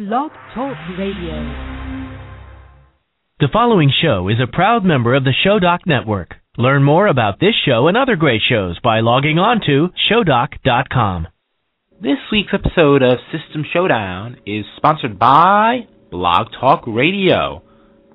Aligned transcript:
Blog 0.00 0.30
Talk 0.54 0.76
Radio. 0.98 1.36
The 3.38 3.48
following 3.52 3.92
show 4.00 4.28
is 4.28 4.36
a 4.42 4.46
proud 4.50 4.82
member 4.82 5.14
of 5.14 5.24
the 5.24 5.34
Showdoc 5.44 5.86
Network. 5.86 6.36
Learn 6.56 6.82
more 6.82 7.06
about 7.06 7.38
this 7.38 7.54
show 7.66 7.86
and 7.86 7.98
other 7.98 8.16
great 8.16 8.40
shows 8.48 8.78
by 8.82 9.00
logging 9.00 9.38
on 9.38 9.60
to 9.66 9.90
showdoc.com. 10.08 11.28
This 12.00 12.16
week's 12.32 12.54
episode 12.54 13.02
of 13.02 13.18
System 13.30 13.62
Showdown 13.74 14.38
is 14.46 14.64
sponsored 14.78 15.18
by 15.18 15.80
Blog 16.10 16.46
Talk 16.58 16.84
Radio, 16.86 17.62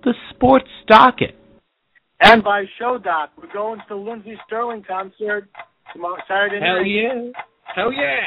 the 0.03 0.15
sports 0.31 0.69
docket. 0.87 1.35
And 2.19 2.43
by 2.43 2.63
Showdoc. 2.79 3.29
We're 3.37 3.53
going 3.53 3.77
to 3.77 3.85
the 3.89 3.95
Lindsey 3.95 4.37
Stirling 4.47 4.83
concert 4.87 5.47
tomorrow 5.93 6.17
Saturday 6.27 6.59
Hell 6.65 6.77
night. 6.77 6.87
yeah. 6.87 7.31
Hell 7.75 7.93
yeah. 7.93 8.21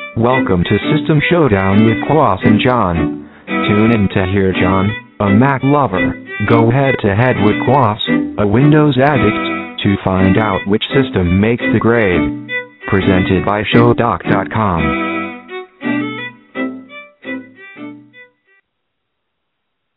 Welcome 0.16 0.64
to 0.64 0.96
System 0.96 1.20
Showdown 1.28 1.84
with 1.84 1.98
Quas 2.06 2.40
and 2.42 2.58
Jon. 2.58 3.28
Tune 3.46 3.92
in 3.92 4.08
to 4.14 4.24
hear 4.32 4.50
Jon, 4.50 4.88
a 5.20 5.28
Mac 5.28 5.60
lover, 5.62 6.14
go 6.48 6.70
head 6.70 6.94
to 7.02 7.14
head 7.14 7.36
with 7.44 7.56
Quas, 7.66 8.00
a 8.38 8.46
Windows 8.46 8.96
addict, 8.96 9.82
to 9.82 9.94
find 10.02 10.38
out 10.38 10.66
which 10.66 10.82
system 10.84 11.38
makes 11.38 11.62
the 11.70 11.78
grade. 11.78 12.48
Presented 12.88 13.44
by 13.44 13.62
Showdoc.com. 13.70 14.80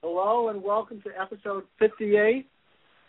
Hello 0.02 0.50
and 0.50 0.62
welcome 0.62 1.02
to 1.04 1.12
episode 1.18 1.64
58 1.80 2.46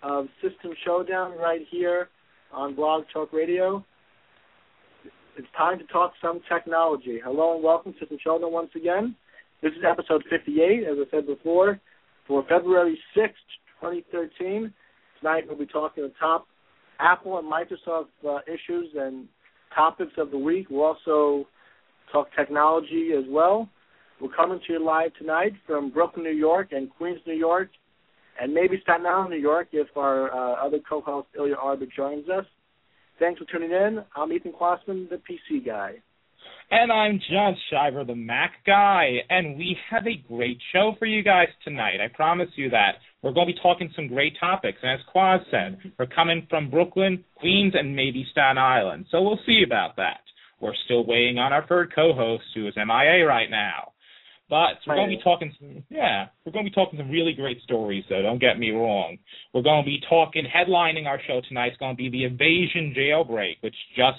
of 0.05 0.29
System 0.41 0.75
Showdown 0.87 1.37
right 1.37 1.67
here 1.73 2.09
on 2.53 2.77
Blog 2.77 3.03
Talk 3.13 3.33
Radio. 3.33 3.85
It's 5.37 5.47
time 5.57 5.79
to 5.79 5.85
talk 5.87 6.13
some 6.21 6.41
technology. 6.49 7.21
Hello 7.25 7.55
and 7.55 7.63
welcome 7.63 7.95
to 8.01 8.19
Showdown 8.19 8.53
once 8.53 8.71
again. 8.75 9.15
This 9.63 9.73
is 9.73 9.85
episode 9.89 10.25
58, 10.29 10.85
as 10.85 10.97
I 10.99 11.11
said 11.11 11.27
before, 11.27 11.81
for 12.27 12.43
February 12.49 12.99
6th, 13.17 13.29
2013. 13.81 14.73
Tonight 15.21 15.45
we'll 15.47 15.57
be 15.57 15.67
talking 15.67 16.03
the 16.03 16.13
top 16.19 16.49
Apple 16.99 17.39
and 17.39 17.51
Microsoft 17.51 18.09
uh, 18.29 18.41
issues 18.47 18.89
and 18.99 19.29
topics 19.75 20.13
of 20.19 20.33
the 20.33 20.39
week. 20.39 20.67
We'll 20.69 20.83
also 20.83 21.47
talk 22.13 22.29
technology 22.37 23.11
as 23.17 23.25
well. 23.29 23.69
We're 24.21 24.35
coming 24.35 24.61
to 24.67 24.73
you 24.73 24.85
live 24.85 25.15
tonight 25.15 25.53
from 25.65 25.91
Brooklyn, 25.91 26.25
New 26.25 26.31
York, 26.31 26.73
and 26.73 26.91
Queens, 26.91 27.21
New 27.25 27.35
York, 27.35 27.69
and 28.41 28.53
maybe 28.53 28.81
Staten 28.83 29.07
Island, 29.07 29.31
New 29.31 29.37
York, 29.37 29.69
if 29.73 29.89
our 29.97 30.33
uh, 30.35 30.67
other 30.67 30.79
co-host 30.87 31.29
Ilya 31.39 31.55
Arbit 31.55 31.93
joins 31.97 32.29
us. 32.29 32.45
Thanks 33.21 33.39
for 33.39 33.45
tuning 33.45 33.71
in. 33.71 34.03
I'm 34.17 34.33
Ethan 34.33 34.53
Kwassman, 34.53 35.11
the 35.11 35.17
PC 35.17 35.65
guy. 35.65 35.97
And 36.71 36.91
I'm 36.91 37.21
Jon 37.31 37.55
Scheiber, 37.71 38.07
the 38.07 38.15
Mac 38.15 38.53
guy, 38.65 39.17
and 39.29 39.59
we 39.59 39.77
have 39.91 40.07
a 40.07 40.25
great 40.27 40.57
show 40.73 40.95
for 40.99 41.05
you 41.05 41.23
guys 41.23 41.49
tonight. 41.63 42.01
I 42.03 42.09
promise 42.09 42.49
you 42.57 42.71
that. 42.71 42.93
We're 43.21 43.33
going 43.33 43.49
to 43.49 43.53
be 43.53 43.61
talking 43.61 43.93
some 43.95 44.09
great 44.09 44.33
topics, 44.41 44.79
and 44.83 44.93
as 44.93 45.05
Quaz 45.13 45.41
said, 45.51 45.79
we're 45.99 46.07
coming 46.07 46.47
from 46.49 46.71
Brooklyn, 46.71 47.23
Queens, 47.35 47.75
and 47.77 47.95
maybe 47.95 48.27
Staten 48.31 48.57
Island, 48.57 49.05
so 49.11 49.21
we'll 49.21 49.39
see 49.45 49.65
about 49.67 49.97
that. 49.97 50.21
We're 50.59 50.73
still 50.87 51.05
waiting 51.05 51.39
on 51.39 51.53
our 51.53 51.67
third 51.67 51.93
co-host, 51.95 52.45
who 52.55 52.69
is 52.69 52.75
MIA 52.77 53.27
right 53.27 53.51
now. 53.51 53.93
But 54.51 54.83
we're 54.85 54.97
going 54.97 55.11
to 55.11 55.17
be 55.17 55.23
talking 55.23 55.55
some, 55.61 55.85
yeah, 55.91 56.27
we're 56.45 56.51
going 56.51 56.65
to 56.65 56.71
be 56.71 56.75
talking 56.75 56.99
some 56.99 57.09
really 57.09 57.35
great 57.35 57.63
stories, 57.63 58.03
though, 58.11 58.21
don't 58.21 58.41
get 58.41 58.59
me 58.59 58.73
wrong. 58.73 59.17
We're 59.55 59.63
going 59.63 59.85
to 59.85 59.87
be 59.87 60.01
talking, 60.09 60.45
headlining 60.45 61.07
our 61.07 61.21
show 61.25 61.41
tonight 61.47 61.73
is 61.73 61.79
going 61.79 61.97
to 61.97 61.97
be 61.97 62.11
the 62.11 62.25
evasi0n 62.25 62.97
jailbreak, 62.97 63.59
which 63.61 63.77
just 63.97 64.19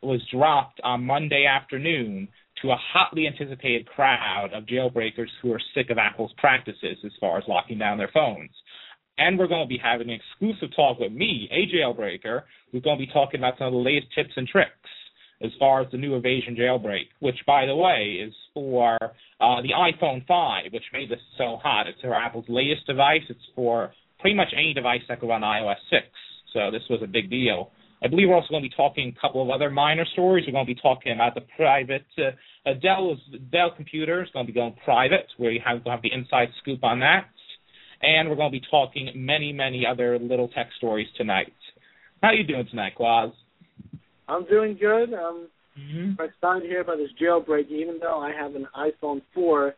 was 0.00 0.22
dropped 0.32 0.80
on 0.84 1.04
Monday 1.04 1.44
afternoon 1.44 2.28
to 2.62 2.70
a 2.70 2.76
hotly 2.92 3.26
anticipated 3.26 3.86
crowd 3.88 4.50
of 4.54 4.64
jailbreakers 4.64 5.28
who 5.42 5.52
are 5.52 5.60
sick 5.74 5.90
of 5.90 5.98
Apple's 5.98 6.32
practices 6.38 6.96
as 7.04 7.12
far 7.20 7.38
as 7.38 7.44
locking 7.48 7.78
down 7.78 7.98
their 7.98 8.10
phones. 8.14 8.50
And 9.18 9.36
we're 9.36 9.48
going 9.48 9.66
to 9.66 9.68
be 9.68 9.80
having 9.82 10.08
an 10.08 10.20
exclusive 10.20 10.74
talk 10.76 11.00
with 11.00 11.10
me, 11.10 11.48
a 11.50 11.66
jailbreaker, 11.74 12.42
who's 12.70 12.82
going 12.82 12.96
to 12.96 13.04
be 13.04 13.12
talking 13.12 13.40
about 13.40 13.58
some 13.58 13.66
of 13.66 13.72
the 13.72 13.78
latest 13.80 14.14
tips 14.14 14.30
and 14.36 14.46
tricks 14.46 14.70
as 15.42 15.50
far 15.58 15.80
as 15.80 15.90
the 15.92 15.98
new 15.98 16.20
evasi0n 16.20 16.58
jailbreak, 16.58 17.06
which, 17.20 17.36
by 17.46 17.66
the 17.66 17.76
way, 17.76 18.18
is 18.20 18.34
for 18.54 18.96
uh, 19.40 19.62
the 19.62 19.70
iPhone 19.76 20.26
5, 20.26 20.72
which 20.72 20.82
made 20.92 21.10
this 21.10 21.20
so 21.36 21.58
hot. 21.62 21.86
It's 21.86 22.00
for 22.00 22.14
Apple's 22.14 22.46
latest 22.48 22.86
device. 22.86 23.22
It's 23.28 23.40
for 23.54 23.92
pretty 24.18 24.34
much 24.34 24.48
any 24.52 24.74
device 24.74 25.02
that 25.08 25.20
can 25.20 25.28
run 25.28 25.42
iOS 25.42 25.76
6. 25.90 26.02
So 26.52 26.70
this 26.72 26.82
was 26.90 27.00
a 27.02 27.06
big 27.06 27.30
deal. 27.30 27.70
I 28.02 28.08
believe 28.08 28.28
we're 28.28 28.36
also 28.36 28.50
going 28.50 28.62
to 28.62 28.68
be 28.68 28.74
talking 28.76 29.14
a 29.16 29.20
couple 29.20 29.42
of 29.42 29.50
other 29.50 29.70
minor 29.70 30.04
stories. 30.12 30.44
We're 30.46 30.52
going 30.52 30.66
to 30.66 30.74
be 30.74 30.80
talking 30.80 31.12
about 31.12 31.34
the 31.34 31.42
private 31.56 32.06
uh, 32.18 32.74
Dell 32.80 33.16
Dell 33.50 33.70
computer 33.74 34.22
is 34.22 34.28
going 34.32 34.46
to 34.46 34.52
be 34.52 34.58
going 34.58 34.74
private, 34.84 35.26
you 35.38 35.60
have, 35.64 35.82
we'll 35.84 35.94
have 35.94 36.02
the 36.02 36.12
inside 36.12 36.48
scoop 36.60 36.84
on 36.84 37.00
that. 37.00 37.26
And 38.00 38.28
we're 38.28 38.36
going 38.36 38.52
to 38.52 38.58
be 38.60 38.64
talking 38.70 39.10
many, 39.16 39.52
many 39.52 39.84
other 39.84 40.18
little 40.18 40.48
tech 40.48 40.68
stories 40.76 41.08
tonight. 41.16 41.52
How 42.22 42.28
are 42.28 42.34
you 42.34 42.44
doing 42.44 42.66
tonight, 42.70 42.94
Quaz? 42.94 43.30
I'm 44.28 44.44
doing 44.46 44.76
good. 44.78 45.14
Um, 45.14 45.48
Mm-hmm. 45.78 46.20
I'm 46.42 46.62
hear 46.62 46.80
about 46.80 46.96
this 46.96 47.10
jailbreak, 47.20 47.70
even 47.70 47.98
though 48.00 48.20
I 48.20 48.32
have 48.32 48.54
an 48.54 48.66
iPhone 48.76 49.22
4. 49.34 49.74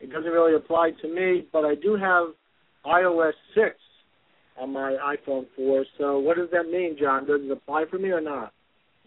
It 0.00 0.10
doesn't 0.12 0.30
really 0.30 0.54
apply 0.54 0.90
to 1.02 1.08
me, 1.08 1.46
but 1.52 1.64
I 1.64 1.74
do 1.74 1.96
have 1.96 2.28
iOS 2.86 3.32
6 3.54 3.66
on 4.60 4.72
my 4.72 4.96
iPhone 5.02 5.46
4. 5.56 5.84
So 5.96 6.18
what 6.18 6.36
does 6.36 6.48
that 6.52 6.70
mean, 6.70 6.96
Jon? 7.00 7.26
Does 7.26 7.40
it 7.42 7.50
apply 7.50 7.84
for 7.90 7.98
me 7.98 8.10
or 8.10 8.20
not? 8.20 8.52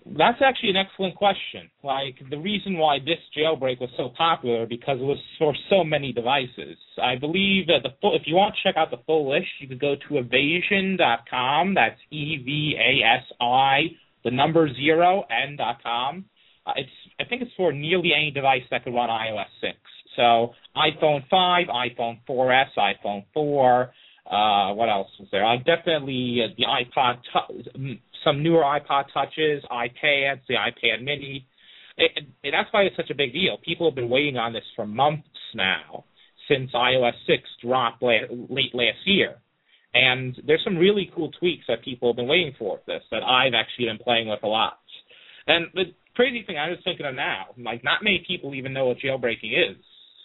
That's 0.04 0.40
actually 0.44 0.72
an 0.72 0.78
excellent 0.78 1.16
question. 1.16 1.70
Like 1.84 2.16
the 2.32 2.38
reason 2.38 2.80
why 2.80 2.98
this 2.98 3.20
jailbreak 3.38 3.80
was 3.80 3.92
so 3.96 4.10
popular 4.18 4.66
because 4.66 4.98
it 5.00 5.04
was 5.04 5.20
for 5.38 5.54
so 5.70 5.84
many 5.84 6.12
devices. 6.12 6.76
I 7.02 7.18
believe 7.18 7.68
that 7.68 7.84
the 7.84 7.90
full, 8.02 8.16
if 8.16 8.24
you 8.26 8.34
want 8.34 8.56
to 8.56 8.68
check 8.68 8.78
out 8.78 8.90
the 8.90 9.04
full 9.06 9.32
list, 9.32 9.46
you 9.60 9.68
could 9.68 9.80
go 9.80 9.94
to 9.96 10.14
evasi0n.com. 10.16 11.76
That's 11.76 12.00
E 12.10 12.38
V 12.44 12.76
A 12.80 13.06
S 13.06 13.24
I 13.40 13.92
the 14.24 14.32
number 14.32 14.74
zero 14.74 15.24
n 15.30 15.56
dot 15.56 15.82
com. 15.84 16.26
Uh, 16.66 16.74
it's 16.76 16.90
I 17.20 17.26
think 17.26 17.42
it's 17.42 17.52
for 17.58 17.72
nearly 17.72 18.12
any 18.16 18.32
device 18.32 18.64
that 18.72 18.84
could 18.84 18.94
run 18.94 19.10
iOS 19.10 19.46
six. 19.60 19.78
So 20.16 20.54
iPhone 20.76 21.24
five, 21.30 21.68
iPhone 21.68 22.20
4S, 22.30 22.68
iPhone 22.78 23.26
four. 23.34 23.92
Uh, 24.30 24.74
what 24.74 24.88
else 24.90 25.08
was 25.20 25.28
there? 25.32 25.46
Uh, 25.46 25.58
definitely 25.58 26.42
uh, 26.44 26.54
the 26.58 26.64
iPod, 26.64 27.18
tu- 27.34 27.96
some 28.24 28.44
newer 28.44 28.62
iPod 28.62 29.06
touches, 29.14 29.64
iPads, 29.72 30.42
the 30.48 30.56
iPad 30.56 31.04
Mini. 31.04 31.46
It, 31.98 32.12
it, 32.44 32.52
that's 32.52 32.72
why 32.72 32.84
it's 32.84 32.96
such 32.96 33.10
a 33.10 33.16
big 33.16 33.34
deal. 33.34 33.58
People 33.66 33.90
have 33.90 33.96
been 33.96 34.10
waiting 34.10 34.38
on 34.38 34.54
this 34.54 34.64
for 34.76 34.86
months 34.86 35.28
now, 35.54 36.06
since 36.48 36.72
iOS 36.72 37.14
6 37.28 37.44
dropped 37.64 38.02
la- 38.02 38.28
late 38.50 38.74
last 38.74 39.00
year. 39.06 39.36
And 39.94 40.40
there's 40.48 40.64
some 40.64 40.78
really 40.78 41.12
cool 41.14 41.32
tweaks 41.40 41.66
that 41.68 41.84
people 41.84 42.10
have 42.10 42.16
been 42.16 42.28
waiting 42.28 42.54
for 42.58 42.76
with 42.76 42.86
this 42.86 43.04
that 43.12 43.24
I've 43.24 43.54
actually 43.54 43.86
been 43.86 43.98
playing 43.98 44.30
with 44.30 44.40
a 44.44 44.48
lot. 44.48 44.80
And 45.48 45.68
the 45.74 45.94
crazy 46.16 46.44
thing 46.46 46.58
I 46.58 46.70
was 46.70 46.80
thinking 46.84 47.06
of 47.06 47.16
now, 47.16 47.48
like 47.58 47.84
not 47.84 48.04
many 48.04 48.24
people 48.26 48.56
even 48.56 48.74
know 48.74 48.88
what 48.88 48.98
jailbreaking 49.00 49.52
is, 49.52 49.78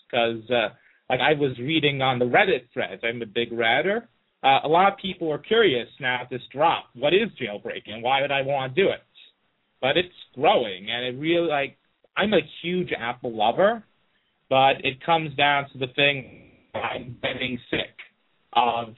because 0.09 0.49
uh, 0.51 0.69
like 1.11 1.21
I 1.21 1.33
was 1.33 1.59
reading 1.59 2.03
on 2.03 2.19
the 2.19 2.25
Reddit 2.25 2.69
threads. 2.73 3.03
I'm 3.05 3.23
a 3.23 3.27
big 3.27 3.51
Redditor. 3.51 4.03
Uh, 4.45 4.61
a 4.65 4.69
lot 4.69 4.93
of 4.93 4.99
people 4.99 5.33
are 5.33 5.39
curious 5.39 5.89
now 5.99 6.21
at 6.23 6.31
this 6.31 6.43
drop. 6.53 6.85
What 6.95 7.15
is 7.15 7.31
jailbreaking? 7.41 8.03
Why 8.03 8.21
would 8.21 8.31
I 8.31 8.43
want 8.43 8.75
to 8.75 8.83
do 8.83 8.89
it? 8.91 9.01
But 9.81 9.97
it's 9.97 10.15
growing, 10.35 10.89
and 10.91 11.07
it 11.07 11.21
really 11.21 11.49
like 11.49 11.77
I'm 12.17 12.33
a 12.33 12.41
huge 12.63 12.91
Apple 12.99 13.37
lover, 13.37 13.85
but 14.49 14.85
it 14.85 15.05
comes 15.05 15.35
down 15.37 15.67
to 15.73 15.79
the 15.79 15.89
thing 15.95 16.51
I'm 16.75 17.19
getting 17.23 17.59
sick 17.71 17.95
of 18.53 18.95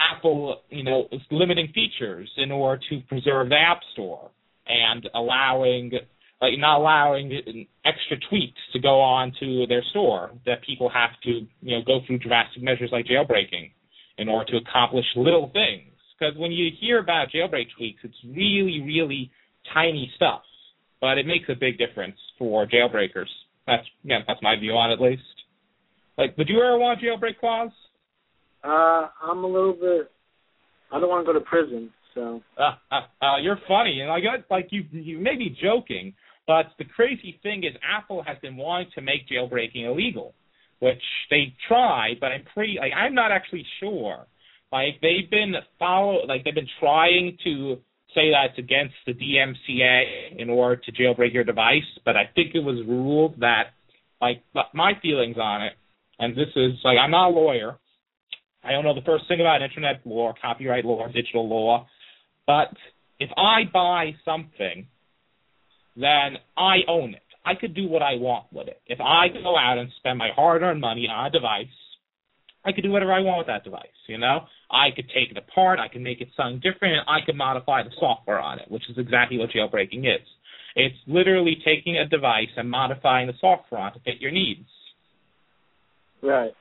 Apple, 0.00 0.62
you 0.70 0.84
know, 0.84 1.06
is 1.12 1.20
limiting 1.30 1.68
features 1.74 2.30
in 2.36 2.50
order 2.50 2.82
to 2.90 3.00
preserve 3.08 3.48
the 3.48 3.56
App 3.56 3.80
Store 3.92 4.30
and 4.66 5.08
allowing, 5.14 5.92
like, 6.40 6.52
not 6.58 6.78
allowing 6.78 7.66
extra 7.84 8.16
tweaks 8.28 8.60
to 8.72 8.78
go 8.78 9.00
on 9.00 9.32
to 9.40 9.66
their 9.68 9.82
store 9.90 10.32
that 10.44 10.62
people 10.64 10.88
have 10.90 11.10
to, 11.22 11.46
you 11.62 11.76
know, 11.76 11.82
go 11.86 12.00
through 12.06 12.18
drastic 12.18 12.62
measures 12.62 12.90
like 12.92 13.06
jailbreaking 13.06 13.70
in 14.18 14.28
order 14.28 14.52
to 14.52 14.58
accomplish 14.58 15.04
little 15.16 15.50
things. 15.52 15.92
Because 16.18 16.36
when 16.36 16.52
you 16.52 16.70
hear 16.80 16.98
about 16.98 17.28
jailbreak 17.34 17.66
tweaks, 17.76 18.00
it's 18.02 18.16
really, 18.24 18.82
really 18.84 19.30
tiny 19.72 20.10
stuff, 20.16 20.42
but 21.00 21.18
it 21.18 21.26
makes 21.26 21.48
a 21.48 21.54
big 21.54 21.78
difference 21.78 22.16
for 22.38 22.66
jailbreakers. 22.66 23.28
That's 23.66 23.86
yeah, 24.02 24.20
that's 24.26 24.40
my 24.42 24.56
view 24.56 24.72
on 24.72 24.90
it, 24.90 24.94
at 24.94 25.00
least. 25.00 25.22
Like, 26.16 26.36
would 26.38 26.48
you 26.48 26.62
ever 26.62 26.78
want 26.78 27.02
a 27.02 27.04
jailbreak 27.04 27.38
clause? 27.38 27.70
Uh, 28.66 29.08
I'm 29.22 29.44
a 29.44 29.46
little 29.46 29.72
bit. 29.72 30.10
I 30.92 31.00
don't 31.00 31.08
want 31.08 31.26
to 31.26 31.32
go 31.32 31.38
to 31.38 31.44
prison, 31.44 31.90
so. 32.14 32.42
Uh, 32.58 32.74
uh, 33.24 33.36
you're 33.40 33.58
funny, 33.68 34.00
and 34.00 34.08
like, 34.08 34.22
like 34.50 34.68
you, 34.70 34.84
you 34.90 35.18
may 35.18 35.36
be 35.36 35.56
joking, 35.62 36.14
but 36.46 36.66
the 36.78 36.84
crazy 36.84 37.38
thing 37.42 37.64
is, 37.64 37.72
Apple 37.82 38.22
has 38.26 38.36
been 38.40 38.56
wanting 38.56 38.88
to 38.94 39.00
make 39.00 39.28
jailbreaking 39.28 39.84
illegal, 39.86 40.34
which 40.80 41.02
they 41.30 41.54
tried, 41.68 42.16
but 42.20 42.26
I'm 42.26 42.44
pretty, 42.54 42.76
like, 42.78 42.92
I'm 42.96 43.14
not 43.14 43.32
actually 43.32 43.64
sure. 43.80 44.26
Like, 44.72 45.00
they've 45.00 45.30
been 45.30 45.54
follow, 45.78 46.26
like, 46.26 46.44
they've 46.44 46.54
been 46.54 46.68
trying 46.80 47.38
to 47.44 47.78
say 48.14 48.30
that 48.30 48.50
it's 48.50 48.58
against 48.58 48.94
the 49.06 49.12
DMCA 49.12 50.40
in 50.40 50.50
order 50.50 50.76
to 50.76 50.92
jailbreak 50.92 51.32
your 51.32 51.44
device, 51.44 51.86
but 52.04 52.16
I 52.16 52.24
think 52.34 52.54
it 52.54 52.64
was 52.64 52.84
ruled 52.86 53.40
that 53.40 53.74
like 54.20 54.42
my 54.72 54.92
feelings 55.02 55.36
on 55.38 55.62
it, 55.62 55.74
and 56.18 56.34
this 56.34 56.48
is 56.56 56.72
like 56.82 56.96
I'm 56.98 57.10
not 57.10 57.28
a 57.28 57.30
lawyer. 57.30 57.78
I 58.66 58.72
don't 58.72 58.84
know 58.84 58.94
the 58.94 59.06
first 59.06 59.24
thing 59.28 59.40
about 59.40 59.62
internet 59.62 60.00
law, 60.04 60.32
copyright 60.40 60.84
law, 60.84 61.06
digital 61.06 61.48
law, 61.48 61.86
but 62.46 62.68
if 63.18 63.30
I 63.36 63.62
buy 63.72 64.12
something, 64.24 64.86
then 65.94 66.36
I 66.56 66.78
own 66.88 67.14
it. 67.14 67.22
I 67.44 67.54
could 67.54 67.74
do 67.74 67.88
what 67.88 68.02
I 68.02 68.14
want 68.14 68.46
with 68.52 68.66
it. 68.66 68.80
If 68.86 69.00
I 69.00 69.28
go 69.28 69.56
out 69.56 69.78
and 69.78 69.88
spend 69.98 70.18
my 70.18 70.30
hard-earned 70.34 70.80
money 70.80 71.06
on 71.08 71.26
a 71.26 71.30
device, 71.30 71.66
I 72.64 72.72
could 72.72 72.82
do 72.82 72.90
whatever 72.90 73.12
I 73.12 73.20
want 73.20 73.38
with 73.38 73.46
that 73.46 73.62
device. 73.62 73.86
You 74.08 74.18
know, 74.18 74.40
I 74.70 74.88
could 74.94 75.06
take 75.14 75.30
it 75.30 75.38
apart, 75.38 75.78
I 75.78 75.88
could 75.88 76.02
make 76.02 76.20
it 76.20 76.28
something 76.36 76.56
different, 76.56 76.98
and 76.98 77.04
I 77.08 77.24
could 77.24 77.36
modify 77.36 77.84
the 77.84 77.94
software 78.00 78.40
on 78.40 78.58
it, 78.58 78.68
which 78.68 78.82
is 78.90 78.98
exactly 78.98 79.38
what 79.38 79.50
jailbreaking 79.50 80.00
is. 80.00 80.26
It's 80.74 80.96
literally 81.06 81.56
taking 81.64 81.96
a 81.96 82.06
device 82.06 82.52
and 82.56 82.68
modifying 82.68 83.28
the 83.28 83.32
software 83.40 83.80
on 83.80 83.92
to 83.94 84.00
fit 84.00 84.20
your 84.20 84.32
needs. 84.32 84.68
Right. 86.20 86.52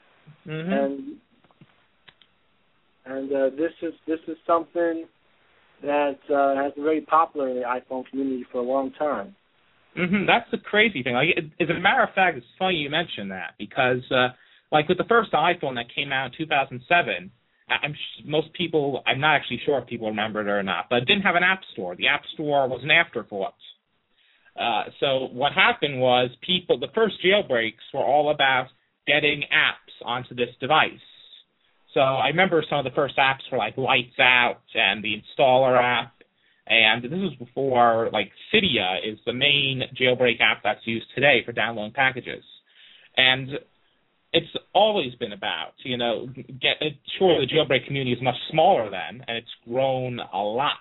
Mm-hmm. 0.47 0.71
And 0.71 1.17
and 3.05 3.31
uh, 3.31 3.49
this 3.51 3.71
is 3.81 3.93
this 4.07 4.19
is 4.27 4.37
something 4.45 5.05
that 5.83 6.17
uh, 6.33 6.61
has 6.61 6.73
been 6.73 6.83
very 6.83 7.01
popular 7.01 7.49
in 7.49 7.55
the 7.57 7.63
iPhone 7.63 8.05
community 8.09 8.45
for 8.51 8.59
a 8.59 8.63
long 8.63 8.91
time. 8.93 9.35
Mm-hmm. 9.97 10.25
That's 10.25 10.49
the 10.51 10.57
crazy 10.57 11.03
thing. 11.03 11.13
Like, 11.13 11.29
as 11.59 11.69
a 11.69 11.79
matter 11.79 12.03
of 12.03 12.13
fact, 12.13 12.37
it's 12.37 12.45
funny 12.59 12.75
you 12.75 12.89
mention 12.89 13.29
that 13.29 13.53
because, 13.57 14.01
uh, 14.11 14.29
like, 14.71 14.89
with 14.89 14.97
the 14.97 15.05
first 15.05 15.31
iPhone 15.31 15.75
that 15.75 15.85
came 15.95 16.11
out 16.11 16.27
in 16.27 16.31
2007, 16.37 17.31
I'm 17.67 17.95
most 18.25 18.53
people. 18.53 19.01
I'm 19.07 19.19
not 19.19 19.35
actually 19.35 19.61
sure 19.65 19.79
if 19.79 19.87
people 19.87 20.09
remember 20.09 20.41
it 20.41 20.47
or 20.47 20.61
not, 20.63 20.85
but 20.89 20.97
it 20.97 21.05
didn't 21.05 21.23
have 21.23 21.35
an 21.35 21.43
app 21.43 21.61
store. 21.73 21.95
The 21.95 22.07
app 22.07 22.21
store 22.33 22.67
was 22.67 22.81
an 22.83 22.91
afterthought. 22.91 23.55
Uh, 24.59 24.83
so 24.99 25.27
what 25.33 25.51
happened 25.53 25.99
was 25.99 26.29
people. 26.45 26.79
The 26.79 26.93
first 26.93 27.15
jailbreaks 27.25 27.81
were 27.93 28.03
all 28.03 28.29
about 28.29 28.67
getting 29.07 29.43
apps 29.51 30.05
onto 30.05 30.35
this 30.35 30.49
device. 30.59 30.91
So 31.95 32.01
I 32.01 32.27
remember 32.27 32.61
some 32.69 32.79
of 32.79 32.83
the 32.83 32.91
first 32.91 33.15
apps 33.17 33.49
were 33.49 33.57
like 33.57 33.77
Lights 33.77 34.19
Out 34.19 34.59
and 34.75 35.01
the 35.01 35.15
Installer 35.15 35.81
app, 35.81 36.11
and 36.67 37.01
this 37.01 37.09
was 37.11 37.33
before 37.39 38.09
like 38.11 38.31
Cydia 38.53 38.97
is 39.01 39.17
the 39.25 39.31
main 39.31 39.81
jailbreak 39.99 40.41
app 40.41 40.61
that's 40.61 40.85
used 40.85 41.05
today 41.15 41.41
for 41.45 41.53
downloading 41.53 41.93
packages, 41.93 42.43
and 43.15 43.47
it's 44.33 44.53
always 44.73 45.15
been 45.15 45.31
about 45.31 45.71
you 45.85 45.95
know 45.95 46.27
get 46.35 46.81
sure 47.17 47.39
the 47.39 47.47
jailbreak 47.47 47.85
community 47.87 48.11
is 48.11 48.21
much 48.21 48.35
smaller 48.51 48.89
then, 48.89 49.23
and 49.25 49.37
it's 49.37 49.47
grown 49.65 50.19
a 50.19 50.37
lot. 50.37 50.73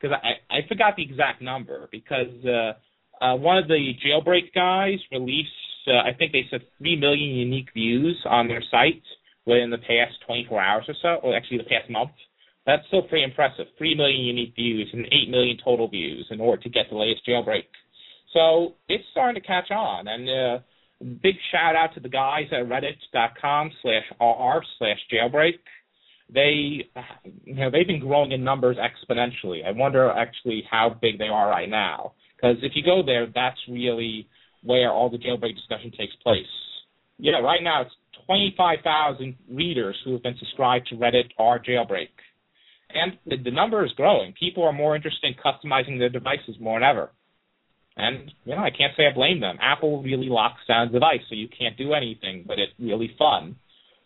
Because 0.00 0.16
I 0.20 0.56
I 0.56 0.66
forgot 0.66 0.96
the 0.96 1.04
exact 1.04 1.42
number 1.42 1.88
because 1.92 2.34
uh, 2.44 3.24
uh, 3.24 3.36
one 3.36 3.56
of 3.56 3.68
the 3.68 3.92
jailbreak 4.04 4.52
guys 4.52 4.98
released 5.12 5.48
uh, 5.86 5.92
I 5.92 6.12
think 6.18 6.32
they 6.32 6.46
said 6.50 6.62
three 6.78 6.96
million 6.96 7.30
unique 7.36 7.68
views 7.72 8.18
on 8.28 8.48
their 8.48 8.64
site 8.68 9.04
within 9.46 9.70
the 9.70 9.78
past 9.78 10.14
24 10.26 10.60
hours 10.60 10.84
or 10.88 10.94
so, 11.00 11.20
or 11.22 11.36
actually 11.36 11.58
the 11.58 11.64
past 11.64 11.90
month. 11.90 12.10
That's 12.66 12.86
still 12.88 13.02
pretty 13.02 13.24
impressive. 13.24 13.66
3 13.78 13.94
million 13.94 14.20
unique 14.20 14.54
views 14.54 14.88
and 14.92 15.06
8 15.06 15.30
million 15.30 15.56
total 15.64 15.88
views 15.88 16.26
in 16.30 16.40
order 16.40 16.62
to 16.62 16.68
get 16.68 16.86
the 16.90 16.96
latest 16.96 17.26
jailbreak. 17.26 17.64
So 18.32 18.74
it's 18.88 19.04
starting 19.10 19.40
to 19.40 19.46
catch 19.46 19.70
on. 19.70 20.06
And 20.06 20.28
uh, 20.28 20.58
big 21.22 21.36
shout 21.50 21.74
out 21.74 21.94
to 21.94 22.00
the 22.00 22.08
guys 22.08 22.46
at 22.52 22.68
reddit.com 22.68 23.70
slash 23.82 24.04
r 24.20 24.62
slash 24.78 24.98
jailbreak. 25.12 25.58
They, 26.32 26.84
you 27.44 27.54
know, 27.54 27.70
they've 27.70 27.86
been 27.86 28.00
growing 28.00 28.30
in 28.30 28.44
numbers 28.44 28.76
exponentially. 28.76 29.66
I 29.66 29.72
wonder 29.72 30.10
actually 30.10 30.62
how 30.70 30.96
big 31.00 31.18
they 31.18 31.26
are 31.26 31.48
right 31.48 31.68
now. 31.68 32.12
Because 32.36 32.56
if 32.62 32.72
you 32.74 32.84
go 32.84 33.02
there, 33.04 33.26
that's 33.34 33.58
really 33.68 34.28
where 34.62 34.90
all 34.90 35.10
the 35.10 35.18
jailbreak 35.18 35.56
discussion 35.56 35.90
takes 35.90 36.14
place. 36.22 36.46
Yeah, 37.18 37.40
right 37.40 37.62
now 37.62 37.82
it's 37.82 37.94
25,000 38.30 39.34
readers 39.50 39.96
who 40.04 40.12
have 40.12 40.22
been 40.22 40.36
subscribed 40.38 40.86
to 40.86 40.94
Reddit 40.94 41.30
or 41.36 41.58
Jailbreak. 41.58 42.14
And 42.94 43.18
the, 43.26 43.42
the 43.42 43.50
number 43.50 43.84
is 43.84 43.90
growing. 43.96 44.34
People 44.38 44.62
are 44.62 44.72
more 44.72 44.94
interested 44.94 45.26
in 45.26 45.34
customizing 45.34 45.98
their 45.98 46.08
devices 46.08 46.54
more 46.60 46.78
than 46.78 46.88
ever. 46.88 47.10
And, 47.96 48.30
you 48.44 48.54
know, 48.54 48.62
I 48.62 48.70
can't 48.70 48.92
say 48.96 49.08
I 49.10 49.12
blame 49.12 49.40
them. 49.40 49.58
Apple 49.60 50.00
really 50.00 50.28
locks 50.28 50.60
down 50.68 50.86
the 50.86 50.92
device 50.92 51.22
so 51.28 51.34
you 51.34 51.48
can't 51.48 51.76
do 51.76 51.92
anything, 51.92 52.44
but 52.46 52.60
it's 52.60 52.72
really 52.78 53.10
fun. 53.18 53.56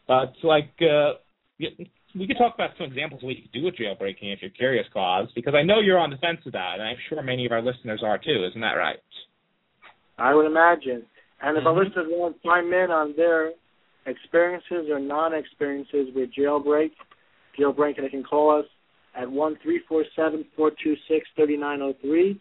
But, 0.08 0.32
like, 0.42 0.72
uh, 0.80 1.20
we 1.60 2.26
could 2.26 2.38
talk 2.38 2.54
about 2.54 2.70
some 2.78 2.86
examples 2.86 3.22
of 3.22 3.26
what 3.26 3.36
you 3.36 3.42
could 3.42 3.52
do 3.52 3.64
with 3.64 3.76
jailbreaking 3.76 4.32
if 4.32 4.40
you're 4.40 4.50
curious, 4.50 4.86
Cause, 4.94 5.28
because 5.34 5.54
I 5.54 5.62
know 5.62 5.80
you're 5.80 5.98
on 5.98 6.08
the 6.08 6.16
fence 6.16 6.40
of 6.46 6.52
that, 6.52 6.74
and 6.78 6.82
I'm 6.82 6.96
sure 7.10 7.22
many 7.22 7.44
of 7.44 7.52
our 7.52 7.62
listeners 7.62 8.00
are 8.02 8.16
too. 8.16 8.46
Isn't 8.48 8.62
that 8.62 8.72
right? 8.72 8.96
I 10.16 10.34
would 10.34 10.46
imagine. 10.46 11.04
And 11.42 11.58
if 11.58 11.64
mm-hmm. 11.64 11.66
our 11.66 11.84
listeners 11.84 12.06
want 12.08 12.40
to 12.40 12.48
chime 12.48 12.72
in 12.72 12.90
on 12.90 13.12
their 13.18 13.52
experiences 14.06 14.88
or 14.90 14.98
non-experiences 14.98 16.08
with 16.14 16.30
jailbreak, 16.38 16.90
jailbreak, 17.58 18.00
they 18.00 18.08
can 18.08 18.24
call 18.24 18.58
us 18.58 18.66
at 19.16 19.30
one 19.30 19.56
three 19.62 19.80
four 19.88 20.04
seven 20.16 20.44
four 20.56 20.70
two 20.82 20.94
six 21.08 21.26
thirty 21.36 21.56
nine 21.56 21.78
zero 21.78 21.94
three. 22.00 22.28
You 22.28 22.38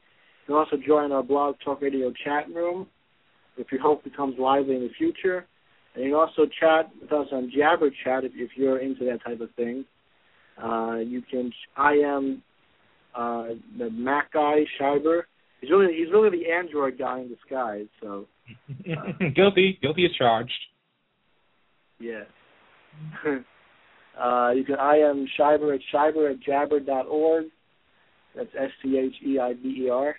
can 0.48 0.56
also 0.56 0.76
join 0.86 1.12
our 1.12 1.24
blog 1.24 1.56
talk 1.64 1.82
radio 1.82 2.12
chat 2.24 2.48
room 2.54 2.88
if 3.58 3.72
your 3.72 3.82
hope 3.82 4.04
becomes 4.04 4.36
lively 4.40 4.76
in 4.76 4.82
the 4.82 4.90
future. 4.98 5.46
And 5.96 6.04
you 6.04 6.12
can 6.12 6.20
also 6.20 6.50
chat 6.60 6.92
with 7.00 7.12
us 7.12 7.28
on 7.32 7.52
Jabber 7.56 7.90
Chat 8.04 8.24
if, 8.24 8.32
if 8.36 8.52
you're 8.56 8.80
into 8.80 9.06
that 9.06 9.24
type 9.24 9.42
of 9.42 9.50
thing. 9.56 9.86
Uh, 10.62 10.98
you 10.98 11.22
can. 11.22 11.52
I 11.78 11.94
am 11.94 12.44
uh, 13.16 13.50
the 13.78 13.90
Mac 13.92 14.34
guy, 14.34 14.62
Scheiber. 14.80 15.22
He's 15.62 15.70
really 15.70 15.94
he's 15.94 16.12
really 16.12 16.30
the 16.30 16.52
Android 16.52 16.98
guy 16.98 17.22
in 17.22 17.30
disguise. 17.30 17.88
So 18.02 18.28
uh, 18.70 19.30
guilty, 19.36 19.78
guilty 19.82 20.06
is 20.06 20.12
charged. 20.18 20.52
Yeah. 22.04 22.24
uh, 24.20 24.52
you 24.52 24.64
can 24.66 24.76
I 24.76 24.98
am 24.98 25.26
Scheiber 25.40 25.74
at 25.74 25.82
Scheiber 25.94 26.32
at 26.32 26.42
jabber 26.42 26.80
dot 26.80 27.08
org. 27.08 27.46
That's 28.36 28.50
S 28.58 28.72
C 28.82 28.98
H 28.98 29.16
E 29.26 29.40
I 29.40 29.54
B 29.54 29.86
E 29.86 29.90
R. 29.90 30.16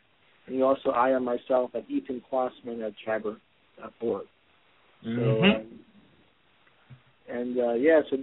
And 0.47 0.57
you 0.57 0.65
also 0.65 0.91
I 0.91 1.11
am 1.11 1.25
myself 1.25 1.71
at 1.75 1.89
Ethan 1.91 2.23
Kwassman 2.31 2.87
at 2.87 2.95
jabber 3.05 3.37
dot 3.81 3.93
org. 4.01 4.27
Mm-hmm. 5.07 5.21
So, 5.21 5.43
um, 5.43 5.81
and 7.29 7.59
uh, 7.59 7.73
yeah, 7.75 8.01
so 8.11 8.17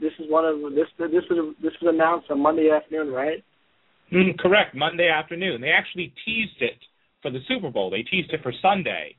this 0.00 0.12
is 0.18 0.26
one 0.28 0.44
of 0.44 0.60
this 0.74 0.86
this 0.98 1.24
was 1.30 1.54
this 1.62 1.72
was 1.80 1.94
announced 1.94 2.30
on 2.30 2.40
Monday 2.40 2.70
afternoon, 2.70 3.12
right? 3.12 3.42
Mm, 4.12 4.38
correct, 4.38 4.74
Monday 4.74 5.08
afternoon. 5.08 5.60
They 5.60 5.68
actually 5.70 6.14
teased 6.24 6.60
it 6.60 6.78
for 7.20 7.30
the 7.30 7.40
Super 7.46 7.70
Bowl. 7.70 7.90
They 7.90 8.02
teased 8.02 8.32
it 8.32 8.42
for 8.42 8.52
Sunday, 8.62 9.16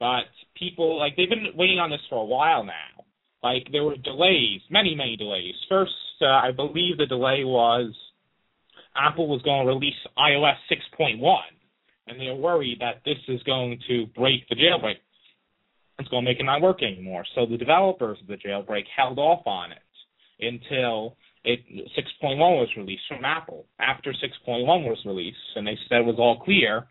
but 0.00 0.24
people 0.58 0.98
like 0.98 1.16
they've 1.16 1.28
been 1.28 1.46
waiting 1.54 1.78
on 1.78 1.90
this 1.90 2.00
for 2.08 2.22
a 2.22 2.24
while 2.24 2.64
now. 2.64 3.03
Like 3.44 3.68
there 3.70 3.84
were 3.84 3.96
delays, 3.96 4.62
many 4.70 4.94
many 4.94 5.16
delays. 5.16 5.54
First, 5.68 5.92
uh, 6.22 6.26
I 6.26 6.50
believe 6.50 6.96
the 6.96 7.06
delay 7.06 7.44
was 7.44 7.92
Apple 8.96 9.28
was 9.28 9.42
going 9.42 9.66
to 9.66 9.72
release 9.72 9.94
iOS 10.16 10.56
6.1, 10.72 11.20
and 12.06 12.18
they 12.18 12.26
were 12.26 12.36
worried 12.36 12.78
that 12.80 13.02
this 13.04 13.18
is 13.28 13.42
going 13.42 13.78
to 13.86 14.06
break 14.16 14.48
the 14.48 14.56
jailbreak. 14.56 14.96
It's 15.98 16.08
going 16.08 16.24
to 16.24 16.30
make 16.30 16.40
it 16.40 16.44
not 16.44 16.62
work 16.62 16.82
anymore. 16.82 17.24
So 17.34 17.44
the 17.44 17.58
developers 17.58 18.18
of 18.20 18.26
the 18.26 18.36
jailbreak 18.36 18.84
held 18.96 19.18
off 19.18 19.46
on 19.46 19.72
it 19.72 19.78
until 20.40 21.16
it 21.44 21.60
6.1 21.70 22.38
was 22.38 22.68
released 22.78 23.02
from 23.08 23.26
Apple. 23.26 23.66
After 23.78 24.12
6.1 24.12 24.64
was 24.66 24.98
released, 25.04 25.36
and 25.54 25.66
they 25.66 25.76
said 25.88 25.98
it 25.98 26.06
was 26.06 26.16
all 26.18 26.40
clear, 26.40 26.86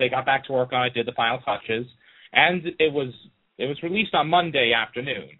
they 0.00 0.08
got 0.08 0.26
back 0.26 0.46
to 0.46 0.52
work 0.52 0.72
on 0.72 0.86
it, 0.86 0.94
did 0.94 1.06
the 1.06 1.12
final 1.12 1.38
touches, 1.40 1.86
and 2.32 2.66
it 2.80 2.92
was 2.92 3.12
it 3.56 3.66
was 3.66 3.80
released 3.84 4.14
on 4.14 4.28
Monday 4.28 4.72
afternoon. 4.72 5.30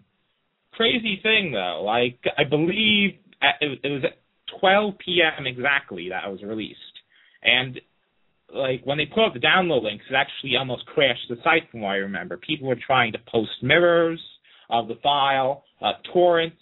Crazy 0.73 1.19
thing 1.21 1.51
though, 1.51 1.83
like 1.85 2.19
I 2.37 2.43
believe 2.43 3.11
it, 3.61 3.79
it 3.83 3.89
was 3.89 4.03
at 4.05 4.17
12 4.59 4.93
p.m. 5.03 5.45
exactly 5.45 6.09
that 6.09 6.23
it 6.27 6.31
was 6.31 6.41
released, 6.43 6.79
and 7.43 7.79
like 8.53 8.81
when 8.85 8.97
they 8.97 9.05
put 9.05 9.25
up 9.25 9.33
the 9.33 9.39
download 9.39 9.83
links, 9.83 10.05
it 10.09 10.15
actually 10.15 10.55
almost 10.57 10.85
crashed 10.85 11.27
the 11.29 11.37
site 11.43 11.69
from 11.71 11.81
what 11.81 11.91
I 11.91 11.95
remember. 11.97 12.37
People 12.37 12.67
were 12.67 12.77
trying 12.85 13.11
to 13.13 13.19
post 13.31 13.51
mirrors 13.61 14.21
of 14.69 14.87
the 14.87 14.95
file, 15.03 15.63
uh, 15.81 15.93
torrents 16.13 16.57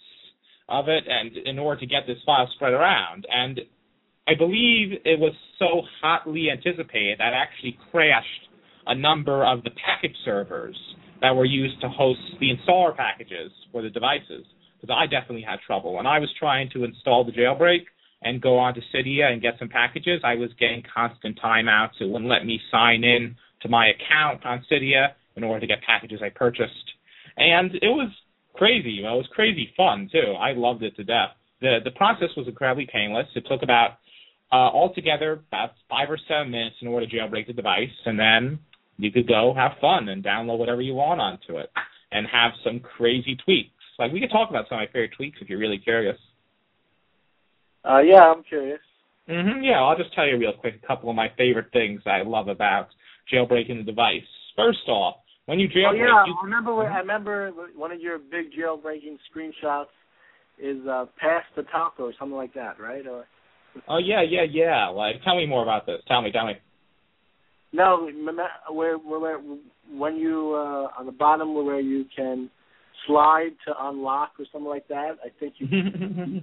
of 0.68 0.88
it, 0.88 1.04
and 1.08 1.36
in 1.46 1.58
order 1.58 1.80
to 1.80 1.86
get 1.86 2.06
this 2.06 2.18
file 2.24 2.48
spread 2.54 2.72
around. 2.72 3.26
And 3.30 3.60
I 4.28 4.34
believe 4.36 4.92
it 5.04 5.18
was 5.18 5.32
so 5.58 5.82
hotly 6.00 6.50
anticipated 6.50 7.18
that 7.18 7.32
it 7.32 7.36
actually 7.36 7.78
crashed 7.90 8.48
a 8.86 8.94
number 8.94 9.44
of 9.44 9.62
the 9.64 9.70
package 9.70 10.16
servers 10.24 10.76
that 11.20 11.34
were 11.36 11.44
used 11.44 11.80
to 11.80 11.88
host 11.88 12.20
the 12.40 12.50
installer 12.50 12.96
packages 12.96 13.52
for 13.72 13.82
the 13.82 13.90
devices. 13.90 14.44
Because 14.80 14.96
I 14.98 15.06
definitely 15.06 15.44
had 15.46 15.58
trouble. 15.66 15.94
When 15.94 16.06
I 16.06 16.18
was 16.18 16.30
trying 16.38 16.70
to 16.70 16.84
install 16.84 17.24
the 17.24 17.32
jailbreak 17.32 17.84
and 18.22 18.40
go 18.40 18.58
on 18.58 18.74
to 18.74 18.80
Cydia 18.94 19.30
and 19.30 19.42
get 19.42 19.54
some 19.58 19.68
packages, 19.68 20.22
I 20.24 20.34
was 20.34 20.50
getting 20.58 20.82
constant 20.94 21.38
timeouts. 21.38 22.00
It 22.00 22.08
wouldn't 22.08 22.30
let 22.30 22.46
me 22.46 22.58
sign 22.70 23.04
in 23.04 23.36
to 23.62 23.68
my 23.68 23.88
account 23.88 24.46
on 24.46 24.64
Cydia 24.70 25.08
in 25.36 25.44
order 25.44 25.60
to 25.60 25.66
get 25.66 25.82
packages 25.82 26.20
I 26.22 26.30
purchased. 26.30 26.72
And 27.36 27.74
it 27.74 27.88
was 27.88 28.10
crazy. 28.54 29.00
It 29.00 29.02
was 29.02 29.26
crazy 29.34 29.72
fun 29.76 30.08
too. 30.10 30.32
I 30.38 30.52
loved 30.52 30.82
it 30.82 30.96
to 30.96 31.04
death. 31.04 31.30
The 31.60 31.78
the 31.84 31.90
process 31.92 32.28
was 32.36 32.48
incredibly 32.48 32.88
painless. 32.90 33.26
It 33.34 33.44
took 33.48 33.62
about 33.62 33.98
uh, 34.52 34.56
altogether 34.56 35.44
about 35.48 35.72
five 35.88 36.10
or 36.10 36.18
seven 36.28 36.50
minutes 36.50 36.76
in 36.80 36.88
order 36.88 37.06
to 37.06 37.16
jailbreak 37.16 37.46
the 37.46 37.52
device, 37.52 37.88
and 38.06 38.18
then 38.18 38.58
you 39.02 39.10
could 39.10 39.28
go 39.28 39.54
have 39.56 39.72
fun 39.80 40.08
and 40.08 40.24
download 40.24 40.58
whatever 40.58 40.82
you 40.82 40.94
want 40.94 41.20
onto 41.20 41.58
it 41.58 41.70
and 42.12 42.26
have 42.26 42.52
some 42.64 42.80
crazy 42.80 43.36
tweaks. 43.44 43.70
Like 43.98 44.12
we 44.12 44.20
could 44.20 44.30
talk 44.30 44.50
about 44.50 44.66
some 44.68 44.78
of 44.78 44.82
my 44.82 44.86
favorite 44.86 45.12
tweaks 45.16 45.38
if 45.40 45.48
you're 45.48 45.58
really 45.58 45.78
curious. 45.78 46.16
Uh, 47.84 48.00
yeah, 48.00 48.30
I'm 48.30 48.42
curious. 48.42 48.80
hmm 49.26 49.62
Yeah, 49.62 49.80
I'll 49.80 49.96
just 49.96 50.14
tell 50.14 50.26
you 50.26 50.36
real 50.36 50.52
quick 50.52 50.80
a 50.82 50.86
couple 50.86 51.08
of 51.10 51.16
my 51.16 51.28
favorite 51.36 51.72
things 51.72 52.02
I 52.06 52.22
love 52.22 52.48
about 52.48 52.88
jailbreaking 53.32 53.78
the 53.78 53.84
device. 53.84 54.22
First 54.56 54.88
off, 54.88 55.16
when 55.46 55.58
you 55.58 55.68
jailbreak, 55.68 55.90
Oh 55.90 55.94
yeah, 55.94 56.26
you, 56.26 56.34
I 56.40 56.44
remember. 56.44 56.74
When, 56.74 56.86
I 56.86 56.98
remember 56.98 57.52
one 57.74 57.92
of 57.92 58.00
your 58.00 58.18
big 58.18 58.52
jailbreaking 58.52 59.18
screenshots 59.34 59.86
is 60.62 60.86
uh, 60.86 61.06
"Pass 61.18 61.42
the 61.56 61.62
Taco" 61.64 62.04
or 62.04 62.12
something 62.18 62.36
like 62.36 62.54
that, 62.54 62.78
right? 62.78 63.06
Or 63.06 63.26
oh 63.88 63.98
yeah, 63.98 64.22
yeah, 64.22 64.44
yeah. 64.48 64.88
Like, 64.88 65.16
tell 65.24 65.36
me 65.36 65.46
more 65.46 65.62
about 65.62 65.86
this. 65.86 66.00
Tell 66.06 66.22
me, 66.22 66.30
tell 66.30 66.46
me. 66.46 66.54
No, 67.72 68.08
where 68.70 68.96
where, 68.96 69.38
when 69.92 70.16
you 70.16 70.54
uh, 70.54 70.98
on 70.98 71.06
the 71.06 71.12
bottom 71.12 71.54
where 71.54 71.80
you 71.80 72.04
can 72.14 72.50
slide 73.06 73.50
to 73.66 73.74
unlock 73.80 74.32
or 74.38 74.46
something 74.52 74.68
like 74.68 74.88
that. 74.88 75.16
I 75.24 75.28
think 75.38 75.54
you. 75.58 75.68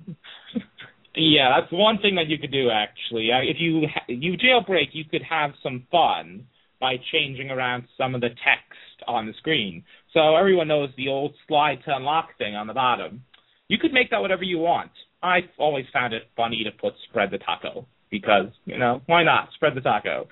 yeah, 1.16 1.60
that's 1.60 1.72
one 1.72 2.00
thing 2.02 2.16
that 2.16 2.28
you 2.28 2.38
could 2.38 2.52
do 2.52 2.70
actually. 2.70 3.30
Uh, 3.32 3.42
If 3.42 3.58
you 3.60 3.88
you 4.08 4.38
jailbreak, 4.38 4.88
you 4.94 5.06
could 5.06 5.24
have 5.30 5.52
some 5.62 5.86
fun 5.92 6.46
by 6.80 6.96
changing 7.12 7.50
around 7.50 7.84
some 7.98 8.14
of 8.16 8.22
the 8.22 8.30
text 8.30 9.08
on 9.08 9.26
the 9.26 9.34
screen. 9.40 9.84
So 10.14 10.36
everyone 10.36 10.68
knows 10.68 10.90
the 10.96 11.08
old 11.08 11.34
slide 11.48 11.80
to 11.86 11.96
unlock 11.96 12.38
thing 12.38 12.56
on 12.56 12.68
the 12.68 12.74
bottom. 12.74 13.24
You 13.68 13.78
could 13.78 13.94
make 13.94 14.12
that 14.12 14.22
whatever 14.22 14.44
you 14.44 14.60
want. 14.60 14.92
I've 15.22 15.50
always 15.58 15.86
found 15.92 16.14
it 16.14 16.24
funny 16.38 16.64
to 16.64 16.72
put 16.72 16.94
spread 17.10 17.32
the 17.32 17.40
taco 17.40 17.88
because, 18.10 18.48
you 18.66 18.78
know, 18.78 19.02
why 19.06 19.24
not? 19.24 19.50
Spread 19.54 19.76
the 19.76 19.82
taco. 19.82 20.28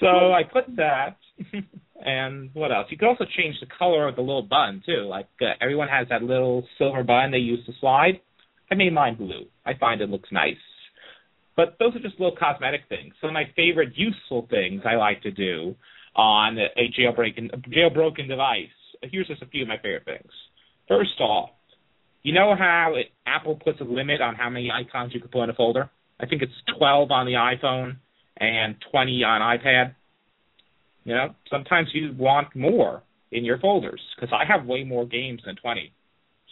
So 0.00 0.32
I 0.32 0.42
put 0.44 0.64
that 0.76 1.16
and 2.04 2.50
what 2.54 2.72
else? 2.72 2.86
You 2.90 2.98
could 2.98 3.08
also 3.08 3.24
change 3.36 3.56
the 3.60 3.66
color 3.78 4.08
of 4.08 4.16
the 4.16 4.22
little 4.22 4.42
button 4.42 4.82
too. 4.84 5.02
Like 5.08 5.28
uh, 5.40 5.52
everyone 5.60 5.88
has 5.88 6.08
that 6.08 6.22
little 6.22 6.66
silver 6.78 7.02
button 7.02 7.30
they 7.30 7.38
use 7.38 7.64
to 7.66 7.72
slide. 7.80 8.20
I 8.70 8.74
made 8.74 8.92
mine 8.92 9.16
blue. 9.16 9.46
I 9.64 9.72
find 9.78 10.00
it 10.00 10.10
looks 10.10 10.30
nice. 10.32 10.56
But 11.56 11.76
those 11.78 11.94
are 11.94 12.00
just 12.00 12.18
little 12.18 12.36
cosmetic 12.36 12.82
things. 12.88 13.14
Some 13.20 13.30
of 13.30 13.34
my 13.34 13.44
favorite 13.54 13.92
useful 13.94 14.46
things 14.50 14.82
I 14.86 14.96
like 14.96 15.22
to 15.22 15.30
do 15.30 15.74
on 16.16 16.58
a 16.58 16.90
jailbroken 16.98 17.50
jailbroken 17.68 18.28
device. 18.28 18.68
Here's 19.02 19.26
just 19.26 19.42
a 19.42 19.46
few 19.46 19.62
of 19.62 19.68
my 19.68 19.76
favorite 19.76 20.04
things. 20.04 20.30
First 20.88 21.20
off, 21.20 21.50
you 22.22 22.32
know 22.32 22.54
how 22.56 22.94
it, 22.96 23.06
Apple 23.26 23.56
puts 23.62 23.80
a 23.80 23.84
limit 23.84 24.20
on 24.20 24.34
how 24.34 24.48
many 24.48 24.70
icons 24.70 25.12
you 25.12 25.20
can 25.20 25.28
put 25.28 25.42
in 25.42 25.50
a 25.50 25.54
folder? 25.54 25.90
I 26.22 26.26
think 26.26 26.42
it's 26.42 26.52
12 26.78 27.10
on 27.10 27.26
the 27.26 27.32
iPhone 27.32 27.96
and 28.36 28.76
20 28.90 29.24
on 29.24 29.58
iPad. 29.58 29.94
You 31.04 31.14
know, 31.14 31.34
sometimes 31.50 31.88
you 31.92 32.14
want 32.16 32.54
more 32.54 33.02
in 33.32 33.44
your 33.44 33.58
folders 33.58 34.00
because 34.14 34.32
I 34.32 34.44
have 34.50 34.66
way 34.66 34.84
more 34.84 35.04
games 35.04 35.42
than 35.44 35.56
20. 35.56 35.92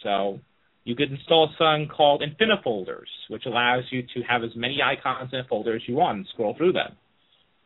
So 0.03 0.39
you 0.83 0.95
could 0.95 1.11
install 1.11 1.49
something 1.57 1.87
called 1.87 2.21
Infinifolders, 2.21 3.07
which 3.29 3.45
allows 3.45 3.83
you 3.91 4.01
to 4.13 4.21
have 4.27 4.43
as 4.43 4.49
many 4.55 4.79
icons 4.83 5.29
in 5.31 5.39
a 5.39 5.43
folder 5.45 5.75
as 5.75 5.81
you 5.87 5.95
want 5.95 6.17
and 6.17 6.27
scroll 6.33 6.55
through 6.57 6.73
them. 6.73 6.97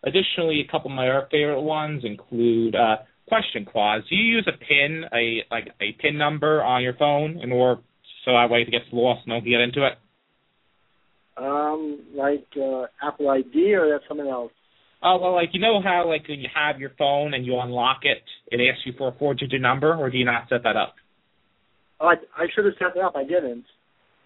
Additionally, 0.03 0.63
a 0.67 0.71
couple 0.71 0.91
of 0.91 0.95
my 0.95 1.09
favorite 1.31 1.61
ones 1.61 2.03
include 2.05 2.75
uh, 2.75 2.97
question 3.27 3.65
clause. 3.65 4.03
Do 4.09 4.15
you 4.15 4.35
use 4.35 4.47
a 4.47 4.57
pin, 4.57 5.05
a 5.11 5.43
like 5.49 5.69
a 5.81 5.93
pin 5.99 6.17
number 6.17 6.61
on 6.61 6.83
your 6.83 6.93
phone, 6.93 7.39
in 7.41 7.51
order 7.51 7.81
so 8.25 8.31
that 8.33 8.49
way 8.49 8.61
it 8.61 8.71
gets 8.71 8.85
lost, 8.91 9.27
one 9.27 9.41
can 9.41 9.49
get 9.49 9.61
into 9.61 9.85
it? 9.85 9.93
Um, 11.37 11.99
like 12.15 12.45
uh, 12.55 12.85
Apple 13.05 13.29
ID 13.29 13.73
or 13.75 13.89
that's 13.89 14.07
something 14.07 14.27
else. 14.27 14.51
Oh 15.03 15.19
well, 15.21 15.35
like 15.35 15.49
you 15.51 15.59
know 15.59 15.81
how 15.83 16.07
like 16.07 16.27
when 16.27 16.39
you 16.39 16.49
have 16.55 16.79
your 16.79 16.91
phone 16.97 17.33
and 17.33 17.45
you 17.45 17.59
unlock 17.59 17.99
it, 18.03 18.23
it 18.51 18.61
asks 18.65 18.85
you 18.85 18.93
for 18.97 19.09
a 19.09 19.11
four-digit 19.19 19.61
number, 19.61 19.93
or 19.93 20.09
do 20.09 20.17
you 20.17 20.25
not 20.25 20.47
set 20.49 20.63
that 20.63 20.77
up? 20.77 20.95
Oh, 21.99 22.07
I, 22.07 22.15
I 22.37 22.45
should 22.53 22.65
have 22.65 22.73
set 22.79 22.97
it 22.97 23.03
up. 23.03 23.15
I 23.15 23.23
didn't. 23.23 23.65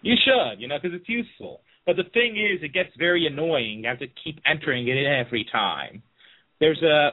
You 0.02 0.14
should, 0.24 0.60
you 0.60 0.68
know, 0.68 0.76
because 0.80 0.96
it's 0.98 1.08
useful. 1.08 1.60
But 1.86 1.96
the 1.96 2.04
thing 2.14 2.36
is, 2.36 2.62
it 2.62 2.72
gets 2.72 2.90
very 2.98 3.26
annoying. 3.26 3.80
You 3.82 3.88
have 3.88 3.98
to 3.98 4.06
keep 4.22 4.40
entering 4.46 4.88
it 4.88 4.96
in 4.96 5.06
every 5.06 5.46
time. 5.50 6.02
There's 6.60 6.82
a 6.82 7.10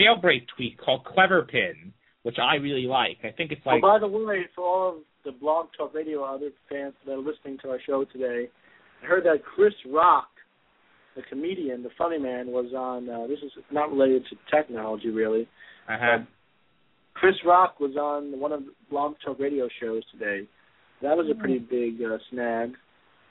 jailbreak 0.00 0.46
tweak 0.54 0.78
called 0.78 1.04
Clever 1.04 1.42
Pin, 1.42 1.92
which 2.22 2.36
I 2.38 2.56
really 2.56 2.86
like. 2.86 3.18
I 3.24 3.30
think 3.30 3.52
it's 3.52 3.64
like 3.64 3.82
oh, 3.82 3.88
by 3.88 3.98
the 3.98 4.08
way, 4.08 4.46
for 4.54 4.64
all 4.64 4.88
of 4.90 4.94
the 5.24 5.32
Blog 5.32 5.66
Talk 5.76 5.94
Radio 5.94 6.22
other 6.22 6.50
fans 6.68 6.94
that 7.06 7.12
are 7.12 7.18
listening 7.18 7.58
to 7.62 7.70
our 7.70 7.78
show 7.86 8.04
today, 8.04 8.48
I 9.02 9.06
heard 9.06 9.24
that 9.24 9.44
Chris 9.44 9.74
Rock, 9.90 10.28
the 11.16 11.22
comedian, 11.28 11.82
the 11.82 11.90
funny 11.96 12.18
man, 12.18 12.48
was 12.48 12.72
on. 12.76 13.08
Uh, 13.08 13.26
this 13.26 13.38
is 13.44 13.52
not 13.70 13.90
related 13.90 14.24
to 14.30 14.36
technology, 14.54 15.10
really. 15.10 15.48
uh 15.88 16.24
Chris 17.14 17.34
Rock 17.44 17.80
was 17.80 17.96
on 17.96 18.40
one 18.40 18.52
of 18.52 18.62
Blog 18.88 19.14
Talk 19.24 19.38
Radio 19.38 19.68
shows 19.80 20.02
today. 20.10 20.46
That 21.02 21.16
was 21.16 21.26
a 21.30 21.34
pretty 21.34 21.58
big 21.58 22.00
uh, 22.02 22.18
snag. 22.30 22.74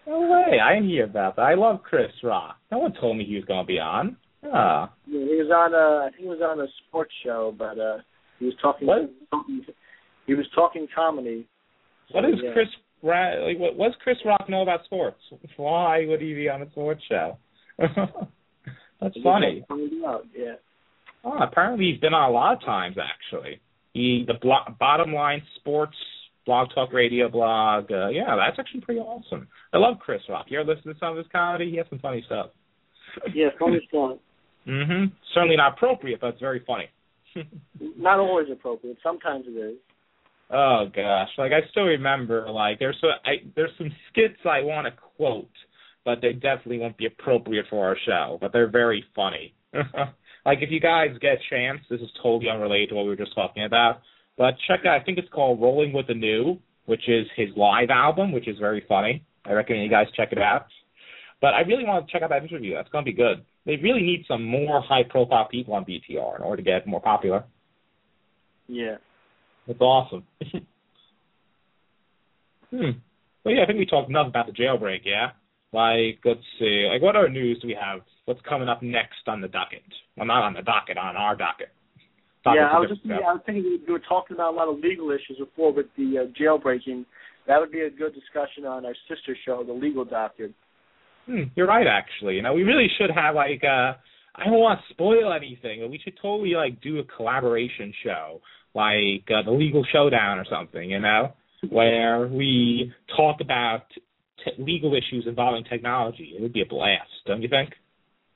No 0.06 0.22
way, 0.22 0.60
I 0.60 0.76
didn't 0.76 0.90
hear 0.90 1.06
about 1.06 1.36
that. 1.36 1.44
I 1.44 1.54
love 1.56 1.82
Chris 1.84 2.12
Rock. 2.24 2.58
No 2.72 2.80
one 2.80 2.94
told 3.00 3.18
me 3.18 3.26
he 3.26 3.36
was 3.36 3.46
going 3.46 3.64
to 3.64 3.68
be 3.68 3.80
on. 3.80 4.18
Ah, 4.44 4.92
Yeah, 5.06 5.20
he 5.20 5.36
was 5.36 5.52
on 5.54 5.74
a, 5.74 6.06
I 6.06 6.10
think 6.10 6.24
he 6.24 6.28
was 6.28 6.40
on 6.42 6.60
a 6.62 6.68
sports 6.88 7.12
show, 7.24 7.54
but 7.58 7.78
uh, 7.80 7.98
he 8.40 8.46
was 8.46 8.56
talking. 8.62 8.88
What? 8.88 9.12
He 10.26 10.34
was 10.34 10.46
talking 10.56 10.88
comedy. 10.94 11.48
what 12.12 12.22
does 12.22 12.40
yeah. 12.42 12.54
Chris 12.54 12.68
Ra- 13.04 13.46
like? 13.46 13.58
What, 13.60 13.76
what 13.76 13.88
does 13.88 14.02
Chris 14.04 14.18
Rock 14.26 14.48
know 14.50 14.62
about 14.62 14.86
sports? 14.86 15.20
Why 15.58 16.06
would 16.08 16.22
he 16.22 16.34
be 16.34 16.50
on 16.50 16.62
a 16.62 16.70
sports 16.72 17.02
show? 17.10 17.38
That's 17.78 19.16
funny. 19.24 19.66
Out, 20.06 20.26
Yeah. 20.38 20.56
Oh, 21.24 21.38
apparently 21.42 21.92
he's 21.92 22.00
been 22.00 22.14
on 22.14 22.30
a 22.30 22.34
lot 22.34 22.54
of 22.54 22.62
times 22.62 22.96
actually. 22.98 23.60
He 23.94 24.24
the 24.28 24.36
blo- 24.42 24.74
bottom 24.80 25.14
line 25.14 25.42
sports 25.58 25.96
blog 26.46 26.70
talk 26.74 26.94
radio 26.94 27.30
blog. 27.30 27.92
Uh, 27.92 28.08
yeah, 28.10 28.36
that's 28.36 28.58
actually 28.60 28.82
pretty 28.82 29.02
awesome. 29.02 29.48
I 29.74 29.78
love 29.78 29.98
Chris 30.00 30.22
Rock. 30.30 30.46
You 30.50 30.60
ever 30.62 30.74
listen 30.76 30.94
to 30.94 31.00
some 31.00 31.12
of 31.12 31.18
his 31.18 31.28
comedy? 31.32 31.70
He 31.72 31.78
has 31.78 31.86
some 31.90 32.00
funny 32.00 32.24
stuff. 32.26 32.52
Yeah, 33.34 33.50
funny 33.60 33.80
stuff. 33.90 34.18
Mhm. 34.68 35.12
Certainly 35.34 35.58
not 35.58 35.74
appropriate, 35.74 36.20
but 36.22 36.28
it's 36.28 36.40
very 36.40 36.64
funny. 36.66 36.90
Not 37.80 38.20
always 38.20 38.48
appropriate. 38.52 38.98
Sometimes 39.04 39.46
it 39.48 39.52
is. 39.52 39.78
Oh 40.50 40.88
gosh, 40.94 41.30
like 41.38 41.52
I 41.52 41.70
still 41.72 41.84
remember 41.84 42.50
like 42.50 42.80
there's 42.80 42.98
so 43.02 43.08
I 43.26 43.38
there's 43.56 43.72
some 43.78 43.92
skits 44.12 44.40
I 44.46 44.62
want 44.62 44.88
to 44.88 45.02
quote, 45.18 45.50
but 46.06 46.20
they 46.22 46.34
definitely 46.34 46.80
won't 46.80 46.98
be 46.98 47.06
appropriate 47.06 47.66
for 47.70 47.88
our 47.88 47.98
show, 48.06 48.38
but 48.42 48.54
they're 48.54 48.70
very 48.70 49.04
funny. 49.16 49.54
like 50.46 50.60
if 50.62 50.72
you 50.72 50.80
guys 50.80 51.10
get 51.22 51.34
a 51.34 51.50
chance, 51.50 51.80
this 51.90 52.02
is 52.02 52.10
totally 52.22 52.50
unrelated 52.50 52.90
to 52.90 52.96
what 52.96 53.04
we 53.04 53.10
were 53.10 53.16
just 53.16 53.36
talking 53.36 53.66
about, 53.66 54.02
but 54.38 54.56
check 54.68 54.82
out 54.86 55.00
I 55.00 55.04
think 55.04 55.18
it's 55.18 55.30
called 55.30 55.62
Rolling 55.62 55.94
with 55.94 56.08
the 56.08 56.14
New, 56.14 56.60
which 56.86 57.08
is 57.08 57.28
his 57.36 57.50
live 57.56 57.90
album, 57.90 58.32
which 58.32 58.48
is 58.48 58.58
very 58.60 58.84
funny. 58.88 59.24
I 59.46 59.54
recommend 59.54 59.84
you 59.84 59.90
guys 59.90 60.08
check 60.16 60.32
it 60.32 60.40
out. 60.40 60.68
But 61.42 61.54
I 61.54 61.62
really 61.62 61.86
want 61.86 62.06
to 62.06 62.12
check 62.12 62.22
out 62.22 62.30
that 62.32 62.44
interview. 62.44 62.76
That's 62.76 62.90
going 62.90 63.06
to 63.06 63.12
be 63.12 63.16
good. 63.16 63.46
They 63.66 63.78
really 63.78 64.02
need 64.02 64.26
some 64.28 64.44
more 64.44 64.82
high 64.82 65.04
profile 65.04 65.48
people 65.50 65.74
on 65.74 65.86
BTR 65.86 66.36
in 66.36 66.42
order 66.42 66.58
to 66.58 66.64
get 66.64 66.86
more 66.86 67.00
popular. 67.00 67.46
Yeah. 68.68 68.98
That's 69.70 69.82
awesome. 69.82 70.24
hmm. 72.72 72.98
Well, 73.46 73.54
yeah, 73.54 73.62
I 73.62 73.66
think 73.68 73.78
we 73.78 73.86
talked 73.86 74.10
enough 74.10 74.28
about 74.28 74.48
the 74.48 74.52
jailbreak. 74.52 75.02
Yeah. 75.06 75.30
Like, 75.72 76.18
let's 76.26 76.42
see. 76.58 76.90
Like, 76.92 77.04
what 77.04 77.16
other 77.16 77.30
news 77.30 77.60
do 77.62 77.68
we 77.68 77.78
have? 77.80 78.02
What's 78.26 78.42
coming 78.50 78.68
up 78.68 78.82
next 78.82 79.28
on 79.28 79.42
the 79.42 79.48
docket? 79.48 79.84
Well, 80.18 80.26
not 80.26 80.42
on 80.42 80.54
the 80.54 80.64
docket, 80.64 80.98
on 80.98 81.16
our 81.16 81.36
docket. 81.36 81.70
Docket's 82.44 82.58
yeah, 82.58 82.76
I 82.76 82.80
was 82.80 82.90
just 82.90 83.04
different 83.04 83.26
I 83.26 83.34
was 83.34 83.44
thinking 83.46 83.80
we 83.86 83.94
were 83.94 84.02
talking 84.10 84.36
about 84.36 84.54
a 84.54 84.58
lot 84.58 84.70
of 84.70 84.80
legal 84.80 85.12
issues 85.12 85.38
before 85.38 85.72
with 85.72 85.86
the 85.96 86.26
uh, 86.26 86.42
jailbreaking. 86.42 87.06
That 87.46 87.60
would 87.60 87.72
be 87.72 87.82
a 87.82 87.92
good 87.92 88.16
discussion 88.16 88.66
on 88.66 88.88
our 88.88 88.96
sister 89.08 89.38
show, 89.46 89.64
the 89.64 89.74
Legal 89.74 90.06
Docket. 90.06 90.54
Hmm, 91.28 91.44
you're 91.56 91.68
right, 91.68 91.86
actually. 91.86 92.36
You 92.36 92.42
know, 92.42 92.54
we 92.54 92.64
really 92.64 92.88
should 92.98 93.12
have 93.12 93.36
like 93.36 93.62
uh 93.64 93.94
I 94.36 94.46
don't 94.46 94.54
want 94.54 94.80
to 94.80 94.94
spoil 94.94 95.34
anything, 95.34 95.82
but 95.82 95.92
we 95.92 96.00
should 96.04 96.18
totally 96.22 96.54
like 96.56 96.82
do 96.82 97.00
a 97.00 97.04
collaboration 97.04 97.94
show, 98.04 98.42
like 98.74 99.28
uh, 99.30 99.44
the 99.44 99.52
Legal 99.52 99.86
Showdown 99.92 100.40
or 100.40 100.46
something. 100.50 100.90
You 100.90 101.00
know, 101.00 101.34
where 101.70 102.28
we 102.28 102.94
talk 103.16 103.42
about 103.42 103.84
t- 104.46 104.52
legal 104.64 104.94
issues 104.94 105.26
involving 105.28 105.64
technology. 105.66 106.34
It 106.36 106.42
would 106.42 106.54
be 106.54 106.62
a 106.62 106.66
blast, 106.66 107.10
don't 107.26 107.42
you 107.42 107.50
think? 107.50 107.74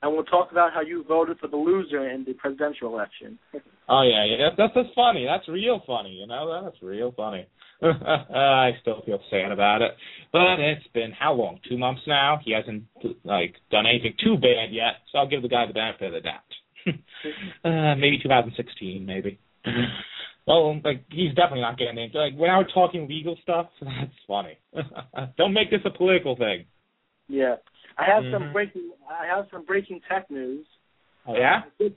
And 0.02 0.12
we'll 0.12 0.24
talk 0.24 0.52
about 0.52 0.74
how 0.74 0.82
you 0.82 1.02
voted 1.08 1.38
for 1.38 1.48
the 1.48 1.56
loser 1.56 2.10
in 2.10 2.24
the 2.24 2.34
presidential 2.34 2.92
election. 2.92 3.38
Oh 3.86 4.00
yeah, 4.02 4.24
yeah, 4.24 4.48
that's 4.48 4.56
that's 4.56 4.86
just 4.86 4.96
funny. 4.96 5.26
That's 5.26 5.46
real 5.46 5.82
funny. 5.86 6.12
You 6.12 6.26
know, 6.26 6.62
that's 6.64 6.82
real 6.82 7.12
funny. 7.14 7.46
I 7.82 8.70
still 8.80 9.02
feel 9.04 9.20
sad 9.30 9.52
about 9.52 9.82
it, 9.82 9.92
but 10.32 10.58
it's 10.58 10.86
been 10.94 11.12
how 11.12 11.34
long? 11.34 11.60
Two 11.68 11.76
months 11.76 12.00
now. 12.06 12.40
He 12.42 12.52
hasn't 12.52 12.84
like 13.24 13.56
done 13.70 13.84
anything 13.86 14.14
too 14.24 14.36
bad 14.36 14.72
yet, 14.72 15.04
so 15.12 15.18
I'll 15.18 15.28
give 15.28 15.42
the 15.42 15.48
guy 15.48 15.66
the 15.66 15.74
benefit 15.74 16.06
of 16.06 16.12
the 16.14 16.20
doubt. 16.20 16.40
uh, 17.64 17.94
maybe 17.96 18.18
2016, 18.22 19.04
maybe. 19.04 19.38
Well, 20.46 20.78
like 20.84 21.04
he's 21.10 21.30
definitely 21.34 21.62
not 21.62 21.78
getting 21.78 21.98
into 21.98 22.18
like 22.18 22.34
when 22.36 22.50
I 22.50 22.58
was 22.58 22.66
talking 22.74 23.08
legal 23.08 23.36
stuff. 23.42 23.68
That's 23.80 24.12
funny. 24.26 24.58
Don't 25.38 25.52
make 25.54 25.70
this 25.70 25.80
a 25.84 25.90
political 25.90 26.36
thing. 26.36 26.66
yeah. 27.28 27.56
I 27.96 28.06
have 28.06 28.24
Mhm. 28.24 28.32
some 28.32 28.52
breaking 28.52 28.90
I 29.08 29.26
have 29.26 29.46
some 29.52 29.64
breaking 29.64 30.00
tech 30.10 30.28
news. 30.30 30.66
Oh 31.26 31.34
yeah. 31.36 31.62
I 31.80 31.90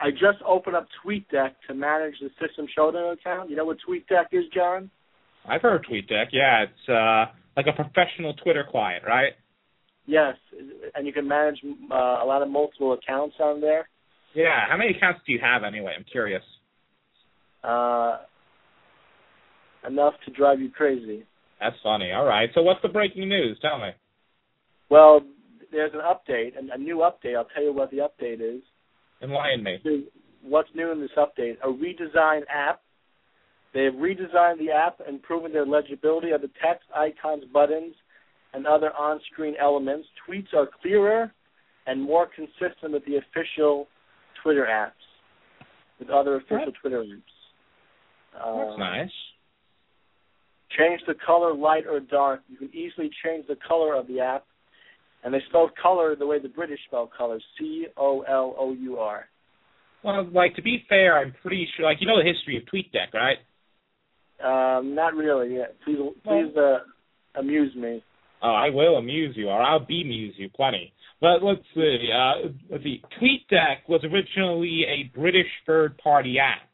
I 0.00 0.10
just 0.10 0.40
opened 0.46 0.76
up 0.76 0.88
TweetDeck 1.04 1.52
to 1.68 1.74
manage 1.74 2.14
the 2.20 2.30
System 2.40 2.66
Showdown 2.74 3.12
account. 3.12 3.50
You 3.50 3.56
know 3.56 3.64
what 3.66 3.78
TweetDeck 3.86 4.26
is, 4.32 4.44
Jon? 4.54 4.90
I've 5.48 5.62
heard 5.62 5.76
of 5.76 5.82
TweetDeck. 5.90 6.26
Yeah, 6.32 6.64
it's 6.64 6.88
uh, 6.88 7.26
like 7.56 7.66
a 7.66 7.72
professional 7.72 8.34
Twitter 8.34 8.64
client, 8.68 9.04
right? 9.06 9.32
Yes, 10.06 10.36
and 10.94 11.06
you 11.06 11.12
can 11.12 11.26
manage 11.28 11.58
uh, 11.90 11.94
a 11.94 12.26
lot 12.26 12.42
of 12.42 12.48
multiple 12.48 12.92
accounts 12.94 13.36
on 13.40 13.60
there. 13.60 13.88
Yeah. 14.34 14.68
How 14.68 14.76
many 14.76 14.94
accounts 14.96 15.20
do 15.26 15.32
you 15.32 15.38
have 15.42 15.64
anyway? 15.64 15.94
I'm 15.96 16.04
curious. 16.10 16.42
Uh, 17.66 18.18
enough 19.86 20.14
to 20.24 20.32
drive 20.32 20.60
you 20.60 20.70
crazy. 20.70 21.24
That's 21.60 21.76
funny. 21.82 22.12
All 22.12 22.24
right. 22.24 22.48
So 22.54 22.62
what's 22.62 22.82
the 22.82 22.88
breaking 22.88 23.28
news? 23.28 23.58
Tell 23.60 23.78
me. 23.78 23.90
Well, 24.90 25.20
there's 25.72 25.92
an 25.94 26.00
update, 26.00 26.52
a 26.72 26.78
new 26.78 26.98
update. 26.98 27.36
I'll 27.36 27.48
tell 27.52 27.62
you 27.62 27.72
what 27.72 27.90
the 27.90 27.98
update 27.98 28.40
is. 28.40 28.62
Enlighten 29.22 29.64
me. 29.64 29.78
What's 30.42 30.68
new 30.74 30.92
in 30.92 31.00
this 31.00 31.10
update? 31.16 31.56
A 31.64 31.68
redesigned 31.68 32.42
app. 32.54 32.82
They 33.74 33.84
have 33.84 33.94
redesigned 33.94 34.58
the 34.58 34.70
app, 34.72 35.00
improving 35.08 35.52
their 35.52 35.66
legibility 35.66 36.30
of 36.30 36.40
the 36.40 36.50
text, 36.64 36.86
icons, 36.94 37.44
buttons, 37.52 37.94
and 38.54 38.66
other 38.66 38.92
on-screen 38.92 39.54
elements. 39.60 40.06
Tweets 40.28 40.54
are 40.54 40.68
clearer 40.80 41.32
and 41.86 42.00
more 42.00 42.28
consistent 42.34 42.92
with 42.92 43.04
the 43.04 43.16
official 43.16 43.86
Twitter 44.42 44.66
apps, 44.70 44.92
with 45.98 46.10
other 46.10 46.36
official 46.36 46.72
Twitter 46.80 47.02
apps. 47.02 47.20
That's 48.36 48.74
Um, 48.74 48.78
nice. 48.80 49.10
change 50.70 51.00
the 51.06 51.14
color 51.14 51.54
light 51.54 51.86
or 51.86 52.00
dark. 52.00 52.42
You 52.48 52.56
can 52.56 52.70
easily 52.74 53.10
change 53.24 53.46
the 53.46 53.56
color 53.56 53.94
of 53.94 54.06
the 54.06 54.20
app. 54.20 54.44
And 55.24 55.32
they 55.34 55.40
spell 55.48 55.70
color 55.80 56.14
the 56.14 56.26
way 56.26 56.38
the 56.38 56.48
British 56.48 56.80
spell 56.86 57.06
color, 57.06 57.40
C 57.58 57.86
O 57.96 58.20
L 58.22 58.54
O 58.58 58.72
U 58.72 58.98
R. 58.98 59.28
Well, 60.04 60.24
like 60.32 60.54
to 60.54 60.62
be 60.62 60.84
fair, 60.88 61.18
I'm 61.18 61.32
pretty 61.42 61.66
sure. 61.76 61.84
Like 61.84 62.00
you 62.00 62.06
know 62.06 62.18
the 62.18 62.28
history 62.28 62.56
of 62.56 62.62
TweetDeck, 62.64 63.12
right? 63.14 63.38
Um, 64.44 64.94
not 64.94 65.14
really. 65.14 65.56
Yeah. 65.56 65.64
Please, 65.84 65.98
please 66.22 66.56
uh, 66.56 66.78
amuse 67.34 67.74
me. 67.74 68.04
Oh, 68.42 68.52
I 68.52 68.68
will 68.70 68.96
amuse 68.98 69.34
you, 69.36 69.48
or 69.48 69.60
I'll 69.60 69.80
bemuse 69.80 70.34
you 70.36 70.48
plenty. 70.54 70.92
But 71.20 71.42
let's 71.42 71.62
see. 71.74 72.10
Uh, 72.14 72.50
let's 72.70 72.84
see. 72.84 73.02
TweetDeck 73.20 73.88
was 73.88 74.04
originally 74.04 74.84
a 74.86 75.10
British 75.18 75.46
third-party 75.66 76.38
app 76.38 76.68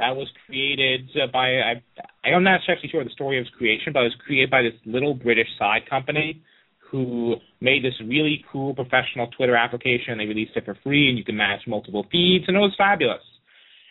that 0.00 0.16
was 0.16 0.28
created 0.46 1.08
uh, 1.14 1.26
by. 1.32 1.60
I, 1.60 1.82
I'm 2.24 2.42
not 2.42 2.60
actually 2.68 2.88
sure 2.88 3.02
of 3.02 3.06
the 3.06 3.12
story 3.12 3.38
of 3.38 3.46
its 3.46 3.54
creation, 3.54 3.92
but 3.92 4.00
it 4.00 4.04
was 4.04 4.16
created 4.24 4.50
by 4.50 4.62
this 4.62 4.72
little 4.84 5.14
British 5.14 5.48
side 5.58 5.82
company 5.88 6.42
who 6.78 7.36
made 7.60 7.84
this 7.84 7.94
really 8.04 8.44
cool 8.50 8.74
professional 8.74 9.28
Twitter 9.28 9.54
application. 9.54 10.18
They 10.18 10.26
released 10.26 10.56
it 10.56 10.64
for 10.64 10.76
free, 10.82 11.08
and 11.08 11.16
you 11.16 11.24
can 11.24 11.36
manage 11.36 11.66
multiple 11.66 12.06
feeds, 12.10 12.46
and 12.48 12.56
it 12.56 12.60
was 12.60 12.74
fabulous. 12.76 13.22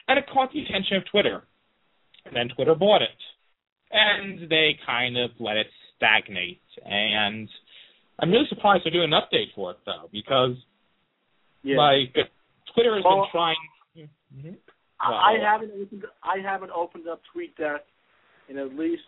And 0.08 0.18
it 0.18 0.26
caught 0.34 0.52
the 0.52 0.62
attention 0.62 0.98
of 0.98 1.04
Twitter. 1.06 1.44
And 2.26 2.36
then 2.36 2.50
Twitter 2.50 2.76
bought 2.76 3.02
it. 3.02 3.22
And 3.92 4.50
they 4.50 4.78
kind 4.86 5.18
of 5.18 5.32
let 5.40 5.56
it 5.56 5.68
stagnate. 5.96 6.62
And 6.84 7.48
I'm 8.20 8.32
really 8.32 8.48
surprised 8.50 8.84
they're 8.84 8.92
doing 8.92 9.14
an 9.14 9.20
update 9.22 9.54
for 9.56 9.72
it, 9.72 9.78
though, 9.86 10.10
because, 10.12 10.58
Yeah. 11.64 11.78
like, 11.78 12.14
Twitter 12.74 12.96
has 12.96 13.04
Well, 13.04 13.22
been 13.22 13.32
trying. 13.32 13.70
Mhm. 14.36 14.58
I, 15.02 15.10
well- 15.10 15.20
I 15.20 15.52
haven't 15.52 15.72
opened, 15.72 16.06
I 16.24 16.38
haven't 16.44 16.72
opened 16.72 17.08
up 17.08 17.22
TweetDeck 17.36 17.80
in 18.50 18.58
at 18.58 18.76
least 18.76 19.04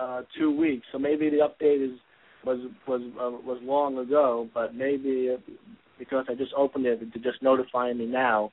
uh, 0.00 0.22
two 0.38 0.56
weeks. 0.56 0.86
So 0.92 0.98
maybe 0.98 1.30
the 1.30 1.38
update 1.38 1.84
is 1.84 1.98
was 2.44 2.58
was 2.86 3.00
uh, 3.20 3.30
was 3.46 3.58
long 3.62 3.98
ago, 3.98 4.48
but 4.54 4.74
maybe 4.74 5.34
uh, 5.34 5.40
because 5.98 6.26
I 6.28 6.34
just 6.34 6.52
opened 6.56 6.86
it, 6.86 7.00
to 7.12 7.18
just 7.18 7.42
notifying 7.42 7.98
me 7.98 8.06
now 8.06 8.52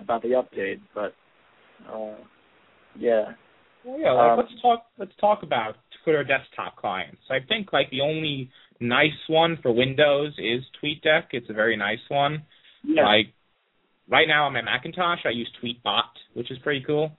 about 0.00 0.22
the 0.22 0.28
update. 0.28 0.80
But 0.94 1.14
uh, 1.92 2.16
yeah. 2.98 3.32
Well, 3.84 4.00
yeah, 4.00 4.12
like, 4.12 4.30
Um, 4.32 4.38
let's 4.38 4.62
talk. 4.62 4.82
Let's 4.98 5.12
talk 5.20 5.42
about 5.42 5.76
Twitter 6.04 6.24
desktop 6.24 6.76
clients. 6.76 7.20
I 7.30 7.38
think 7.46 7.72
like 7.72 7.90
the 7.90 8.00
only 8.00 8.50
nice 8.80 9.10
one 9.28 9.58
for 9.62 9.72
Windows 9.72 10.32
is 10.38 10.62
TweetDeck. 10.82 11.24
It's 11.32 11.50
a 11.50 11.54
very 11.54 11.76
nice 11.76 11.98
one. 12.08 12.42
Yeah. 12.82 13.04
Like 13.04 13.26
right 14.08 14.26
now 14.26 14.46
on 14.46 14.52
my 14.52 14.62
Macintosh, 14.62 15.20
I 15.24 15.30
use 15.30 15.50
TweetBot, 15.62 16.02
which 16.38 16.50
is 16.52 16.58
pretty 16.60 16.84
cool. 16.86 17.10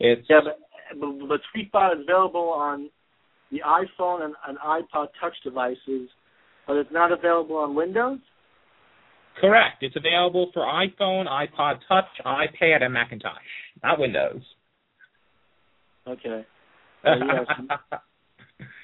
It's 0.00 0.26
Yeah, 0.28 0.40
but, 0.44 0.58
but 1.00 1.28
the 1.28 1.38
Tweetbot 1.54 1.94
is 1.94 2.00
available 2.02 2.48
on 2.50 2.90
the 3.52 3.60
iPhone 3.64 4.22
and, 4.24 4.34
and 4.46 4.58
iPod 4.58 5.06
Touch 5.20 5.34
devices, 5.44 6.08
but 6.66 6.74
it's 6.76 6.90
not 6.92 7.12
available 7.12 7.56
on 7.56 7.74
Windows. 7.76 8.18
correct. 9.40 9.82
It's 9.82 9.96
available 9.96 10.50
for 10.52 10.62
iPhone, 10.62 11.26
iPod 11.28 11.78
Touch, 11.88 12.06
iPad, 12.26 12.82
and 12.82 12.92
Macintosh, 12.92 13.32
not 13.82 13.98
Windows. 14.00 14.42
Okay. 16.06 16.44
Uh, 17.02 17.14
yes. 17.16 17.46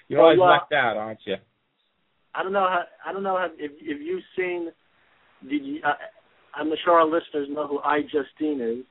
You're 0.08 0.22
always 0.22 0.38
Well, 0.38 0.48
uh, 0.48 0.52
left 0.52 0.72
out, 0.72 0.96
aren't 0.96 1.18
you? 1.26 1.34
I 2.34 2.42
don't 2.42 2.54
know 2.54 2.60
how. 2.66 2.84
I 3.04 3.12
don't 3.12 3.22
know 3.22 3.36
how, 3.36 3.48
if 3.58 3.72
if 3.78 4.00
you've 4.00 4.22
seen. 4.34 4.70
the. 5.42 5.80
Uh, 5.86 5.92
I'm 6.54 6.70
sure 6.82 6.94
our 6.94 7.04
listeners 7.04 7.48
know 7.50 7.66
who 7.66 7.80
iJustine 7.80 8.80
is. 8.80 8.86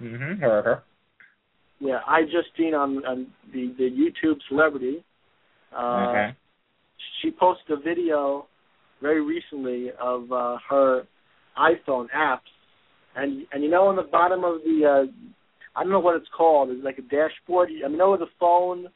Mm-hmm. 0.00 0.40
Heard 0.40 0.64
her. 0.64 0.82
Yeah, 1.80 1.98
iJustine 2.08 2.74
on, 2.74 3.04
on 3.04 3.26
the 3.52 3.74
the 3.76 3.90
YouTube 3.90 4.36
celebrity. 4.48 5.04
Uh, 5.76 6.06
okay. 6.08 6.36
She 7.20 7.30
posted 7.30 7.78
a 7.78 7.82
video 7.82 8.46
very 9.00 9.20
recently 9.20 9.90
of 10.00 10.30
uh, 10.30 10.58
her 10.70 11.02
iPhone 11.58 12.06
apps, 12.16 12.38
and 13.16 13.46
and 13.52 13.64
you 13.64 13.70
know 13.70 13.88
on 13.88 13.96
the 13.96 14.02
bottom 14.02 14.44
of 14.44 14.60
the 14.64 15.06
uh, 15.08 15.12
I 15.74 15.82
don't 15.82 15.92
know 15.92 16.00
what 16.00 16.16
it's 16.16 16.28
called. 16.36 16.70
It's 16.70 16.84
like 16.84 16.98
a 16.98 17.02
dashboard. 17.02 17.70
I 17.70 17.88
mean, 17.88 17.92
you 17.92 17.98
know 17.98 18.10
where 18.10 18.18
the 18.18 18.26
phone, 18.38 18.86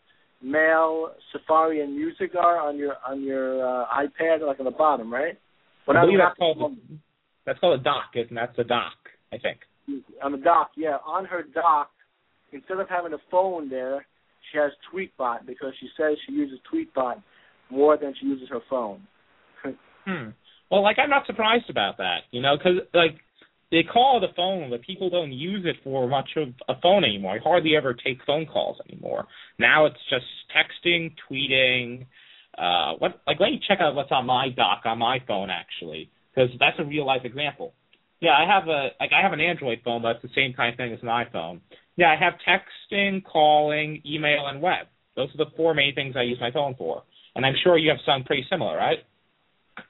mail, 0.42 1.11
Safari, 1.32 1.80
and 1.80 1.96
music 1.96 2.35
are 2.37 2.61
on 2.61 2.76
your 2.76 2.94
on 3.06 3.22
your 3.22 3.66
uh, 3.66 3.87
iPad, 3.87 4.46
like 4.46 4.61
on 4.61 4.66
the 4.66 4.70
bottom, 4.70 5.12
right? 5.12 5.38
I 5.88 6.00
believe 6.00 6.18
that's 6.18 6.37
called 6.37 6.59
the, 6.59 6.98
that's 7.44 7.59
called 7.59 7.80
a 7.80 7.82
dock, 7.82 8.11
isn't 8.14 8.35
that? 8.35 8.50
That's 8.56 8.66
a 8.66 8.68
dock, 8.68 8.96
I 9.32 9.38
think. 9.38 9.59
On 10.22 10.33
the 10.33 10.38
dock, 10.38 10.70
yeah, 10.77 10.99
on 11.07 11.25
her 11.25 11.42
dock, 11.55 11.90
instead 12.53 12.79
of 12.79 12.88
having 12.88 13.12
a 13.12 13.18
phone 13.31 13.68
there, 13.68 14.07
she 14.51 14.59
has 14.59 14.70
TweetBot 14.92 15.46
because 15.46 15.72
she 15.81 15.88
says 15.96 16.16
she 16.27 16.35
uses 16.35 16.59
TweetBot 16.72 17.22
more 17.70 17.96
than 17.96 18.14
she 18.20 18.27
uses 18.27 18.49
her 18.49 18.61
phone. 18.70 19.01
Hmm. 20.05 20.31
Well, 20.70 20.83
like 20.83 20.99
I'm 20.99 21.11
not 21.11 21.27
surprised 21.27 21.68
about 21.68 21.99
that, 21.99 22.20
you 22.31 22.40
know, 22.40 22.57
because 22.57 22.79
like 22.94 23.18
they 23.70 23.83
call 23.83 24.22
a 24.22 24.33
phone, 24.35 24.70
but 24.70 24.83
people 24.83 25.11
don't 25.11 25.33
use 25.33 25.64
it 25.64 25.77
for 25.83 26.09
much 26.09 26.31
of 26.37 26.49
a 26.68 26.81
phone 26.81 27.05
anymore. 27.05 27.35
I 27.35 27.38
hardly 27.42 27.77
ever 27.77 27.94
take 27.94 28.18
phone 28.25 28.46
calls 28.46 28.79
anymore. 28.88 29.27
Now 29.59 29.87
it's 29.87 29.96
just 30.09 30.25
texting, 30.55 31.12
tweeting. 31.31 32.07
Uh, 32.57 32.96
what 32.99 33.20
like 33.27 33.38
let 33.40 33.51
me 33.51 33.61
check 33.66 33.79
out 33.81 33.94
what's 33.94 34.12
on 34.12 34.27
my 34.27 34.49
dock 34.49 34.83
on 34.85 34.99
my 34.99 35.18
phone 35.27 35.51
actually, 35.51 36.09
because 36.35 36.51
that's 36.59 36.79
a 36.79 36.85
real 36.85 37.05
life 37.05 37.22
example. 37.25 37.72
Yeah, 38.20 38.31
I 38.33 38.46
have 38.46 38.68
a 38.68 38.88
like 38.98 39.11
I 39.12 39.22
have 39.22 39.33
an 39.33 39.40
Android 39.40 39.79
phone, 39.85 40.02
but 40.02 40.16
it's 40.16 40.22
the 40.22 40.31
same 40.35 40.55
kind 40.55 40.72
of 40.72 40.76
thing 40.76 40.92
as 40.92 41.00
an 41.02 41.09
iPhone. 41.09 41.61
Yeah, 41.96 42.07
I 42.07 42.16
have 42.16 42.35
texting, 42.46 43.22
calling, 43.24 44.02
email, 44.07 44.46
and 44.46 44.61
web. 44.61 44.87
Those 45.16 45.29
are 45.35 45.38
the 45.38 45.50
four 45.57 45.74
main 45.74 45.94
things 45.94 46.14
I 46.16 46.22
use 46.22 46.38
my 46.40 46.50
phone 46.50 46.74
for. 46.76 47.02
And 47.35 47.44
I'm 47.44 47.55
sure 47.62 47.76
you 47.76 47.90
have 47.90 47.98
some 48.07 48.24
pretty 48.24 48.46
similar, 48.50 48.76
right? 48.76 48.98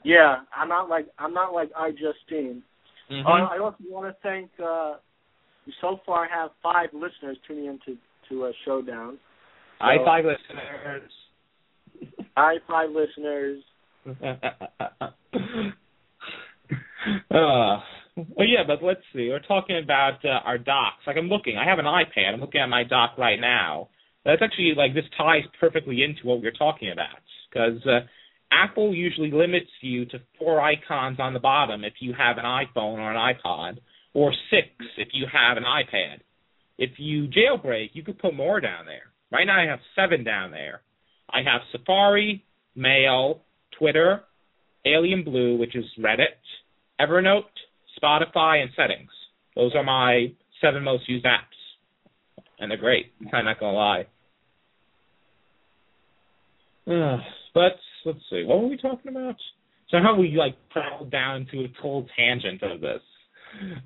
Yeah, 0.05 0.39
I'm 0.57 0.69
not 0.69 0.89
like 0.89 1.07
I'm 1.19 1.33
not 1.35 1.53
like 1.53 1.71
iJustine. 1.73 2.63
Mm-hmm. 3.11 3.27
Uh, 3.27 3.47
I 3.47 3.59
also 3.59 3.77
want 3.89 4.13
to 4.13 4.17
thank. 4.23 4.51
Uh, 4.63 4.95
we 5.67 5.73
so 5.81 5.99
far 6.05 6.29
have 6.29 6.51
five 6.63 6.91
listeners 6.93 7.37
tuning 7.47 7.67
in 7.67 7.79
to 8.29 8.45
uh, 8.45 8.53
Showdown. 8.65 9.19
Hi, 9.81 9.97
So- 9.99 10.05
five 10.05 10.25
listeners. 10.25 11.11
I 12.37 12.57
five 12.69 12.91
listeners. 12.91 13.63
uh, 17.31 17.81
well, 18.17 18.47
yeah, 18.47 18.63
but 18.67 18.83
let's 18.83 19.01
see. 19.13 19.29
We're 19.29 19.41
talking 19.41 19.79
about 19.83 20.25
uh, 20.25 20.41
our 20.45 20.59
docs. 20.59 21.07
Like 21.07 21.17
I'm 21.17 21.29
looking. 21.29 21.57
I 21.59 21.69
have 21.69 21.79
an 21.79 21.85
iPad. 21.85 22.33
I'm 22.33 22.41
looking 22.41 22.61
at 22.61 22.69
my 22.69 22.85
dock 22.85 23.19
right 23.19 23.41
now. 23.41 23.89
That's 24.25 24.43
actually 24.43 24.73
like 24.77 24.95
this 24.95 25.05
ties 25.17 25.43
perfectly 25.61 26.03
into 26.03 26.27
what 26.27 26.41
we're 26.41 26.51
talking 26.51 26.91
about 26.91 27.21
because 27.49 27.81
uh, 27.87 28.01
Apple 28.51 28.95
usually 28.95 29.31
limits 29.31 29.71
you 29.81 30.07
to 30.07 30.19
four 30.39 30.61
icons 30.61 31.19
on 31.21 31.35
the 31.35 31.41
bottom 31.41 31.85
if 31.85 31.95
you 32.01 32.15
have 32.17 32.39
an 32.39 32.45
iPhone 32.45 32.99
or 32.99 33.13
an 33.13 33.35
iPod, 33.35 33.79
or 34.15 34.33
six 34.51 34.69
if 34.97 35.09
you 35.13 35.27
have 35.31 35.57
an 35.57 35.65
iPad. 35.65 36.21
If 36.79 36.93
you 36.99 37.29
jailbreak, 37.29 37.91
you 37.93 38.03
could 38.03 38.19
put 38.19 38.35
more 38.35 38.61
down 38.61 38.87
there. 38.87 39.13
Right 39.31 39.47
now, 39.47 39.61
I 39.61 39.67
have 39.67 39.81
seven 39.95 40.25
down 40.25 40.51
there. 40.51 40.83
I 41.31 41.39
have 41.39 41.63
Safari, 41.73 42.45
Mail, 42.75 43.43
Twitter, 43.79 44.23
Alien 44.87 45.25
Blue, 45.25 45.59
which 45.59 45.75
is 45.75 45.85
Reddit, 45.99 46.37
Evernote, 47.01 47.43
Spotify, 48.03 48.63
and 48.63 48.71
Settings. 48.77 49.11
Those 49.55 49.73
are 49.75 49.83
my 49.83 50.33
seven 50.61 50.83
most 50.83 51.09
used 51.09 51.25
apps, 51.25 52.43
and 52.59 52.71
they're 52.71 52.79
great. 52.79 53.13
I'm 53.33 53.45
not 53.45 53.61
gonna 53.61 53.77
lie. 53.77 54.07
Uh, 56.87 57.19
but 57.55 57.77
let's 58.05 58.19
see, 58.31 58.45
what 58.45 58.61
were 58.61 58.69
we 58.69 58.77
talking 58.77 59.11
about? 59.11 59.37
So 59.91 59.99
how 60.03 60.17
we 60.17 60.35
like 60.37 60.57
traveled 60.73 61.11
down 61.11 61.47
to 61.53 61.65
a 61.65 61.69
total 61.81 62.07
tangent 62.17 62.63
of 62.63 62.81
this. 62.81 63.01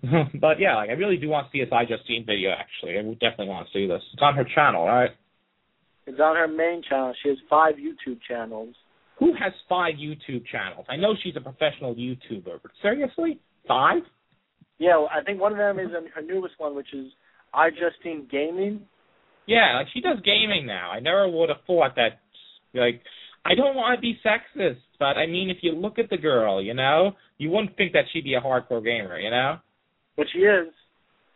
but 0.41 0.59
yeah, 0.59 0.77
like 0.77 0.91
I 0.91 0.95
really 0.95 1.17
do 1.17 1.29
want 1.29 1.47
to 1.47 1.53
see 1.53 1.63
this 1.63 1.73
iJustine 1.73 2.27
video. 2.27 2.51
Actually, 2.51 2.99
I 2.99 3.03
definitely 3.15 3.49
want 3.49 3.67
to 3.69 3.73
see 3.73 3.87
this. 3.87 4.03
It's 4.13 4.23
on 4.23 4.35
her 4.35 4.47
channel, 4.55 4.87
right? 4.87 5.11
It's 6.07 6.19
on 6.19 6.37
her 6.37 6.49
main 6.49 6.83
channel. 6.89 7.15
She 7.23 7.29
has 7.29 7.39
five 7.49 7.75
YouTube 7.75 8.19
channels. 8.27 8.75
Who 9.19 9.35
has 9.35 9.53
five 9.69 9.95
YouTube 9.95 10.47
channels? 10.51 10.87
I 10.89 10.97
know 10.97 11.15
she's 11.23 11.37
a 11.37 11.41
professional 11.41 11.95
YouTuber, 11.95 12.61
but 12.63 12.71
seriously, 12.81 13.39
five? 13.67 14.03
Yeah, 14.79 14.97
well, 14.97 15.11
I 15.15 15.23
think 15.23 15.41
one 15.41 15.53
of 15.53 15.59
them 15.59 15.79
is 15.79 15.91
her 16.15 16.23
newest 16.23 16.55
one, 16.59 16.75
which 16.75 16.93
is 16.95 17.07
iJustine 17.55 18.31
Gaming. 18.31 18.87
Yeah, 19.47 19.79
like 19.79 19.89
she 19.93 20.01
does 20.01 20.19
gaming 20.25 20.67
now. 20.67 20.91
I 20.91 21.01
never 21.01 21.29
would 21.29 21.49
have 21.49 21.59
thought 21.67 21.97
that. 21.97 22.21
Like, 22.73 23.03
I 23.45 23.55
don't 23.55 23.75
want 23.75 23.99
to 23.99 24.01
be 24.01 24.19
sexist, 24.25 24.79
but 24.99 25.17
I 25.17 25.27
mean, 25.27 25.51
if 25.51 25.59
you 25.63 25.73
look 25.73 25.99
at 25.99 26.09
the 26.09 26.17
girl, 26.17 26.63
you 26.63 26.75
know, 26.75 27.13
you 27.39 27.51
wouldn't 27.51 27.77
think 27.77 27.93
that 27.93 28.05
she'd 28.13 28.25
be 28.25 28.35
a 28.35 28.41
hardcore 28.41 28.85
gamer, 28.85 29.19
you 29.19 29.31
know. 29.31 29.57
But 30.17 30.27
she 30.33 30.41
is. 30.41 30.69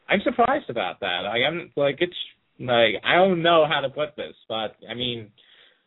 I'm 0.08 0.20
surprised 0.22 0.70
about 0.70 1.00
that. 1.00 1.22
I 1.26 1.38
am 1.46 1.72
like 1.76 1.96
it's 2.00 2.14
like 2.60 3.02
I 3.04 3.16
don't 3.16 3.42
know 3.42 3.66
how 3.68 3.80
to 3.80 3.88
put 3.88 4.16
this, 4.16 4.34
but 4.48 4.76
I 4.88 4.94
mean, 4.94 5.30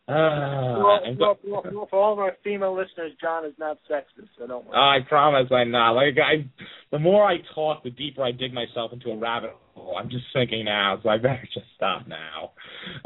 uh, 0.08 0.80
well, 1.20 1.38
well, 1.46 1.64
well, 1.66 1.88
for 1.90 2.00
all 2.00 2.14
of 2.14 2.20
our 2.20 2.38
female 2.42 2.74
listeners, 2.74 3.12
Jon 3.20 3.44
is 3.44 3.54
not 3.60 3.78
sexist, 3.92 4.30
so 4.38 4.48
don't 4.48 4.66
worry. 4.66 4.78
I 4.78 5.00
promise 5.08 5.52
I'm 5.52 5.72
not. 5.72 5.92
Like 5.92 6.16
I, 6.18 6.50
the 6.92 7.00
more 7.00 7.26
I 7.26 7.38
talk, 7.54 7.84
the 7.84 7.90
deeper 7.90 8.24
I 8.24 8.32
dig 8.32 8.54
myself 8.54 8.94
into 8.94 9.10
a 9.10 9.18
rabbit 9.18 9.52
hole. 9.74 9.98
I'm 9.98 10.10
just 10.10 10.24
thinking 10.32 10.64
now, 10.64 10.98
so 11.04 11.10
I 11.10 11.18
better 11.18 11.46
just 11.54 11.66
stop 11.76 12.08
now. 12.08 12.52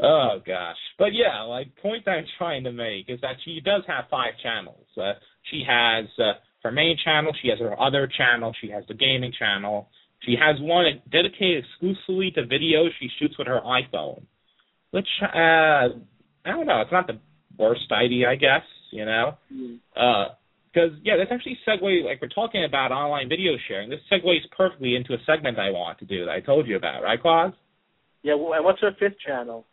Oh 0.00 0.40
gosh, 0.46 0.76
but 0.96 1.08
yeah, 1.12 1.42
like 1.42 1.74
point 1.82 2.06
I'm 2.06 2.24
trying 2.38 2.62
to 2.64 2.72
make 2.72 3.06
is 3.08 3.20
that 3.22 3.34
she 3.44 3.60
does 3.64 3.82
have 3.88 4.04
five 4.08 4.34
channels. 4.40 4.86
Uh, 4.96 5.14
she 5.50 5.64
has 5.68 6.06
uh, 6.20 6.38
her 6.62 6.70
main 6.70 6.96
channel, 7.04 7.32
she 7.42 7.48
has 7.48 7.58
her 7.58 7.80
other 7.80 8.08
channel, 8.16 8.54
she 8.60 8.70
has 8.70 8.84
the 8.86 8.94
gaming 8.94 9.32
channel. 9.36 9.88
She 10.20 10.36
has 10.40 10.54
one 10.60 10.84
dedicated 11.10 11.64
exclusively 11.64 12.30
to 12.36 12.42
videos 12.42 12.90
she 13.00 13.08
shoots 13.18 13.36
with 13.38 13.48
her 13.48 13.60
iPhone, 13.60 14.22
which 14.92 15.08
uh 15.20 15.88
I 16.44 16.50
don't 16.50 16.66
know. 16.66 16.80
It's 16.80 16.92
not 16.92 17.06
the 17.06 17.18
worst 17.58 17.90
idea, 17.92 18.30
I 18.30 18.36
guess. 18.36 18.62
You 18.90 19.06
know, 19.06 19.38
Mm. 19.50 19.78
because 20.72 20.92
yeah, 21.02 21.16
that's 21.16 21.32
actually 21.32 21.58
segue. 21.66 22.04
Like 22.04 22.20
we're 22.20 22.28
talking 22.28 22.64
about 22.64 22.92
online 22.92 23.28
video 23.28 23.52
sharing. 23.66 23.88
This 23.88 24.00
segues 24.10 24.44
perfectly 24.54 24.96
into 24.96 25.14
a 25.14 25.18
segment 25.24 25.58
I 25.58 25.70
want 25.70 25.98
to 26.00 26.04
do 26.04 26.26
that 26.26 26.30
I 26.30 26.40
told 26.40 26.66
you 26.66 26.76
about, 26.76 27.02
right, 27.02 27.20
Claus? 27.20 27.54
Yeah, 28.22 28.34
well, 28.34 28.52
and 28.52 28.64
what's 28.64 28.80
her 28.82 28.92
fifth 28.98 29.18
channel? 29.26 29.64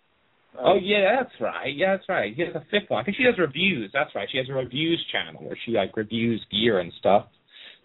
Um, 0.57 0.65
oh 0.65 0.75
yeah, 0.81 1.17
that's 1.19 1.35
right. 1.41 1.75
Yeah, 1.75 1.97
that's 1.97 2.07
right. 2.09 2.33
He 2.33 2.41
has 2.43 2.55
a 2.55 2.63
fifth 2.71 2.89
one. 2.89 3.01
I 3.01 3.03
think 3.03 3.17
she 3.17 3.23
does 3.23 3.37
reviews. 3.37 3.91
That's 3.93 4.15
right. 4.15 4.27
She 4.31 4.37
has 4.37 4.49
a 4.49 4.53
reviews 4.53 5.05
channel 5.11 5.43
where 5.43 5.57
she 5.65 5.73
like 5.73 5.95
reviews 5.97 6.43
gear 6.49 6.79
and 6.79 6.91
stuff. 6.97 7.27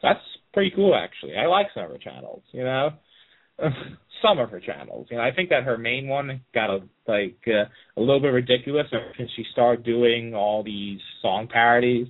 That's 0.03 0.21
pretty 0.53 0.71
cool, 0.75 0.95
actually. 0.95 1.37
I 1.37 1.47
like 1.47 1.67
some 1.75 1.85
of 1.85 1.91
her 1.91 1.99
channels. 1.99 2.43
You 2.53 2.65
know, 2.65 2.91
some 4.23 4.39
of 4.39 4.51
her 4.51 4.61
channels. 4.61 5.07
You 5.11 5.19
know, 5.19 5.23
I 5.23 5.33
think 5.35 5.51
that 5.51 5.65
her 5.65 5.79
main 5.79 6.09
one 6.09 6.41
got 6.55 6.71
a 6.71 6.81
like 7.07 7.39
uh, 7.47 7.69
a 7.97 8.01
little 8.01 8.21
bit 8.21 8.29
ridiculous 8.29 8.87
since 9.17 9.31
she 9.37 9.45
started 9.53 9.85
doing 9.85 10.35
all 10.35 10.63
these 10.63 11.01
song 11.23 11.49
parodies. 11.53 12.09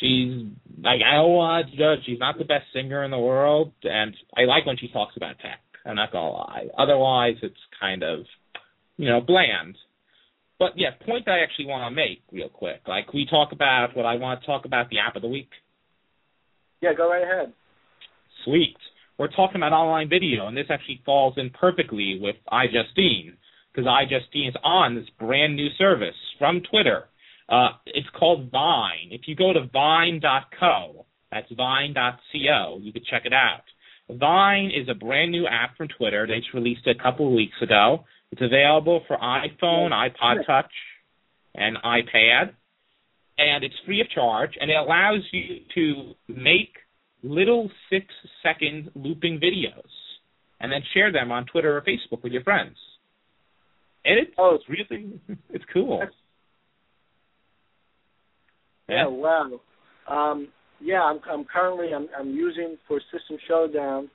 She's 0.00 0.46
like 0.78 1.00
I 1.06 1.16
don't 1.16 1.32
want 1.32 1.70
to 1.70 1.76
judge. 1.76 2.06
She's 2.06 2.18
not 2.18 2.38
the 2.38 2.44
best 2.44 2.64
singer 2.72 3.04
in 3.04 3.10
the 3.10 3.18
world, 3.18 3.72
and 3.82 4.14
I 4.36 4.44
like 4.44 4.66
when 4.66 4.76
she 4.78 4.88
talks 4.88 5.16
about 5.16 5.38
tech. 5.38 5.60
I'm 5.84 5.96
not 5.96 6.12
gonna 6.12 6.30
lie. 6.30 6.66
Otherwise, 6.78 7.36
it's 7.42 7.54
kind 7.80 8.02
of 8.02 8.20
you 8.96 9.08
know 9.08 9.20
bland. 9.20 9.76
But 10.58 10.72
yeah, 10.76 10.90
point 11.04 11.28
I 11.28 11.40
actually 11.40 11.66
want 11.66 11.90
to 11.90 11.94
make 11.94 12.22
real 12.32 12.48
quick. 12.48 12.82
Like 12.86 13.12
we 13.12 13.26
talk 13.28 13.52
about 13.52 13.94
what 13.94 14.06
I 14.06 14.16
want 14.16 14.40
to 14.40 14.46
talk 14.46 14.64
about 14.64 14.88
the 14.90 14.98
app 14.98 15.16
of 15.16 15.22
the 15.22 15.28
week. 15.28 15.50
Yeah, 16.80 16.94
go 16.94 17.10
right 17.10 17.22
ahead. 17.22 17.52
Sweet. 18.44 18.76
We're 19.18 19.28
talking 19.28 19.56
about 19.56 19.72
online 19.72 20.10
video, 20.10 20.46
and 20.46 20.56
this 20.56 20.66
actually 20.68 21.00
falls 21.06 21.34
in 21.38 21.50
perfectly 21.50 22.18
with 22.20 22.36
iJustine 22.52 23.36
because 23.72 23.88
iJustine 23.88 24.48
is 24.48 24.54
on 24.62 24.94
this 24.94 25.06
brand 25.18 25.56
new 25.56 25.68
service 25.78 26.14
from 26.38 26.60
Twitter. 26.70 27.04
Uh, 27.48 27.70
it's 27.86 28.08
called 28.18 28.50
Vine. 28.50 29.08
If 29.10 29.22
you 29.26 29.34
go 29.34 29.52
to 29.54 29.66
vine.co, 29.72 31.06
that's 31.32 31.50
vine.co, 31.56 32.78
you 32.82 32.92
can 32.92 33.02
check 33.10 33.22
it 33.24 33.32
out. 33.32 33.62
Vine 34.10 34.66
is 34.66 34.88
a 34.88 34.94
brand 34.94 35.32
new 35.32 35.46
app 35.46 35.76
from 35.76 35.88
Twitter. 35.96 36.26
They 36.26 36.38
just 36.38 36.52
released 36.52 36.86
it 36.86 36.96
a 37.00 37.02
couple 37.02 37.26
of 37.26 37.32
weeks 37.32 37.56
ago. 37.62 38.04
It's 38.32 38.42
available 38.42 39.02
for 39.08 39.16
iPhone, 39.16 39.92
iPod 39.92 40.46
Touch, 40.46 40.72
and 41.54 41.76
iPad, 41.78 42.50
and 43.38 43.64
it's 43.64 43.74
free 43.86 44.00
of 44.00 44.10
charge, 44.10 44.50
and 44.60 44.70
it 44.70 44.74
allows 44.74 45.20
you 45.32 45.60
to 45.74 46.12
make 46.28 46.74
little 47.22 47.70
six 47.90 48.06
second 48.42 48.90
looping 48.94 49.38
videos 49.40 49.88
and 50.60 50.70
then 50.72 50.80
share 50.94 51.12
them 51.12 51.30
on 51.32 51.44
Twitter 51.46 51.76
or 51.76 51.80
Facebook 51.82 52.22
with 52.22 52.32
your 52.32 52.42
friends. 52.42 52.76
And 54.04 54.18
it's 54.20 54.32
Oh. 54.38 54.58
really 54.68 55.20
it's 55.50 55.64
cool. 55.72 55.98
That's- 55.98 56.14
Yeah, 58.88 59.06
wow. 59.08 59.60
Um, 60.08 60.48
yeah, 60.80 61.02
I'm 61.02 61.18
I'm 61.28 61.44
currently 61.44 61.92
I'm 61.92 62.08
I'm 62.18 62.30
using 62.34 62.76
for 62.86 63.00
System 63.12 63.36
Showdown. 63.48 64.08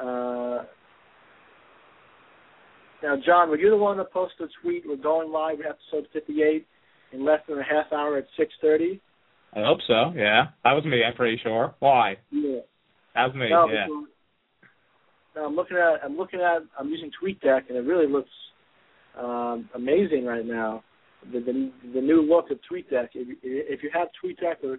Uh, 0.00 0.64
now, 3.02 3.16
Jon, 3.24 3.50
were 3.50 3.58
you 3.58 3.68
the 3.70 3.76
one 3.76 3.98
that 3.98 4.10
posted 4.12 4.48
a 4.48 4.52
tweet? 4.62 4.84
We're 4.86 4.96
going 4.96 5.30
live 5.30 5.58
with 5.58 5.66
episode 5.66 6.08
58 6.12 6.66
in 7.12 7.24
less 7.24 7.40
than 7.48 7.58
a 7.58 7.62
half 7.62 7.92
hour 7.92 8.16
at 8.16 8.26
6:30. 8.38 8.98
I 9.56 9.62
hope 9.64 9.78
so. 9.86 10.12
Yeah, 10.16 10.46
that 10.64 10.72
was 10.72 10.84
me. 10.84 11.02
I'm 11.04 11.14
pretty 11.14 11.38
sure. 11.42 11.74
Why? 11.78 12.16
Yeah. 12.30 12.60
That 13.14 13.26
was 13.26 13.34
me. 13.36 13.50
No, 13.50 13.68
yeah. 13.68 13.86
no, 15.36 15.46
I'm 15.46 15.54
looking 15.54 15.76
at 15.76 16.04
I'm 16.04 16.16
looking 16.16 16.40
at 16.40 16.62
I'm 16.78 16.88
using 16.88 17.10
TweetDeck 17.22 17.68
and 17.68 17.76
it 17.78 17.82
really 17.86 18.06
looks 18.10 18.30
um, 19.18 19.68
amazing 19.74 20.24
right 20.26 20.44
now. 20.44 20.82
The, 21.32 21.40
the 21.40 21.72
the 21.94 22.00
new 22.00 22.22
look 22.22 22.50
of 22.50 22.58
TweetDeck. 22.70 23.08
If, 23.14 23.28
you- 23.28 23.36
if 23.42 23.82
you 23.82 23.90
have 23.94 24.08
TweetDeck 24.22 24.64
or 24.64 24.78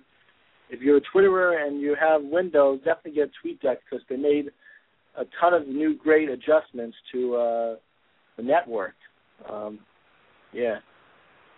if 0.70 0.82
you're 0.82 0.98
a 0.98 1.02
Twitterer 1.16 1.66
and 1.66 1.80
you 1.80 1.96
have 2.00 2.22
Windows, 2.24 2.80
definitely 2.84 3.12
get 3.14 3.30
TweetDeck 3.44 3.78
because 3.90 4.06
they 4.10 4.18
made 4.18 4.48
a 5.18 5.24
ton 5.40 5.54
of 5.54 5.68
new 5.68 5.96
great 5.98 6.28
adjustments 6.30 6.98
to 7.14 7.36
uh, 7.36 7.76
the 8.38 8.44
network. 8.44 8.96
Um, 9.50 9.80
yeah. 10.54 10.78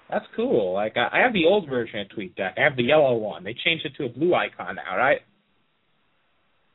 That's 0.10 0.26
cool. 0.36 0.74
Like 0.74 0.96
I 0.96 1.20
I 1.20 1.20
have 1.20 1.34
the 1.34 1.46
old 1.46 1.70
version 1.70 2.00
of 2.00 2.08
TweetDeck. 2.08 2.58
I 2.58 2.62
have 2.62 2.78
the 2.78 2.84
yellow 2.84 3.16
one. 3.18 3.44
They 3.44 3.54
changed 3.54 3.86
it 3.86 3.94
to 3.98 4.06
a 4.06 4.10
blue 4.10 4.34
icon 4.34 4.76
now, 4.76 4.98
right? 4.98 5.22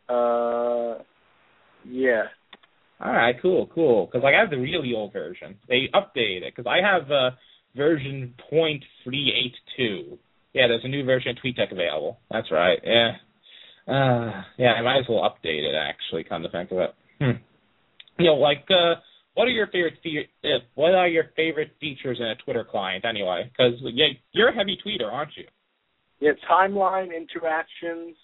Uh, 0.08 1.02
yeah. 1.86 2.24
All 3.00 3.12
right, 3.12 3.34
cool, 3.42 3.68
cool. 3.74 4.06
Because 4.06 4.22
like, 4.22 4.34
I 4.34 4.40
have 4.40 4.50
the 4.50 4.58
really 4.58 4.92
old 4.94 5.12
version. 5.12 5.56
They 5.68 5.88
updated 5.94 6.42
it 6.42 6.54
because 6.54 6.70
I 6.70 6.86
have 6.86 7.10
uh, 7.10 7.30
version 7.76 8.34
point 8.48 8.84
three 9.02 9.32
eight 9.32 9.54
two. 9.76 10.18
Yeah, 10.52 10.68
there's 10.68 10.84
a 10.84 10.88
new 10.88 11.04
version 11.04 11.30
of 11.30 11.38
TweetDeck 11.38 11.72
available. 11.72 12.18
That's 12.30 12.50
right. 12.52 12.78
Yeah. 12.84 13.12
Uh, 13.88 14.42
yeah, 14.58 14.72
I 14.74 14.82
might 14.82 14.98
as 14.98 15.06
well 15.08 15.22
update 15.22 15.62
it. 15.62 15.74
Actually, 15.74 16.24
come 16.24 16.42
to 16.42 16.50
think 16.50 16.70
of 16.70 16.78
it. 16.78 16.94
Hmm. 17.18 17.42
You 18.18 18.26
know, 18.26 18.34
like, 18.34 18.66
uh, 18.70 19.00
what 19.34 19.48
are 19.48 19.50
your 19.50 19.66
favorite 19.68 19.94
fe- 20.02 20.28
uh, 20.44 20.58
What 20.74 20.94
are 20.94 21.08
your 21.08 21.24
favorite 21.36 21.70
features 21.80 22.18
in 22.20 22.26
a 22.26 22.34
Twitter 22.36 22.64
client 22.68 23.04
anyway? 23.04 23.50
Because 23.50 23.74
yeah, 23.82 24.08
you're 24.32 24.48
a 24.48 24.54
heavy 24.54 24.78
tweeter, 24.84 25.10
aren't 25.10 25.36
you? 25.36 25.44
Yeah, 26.20 26.32
timeline 26.50 27.08
interactions, 27.16 28.16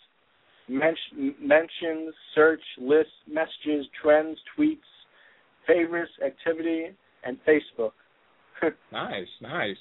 men- 0.69 1.35
mentions, 1.41 2.15
search, 2.35 2.61
lists, 2.81 3.13
messages, 3.27 3.87
trends, 4.03 4.39
tweets, 4.57 4.79
favorites, 5.67 6.13
activity, 6.25 6.87
and 7.25 7.39
Facebook. 7.47 7.93
Nice, 8.93 9.29
nice. 9.41 9.77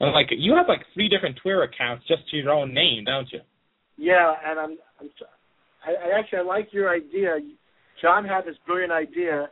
And 0.00 0.12
like, 0.12 0.26
you 0.30 0.54
have 0.54 0.66
like 0.68 0.80
three 0.94 1.08
different 1.08 1.38
Twitter 1.42 1.62
accounts 1.62 2.06
just 2.06 2.28
to 2.30 2.36
your 2.36 2.50
own 2.52 2.72
name, 2.74 3.04
don't 3.04 3.28
you? 3.32 3.40
yeah, 3.96 4.32
and 4.46 4.58
I'm, 4.60 4.76
I'm 5.00 5.10
I, 5.84 5.90
I 5.90 6.18
actually 6.18 6.38
I 6.38 6.42
like 6.42 6.68
your 6.72 6.94
idea. 6.94 7.38
Jon 8.00 8.24
had 8.24 8.42
this 8.44 8.54
brilliant 8.66 8.92
idea 8.92 9.48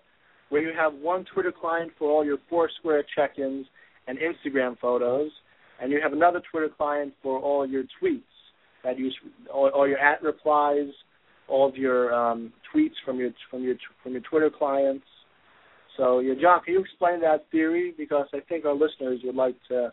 where 0.49 0.63
you 0.63 0.73
have 0.77 0.95
one 0.95 1.25
Twitter 1.33 1.53
client 1.53 1.93
for 1.99 2.11
all 2.11 2.25
your 2.25 2.39
Foursquare 2.49 3.05
check-ins 3.15 3.67
and 4.07 4.19
Instagram 4.19 4.79
photos, 4.79 5.31
and 5.81 5.91
you 5.91 6.01
have 6.03 6.13
another 6.13 6.41
Twitter 6.51 6.69
client 6.75 7.13
for 7.23 7.39
all 7.39 7.67
your 7.67 7.85
tweets 8.03 8.23
that 8.85 8.99
you 8.99 9.11
all, 9.53 9.69
all 9.75 9.89
your 9.89 9.99
at 9.99 10.23
replies, 10.23 10.89
all 11.49 11.69
of 11.69 11.77
your 11.77 12.15
um, 12.15 12.53
tweets 12.75 12.95
from 13.05 13.19
your 13.19 13.31
from 13.51 13.63
your 13.63 13.75
from 14.03 14.13
your 14.13 14.23
Twitter 14.23 14.51
clients. 14.51 15.05
So, 15.97 16.19
yeah, 16.21 16.35
Jon, 16.41 16.61
can 16.63 16.75
you 16.75 16.81
explain 16.81 17.21
that 17.23 17.47
theory? 17.51 17.95
Because 17.97 18.27
I 18.35 18.41
think 18.49 18.65
our 18.67 18.75
listeners 18.75 19.21
would 19.25 19.35
like 19.35 19.57
to 19.69 19.93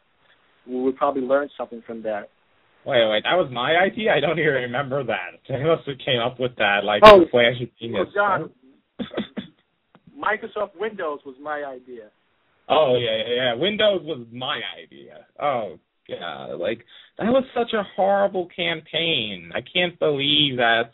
would 0.68 0.96
probably 0.98 1.22
learn 1.24 1.50
something 1.58 1.82
from 1.86 2.04
that. 2.04 2.30
Wait, 2.86 3.10
wait, 3.10 3.24
that 3.24 3.36
was 3.36 3.50
my 3.52 3.78
idea. 3.78 4.12
I 4.12 4.20
don't 4.20 4.38
even 4.38 4.54
remember 4.54 5.04
that. 5.06 5.40
I 5.54 5.64
must 5.64 5.88
have 5.88 5.98
came 6.06 6.20
up 6.20 6.40
with 6.40 6.56
that 6.58 6.84
like 6.84 7.02
Oh, 7.06 7.22
the 7.22 7.26
flash 7.32 7.62
of 7.62 7.70
genius. 7.80 8.08
Well, 8.16 8.40
Jon, 8.40 8.50
Microsoft 10.24 10.80
Windows 10.80 11.20
was 11.26 11.36
my 11.42 11.64
idea. 11.64 12.10
oh 12.70 12.98
yeah, 13.00 13.18
yeah, 13.18 13.36
yeah. 13.36 13.54
Windows 13.56 14.02
was 14.04 14.26
my 14.32 14.62
idea. 14.82 15.26
Oh 15.42 15.78
yeah, 16.08 16.56
like 16.58 16.80
that 17.18 17.26
was 17.28 17.44
such 17.56 17.74
a 17.74 17.84
horrible 17.96 18.48
campaign. 18.56 19.52
I 19.54 19.60
can't 19.62 19.98
believe 20.00 20.58
that. 20.58 20.92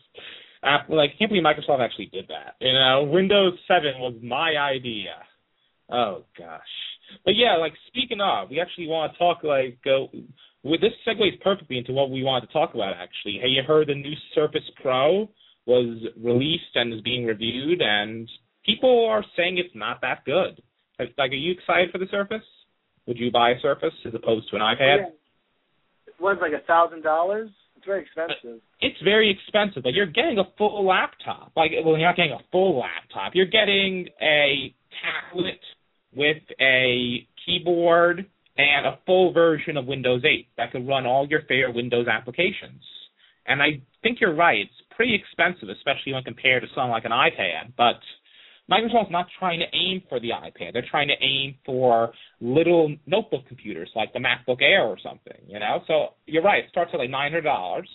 Apple, 0.61 0.97
like, 0.97 1.11
I 1.15 1.17
can't 1.17 1.31
believe 1.31 1.45
Microsoft 1.45 1.79
actually 1.79 2.07
did 2.07 2.27
that. 2.27 2.55
You 2.59 2.73
know, 2.73 3.07
Windows 3.09 3.53
7 3.65 3.93
was 3.99 4.15
my 4.21 4.57
idea. 4.57 5.15
Oh 5.89 6.25
gosh. 6.37 6.61
But 7.23 7.35
yeah, 7.35 7.55
like 7.55 7.73
speaking 7.87 8.19
of, 8.21 8.49
we 8.49 8.59
actually 8.59 8.87
want 8.87 9.13
to 9.13 9.17
talk 9.17 9.43
like 9.43 9.79
go. 9.83 10.09
With 10.61 10.81
this 10.81 10.91
segues 11.07 11.39
perfectly 11.41 11.77
into 11.77 11.93
what 11.93 12.11
we 12.11 12.23
wanted 12.23 12.47
to 12.47 12.53
talk 12.53 12.73
about. 12.73 12.93
Actually, 12.93 13.39
have 13.41 13.49
you 13.49 13.63
heard 13.65 13.87
the 13.87 13.95
new 13.95 14.13
Surface 14.35 14.69
Pro 14.81 15.29
was 15.65 15.97
released 16.21 16.75
and 16.75 16.93
is 16.93 17.01
being 17.01 17.25
reviewed, 17.25 17.81
and 17.81 18.29
people 18.69 19.07
are 19.09 19.23
saying 19.35 19.57
it's 19.57 19.75
not 19.75 20.01
that 20.01 20.25
good. 20.25 20.61
Like, 20.99 21.31
are 21.31 21.35
you 21.35 21.53
excited 21.53 21.91
for 21.91 21.97
the 21.97 22.07
Surface? 22.11 22.43
Would 23.07 23.17
you 23.17 23.31
buy 23.31 23.51
a 23.51 23.59
Surface 23.61 23.93
as 24.05 24.13
opposed 24.13 24.49
to 24.49 24.55
an 24.57 24.61
oh, 24.61 24.65
iPad? 24.65 24.97
Yeah. 24.97 25.07
It 26.07 26.15
was 26.19 26.37
like 26.41 26.51
a 26.51 26.65
thousand 26.65 27.01
dollars. 27.03 27.49
It's 27.77 27.85
very 27.85 28.01
expensive. 28.01 28.59
Uh, 28.59 28.81
it's 28.81 29.01
very 29.03 29.31
expensive, 29.31 29.83
but 29.83 29.93
you're 29.93 30.05
getting 30.05 30.37
a 30.37 30.43
full 30.57 30.85
laptop. 30.85 31.53
Like, 31.55 31.71
well, 31.85 31.97
you're 31.97 32.07
not 32.07 32.17
getting 32.17 32.33
a 32.33 32.43
full 32.51 32.77
laptop. 32.77 33.31
You're 33.35 33.45
getting 33.45 34.09
a 34.21 34.75
tablet 35.01 35.61
with 36.13 36.43
a 36.59 37.25
keyboard 37.45 38.25
and 38.57 38.85
a 38.85 38.99
full 39.05 39.31
version 39.31 39.77
of 39.77 39.85
Windows 39.85 40.23
8 40.25 40.47
that 40.57 40.73
can 40.73 40.85
run 40.85 41.05
all 41.05 41.25
your 41.27 41.41
favorite 41.43 41.73
Windows 41.73 42.07
applications. 42.07 42.83
And 43.47 43.61
I 43.61 43.81
think 44.03 44.19
you're 44.19 44.35
right. 44.35 44.59
It's 44.59 44.95
pretty 44.95 45.15
expensive, 45.15 45.69
especially 45.69 46.13
when 46.13 46.23
compared 46.23 46.63
to 46.63 46.67
something 46.75 46.91
like 46.91 47.05
an 47.05 47.11
iPad. 47.11 47.71
But 47.77 48.01
Microsoft's 48.69 49.11
not 49.11 49.27
trying 49.39 49.59
to 49.59 49.65
aim 49.75 50.03
for 50.07 50.19
the 50.19 50.29
iPad. 50.29 50.73
They're 50.73 50.85
trying 50.89 51.07
to 51.07 51.15
aim 51.21 51.55
for 51.65 52.13
little 52.39 52.95
notebook 53.07 53.47
computers 53.47 53.89
like 53.95 54.13
the 54.13 54.19
MacBook 54.19 54.61
Air 54.61 54.83
or 54.83 54.97
something. 55.01 55.39
You 55.47 55.59
know, 55.59 55.81
so 55.87 56.09
you're 56.25 56.43
right. 56.43 56.63
It 56.63 56.69
starts 56.69 56.91
at 56.93 56.99
like 56.99 57.09
nine 57.09 57.31
hundred 57.31 57.43
dollars, 57.43 57.89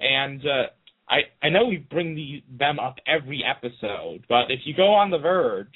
and 0.00 0.40
uh, 0.40 0.66
I 1.08 1.46
I 1.46 1.48
know 1.50 1.66
we 1.66 1.78
bring 1.78 2.14
the, 2.14 2.42
them 2.58 2.78
up 2.78 2.96
every 3.06 3.44
episode, 3.44 4.24
but 4.28 4.50
if 4.50 4.60
you 4.64 4.74
go 4.74 4.92
on 4.94 5.10
The 5.10 5.18
Verge, 5.18 5.68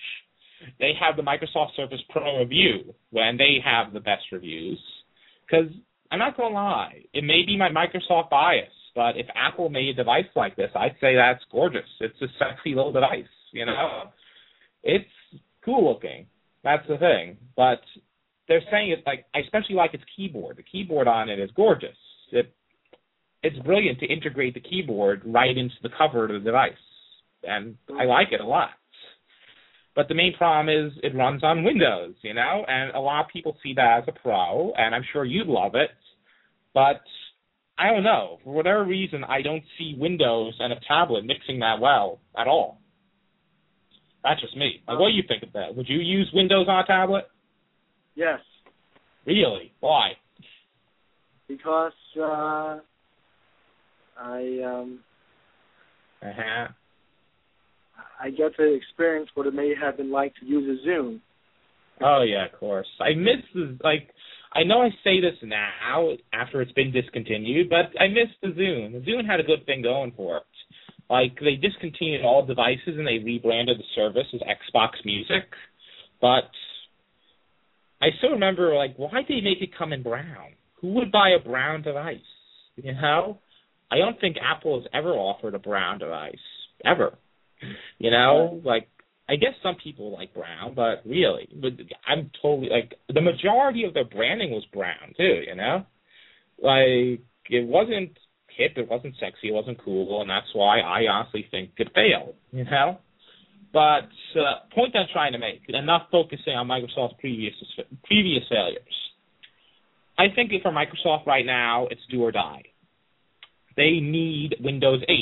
they 0.79 0.93
have 1.01 1.17
the 1.17 1.23
Microsoft 1.23 1.77
Surface 1.77 2.01
Pro 2.11 2.41
review 2.41 2.95
when 3.11 3.37
they 3.37 3.59
have 3.65 3.93
the 3.93 4.01
best 4.01 4.25
reviews. 4.33 4.81
Because 5.49 5.71
I'm 6.11 6.19
not 6.19 6.37
gonna 6.37 6.55
lie, 6.55 7.05
it 7.13 7.25
may 7.25 7.45
be 7.47 7.57
my 7.57 7.69
Microsoft 7.69 8.31
bias, 8.31 8.73
but 8.95 9.17
if 9.17 9.27
Apple 9.37 9.69
made 9.69 9.89
a 9.89 9.95
device 9.95 10.25
like 10.35 10.57
this, 10.57 10.71
I'd 10.75 10.97
say 11.01 11.15
that's 11.15 11.43
gorgeous. 11.53 11.89
It's 12.01 12.21
a 12.21 12.27
sexy 12.39 12.75
little 12.75 12.93
device, 12.93 13.25
you 13.53 13.65
know. 13.65 14.11
It's 14.83 15.05
cool 15.65 15.93
looking. 15.93 16.27
That's 16.65 16.87
the 16.89 16.99
thing. 16.99 17.37
But 17.57 17.81
they're 18.49 18.63
saying 18.71 18.91
it's 18.91 19.07
like 19.07 19.27
I 19.35 19.39
especially 19.41 19.77
like 19.77 19.95
its 19.95 20.05
keyboard. 20.17 20.57
The 20.57 20.63
keyboard 20.63 21.09
on 21.09 21.29
it 21.29 21.39
is 21.39 21.51
gorgeous. 21.55 21.97
It 22.33 22.53
it's 23.43 23.59
brilliant 23.61 23.99
to 24.01 24.07
integrate 24.07 24.55
the 24.55 24.61
keyboard 24.61 25.23
right 25.25 25.57
into 25.57 25.75
the 25.83 25.89
cover 25.97 26.25
of 26.25 26.33
the 26.33 26.41
device. 26.41 26.73
And 27.43 27.77
I 27.99 28.05
like 28.05 28.29
it 28.33 28.41
a 28.41 28.47
lot. 28.47 28.71
But 29.97 30.09
the 30.09 30.15
main 30.15 30.35
problem 30.37 30.69
is 30.69 30.93
it 31.03 31.17
runs 31.17 31.43
on 31.43 31.65
Windows, 31.65 32.15
you 32.23 32.35
know, 32.35 32.65
and 32.69 32.95
a 32.95 33.01
lot 33.01 33.23
of 33.23 33.31
people 33.33 33.57
see 33.63 33.75
that 33.75 34.03
as 34.03 34.05
a 34.09 34.13
pro, 34.13 34.73
and 34.77 34.95
I'm 34.95 35.05
sure 35.13 35.25
you'd 35.25 35.47
love 35.47 35.75
it. 35.75 35.91
But 36.75 37.01
I 37.79 37.89
don't 37.89 38.05
know. 38.05 38.39
For 38.45 38.53
whatever 38.53 38.85
reason, 38.85 39.25
I 39.25 39.43
don't 39.43 39.65
see 39.79 39.97
Windows 39.99 40.55
and 40.59 40.73
a 40.73 40.81
tablet 40.87 41.25
mixing 41.25 41.59
that 41.61 41.81
well 41.81 42.21
at 42.39 42.47
all. 42.47 42.80
That's 44.23 44.41
just 44.41 44.57
me. 44.57 44.83
Like, 44.87 44.99
what 44.99 45.09
do 45.09 45.15
you 45.15 45.23
think 45.27 45.43
of 45.43 45.53
that? 45.55 45.75
Would 45.75 45.89
you 45.89 45.99
use 45.99 46.31
Windows 46.35 46.67
on 46.69 46.81
a 46.81 46.87
tablet? 46.87 47.25
Yes. 48.15 48.41
Really? 49.27 49.73
Why? 49.81 50.11
Because 51.49 51.93
uh, 52.19 52.79
I 54.19 54.59
um. 54.65 55.01
Uh 56.23 56.33
huh. 56.37 56.69
I 58.23 58.31
get 58.31 58.55
to 58.57 58.75
experience 58.75 59.31
what 59.35 59.47
it 59.47 59.55
may 59.55 59.75
have 59.81 59.97
been 59.97 60.11
like 60.11 60.35
to 60.41 60.47
use 60.47 60.79
a 60.79 60.89
Zune. 60.89 61.21
Oh 62.03 62.23
yeah, 62.23 62.47
of 62.47 62.59
course. 62.59 62.87
I 63.01 63.15
miss 63.15 63.43
the 63.55 63.79
like. 63.83 64.11
I 64.53 64.65
know 64.65 64.83
I 64.83 64.91
say 65.05 65.21
this 65.21 65.39
now 65.43 66.11
after 66.33 66.61
it's 66.61 66.73
been 66.73 66.93
discontinued, 66.93 67.71
but 67.71 67.99
I 68.01 68.09
miss 68.09 68.29
the 68.43 68.49
Zune. 68.49 68.93
The 68.93 69.11
Zune 69.11 69.27
had 69.27 69.41
a 69.41 69.45
good 69.45 69.65
thing 69.65 69.83
going 69.83 70.13
for 70.17 70.39
it. 70.39 70.43
Like 71.11 71.39
they 71.41 71.57
discontinued 71.57 72.25
all 72.25 72.47
devices 72.47 72.95
and 72.97 73.07
they 73.07 73.19
rebranded 73.19 73.79
the 73.79 73.85
service 73.97 74.29
as 74.33 74.41
Xbox 74.41 74.91
Music, 75.05 75.43
but 76.21 76.49
I 78.01 78.11
still 78.19 78.31
remember 78.31 78.75
like 78.77 78.95
why 78.97 79.23
did 79.23 79.29
they 79.29 79.41
make 79.41 79.61
it 79.61 79.77
come 79.77 79.93
in 79.93 80.05
brown? 80.05 80.55
Who 80.81 80.95
would 80.95 81.11
buy 81.11 81.31
a 81.31 81.45
brown 81.45 81.83
device? 81.83 82.19
You 82.77 82.93
know, 82.95 83.39
I 83.91 83.99
don't 83.99 84.21
think 84.21 84.37
Apple 84.41 84.81
has 84.81 84.89
ever 84.95 85.11
offered 85.11 85.55
a 85.55 85.59
brown 85.59 85.99
device 85.99 86.37
ever. 86.85 87.19
You 87.99 88.13
know, 88.13 88.63
like 88.65 88.89
I 89.29 89.35
guess 89.35 89.55
some 89.65 89.77
people 89.83 90.13
like 90.13 90.33
brown, 90.33 90.75
but 90.75 91.03
really, 91.05 91.49
but 91.61 91.73
I'm 92.07 92.31
totally 92.41 92.69
like 92.71 92.95
the 93.13 93.21
majority 93.21 93.83
of 93.83 93.95
their 93.95 94.05
branding 94.05 94.53
was 94.53 94.65
brown 94.73 95.13
too. 95.17 95.43
You 95.47 95.57
know, 95.57 95.85
like 96.63 97.21
it 97.51 97.67
wasn't 97.67 98.17
hip, 98.61 98.73
it 98.77 98.89
wasn't 98.89 99.15
sexy, 99.19 99.49
it 99.49 99.55
wasn't 99.55 99.83
cool, 99.83 100.21
and 100.21 100.31
that's 100.31 100.47
why 100.53 100.81
I 100.81 101.07
honestly 101.11 101.47
think 101.51 101.71
it 101.79 101.89
failed. 101.95 102.35
You 102.53 102.65
know, 102.65 102.99
but 103.73 104.11
uh, 104.37 104.67
point 104.75 104.95
I'm 104.95 105.07
trying 105.13 105.33
to 105.33 105.39
make, 105.39 105.63
enough 105.69 106.03
focusing 106.11 106.55
on 106.55 106.69
Microsoft's 106.69 107.15
previous 107.19 107.55
previous 108.05 108.45
failures. 108.49 108.95
I 110.19 110.27
think 110.35 110.51
for 110.63 110.71
Microsoft 110.71 111.27
right 111.27 111.47
now, 111.47 111.87
it's 111.91 112.01
do 112.11 112.23
or 112.23 112.33
die. 112.33 112.63
They 113.77 114.01
need 114.01 114.57
Windows 114.61 115.03
8 115.09 115.17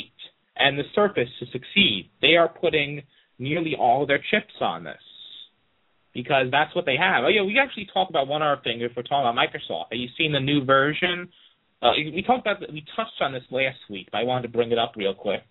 and 0.57 0.77
the 0.77 0.83
Surface 0.93 1.29
to 1.39 1.45
succeed. 1.53 2.09
They 2.21 2.35
are 2.35 2.49
putting 2.49 3.03
nearly 3.37 3.75
all 3.79 4.05
their 4.05 4.17
chips 4.17 4.53
on 4.59 4.83
this 4.83 4.97
because 6.13 6.47
that's 6.51 6.75
what 6.75 6.85
they 6.85 6.97
have. 6.97 7.23
Oh 7.23 7.29
yeah, 7.29 7.43
we 7.43 7.57
actually 7.59 7.87
talked 7.93 8.09
about 8.09 8.27
one 8.27 8.41
other 8.41 8.59
thing 8.63 8.81
if 8.81 8.91
we're 8.97 9.03
talking 9.03 9.29
about 9.29 9.35
Microsoft. 9.35 9.85
Have 9.91 9.99
you 9.99 10.09
seen 10.17 10.33
the 10.33 10.39
new 10.39 10.65
version? 10.65 11.29
Uh, 11.81 11.91
we 12.13 12.21
talked 12.25 12.45
about 12.45 12.61
we 12.73 12.83
touched 12.95 13.21
on 13.21 13.31
this 13.31 13.43
last 13.51 13.77
week, 13.89 14.09
but 14.11 14.17
I 14.17 14.23
wanted 14.23 14.43
to 14.43 14.49
bring 14.49 14.71
it 14.71 14.77
up 14.77 14.93
real 14.97 15.13
quick. 15.13 15.43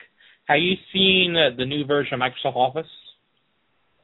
Have 0.45 0.59
you 0.59 0.75
seen 0.93 1.35
uh, 1.37 1.57
the 1.57 1.65
new 1.65 1.87
version 1.87 2.15
of 2.15 2.21
Microsoft 2.21 2.57
Office? 2.57 2.87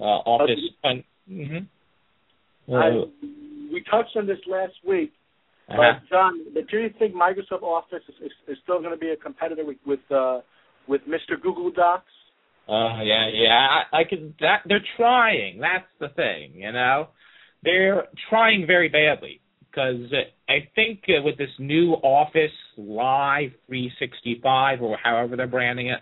Uh, 0.00 0.02
Office. 0.02 0.60
Uh, 0.82 0.88
mm-hmm. 1.30 2.74
I, 2.74 3.04
we 3.72 3.84
touched 3.90 4.16
on 4.16 4.26
this 4.26 4.38
last 4.46 4.72
week, 4.86 5.12
uh-huh. 5.68 5.76
but 5.76 6.08
Jon, 6.08 6.44
do 6.54 6.78
you 6.78 6.90
think 6.98 7.14
Microsoft 7.14 7.62
Office 7.62 8.02
is, 8.08 8.14
is, 8.26 8.32
is 8.48 8.58
still 8.62 8.78
going 8.78 8.92
to 8.92 8.96
be 8.96 9.10
a 9.10 9.16
competitor 9.16 9.64
with 9.64 9.76
with, 9.86 10.00
uh, 10.10 10.40
with 10.88 11.02
Mr. 11.02 11.40
Google 11.40 11.70
Docs? 11.70 12.04
Uh, 12.66 13.02
yeah, 13.02 13.28
yeah. 13.34 13.82
I, 13.92 14.00
I 14.00 14.04
could. 14.08 14.34
That 14.40 14.60
they're 14.66 14.84
trying. 14.96 15.60
That's 15.60 15.84
the 16.00 16.08
thing. 16.08 16.54
You 16.54 16.72
know, 16.72 17.08
they're 17.62 18.04
trying 18.30 18.66
very 18.66 18.88
badly 18.88 19.42
because 19.74 20.12
I 20.48 20.68
think 20.74 21.02
uh, 21.08 21.22
with 21.22 21.38
this 21.38 21.50
new 21.58 21.92
Office 21.92 22.52
Live 22.76 23.50
365 23.66 24.82
or 24.82 24.96
however 25.02 25.36
they're 25.36 25.46
branding 25.46 25.88
it, 25.88 26.00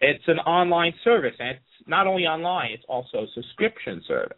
it's 0.00 0.24
an 0.26 0.38
online 0.38 0.92
service, 1.02 1.34
and 1.38 1.50
it's 1.50 1.88
not 1.88 2.06
only 2.06 2.24
online; 2.24 2.70
it's 2.72 2.84
also 2.88 3.18
a 3.18 3.26
subscription 3.34 4.02
service. 4.06 4.36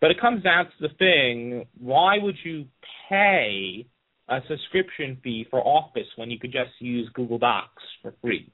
But 0.00 0.10
it 0.10 0.20
comes 0.20 0.42
down 0.42 0.66
to 0.66 0.88
the 0.88 0.94
thing: 0.98 1.66
why 1.78 2.18
would 2.18 2.36
you 2.44 2.66
pay 3.08 3.86
a 4.28 4.38
subscription 4.48 5.18
fee 5.22 5.46
for 5.50 5.60
Office 5.60 6.06
when 6.16 6.30
you 6.30 6.38
could 6.38 6.52
just 6.52 6.70
use 6.78 7.08
Google 7.14 7.38
Docs 7.38 7.82
for 8.02 8.14
free? 8.20 8.52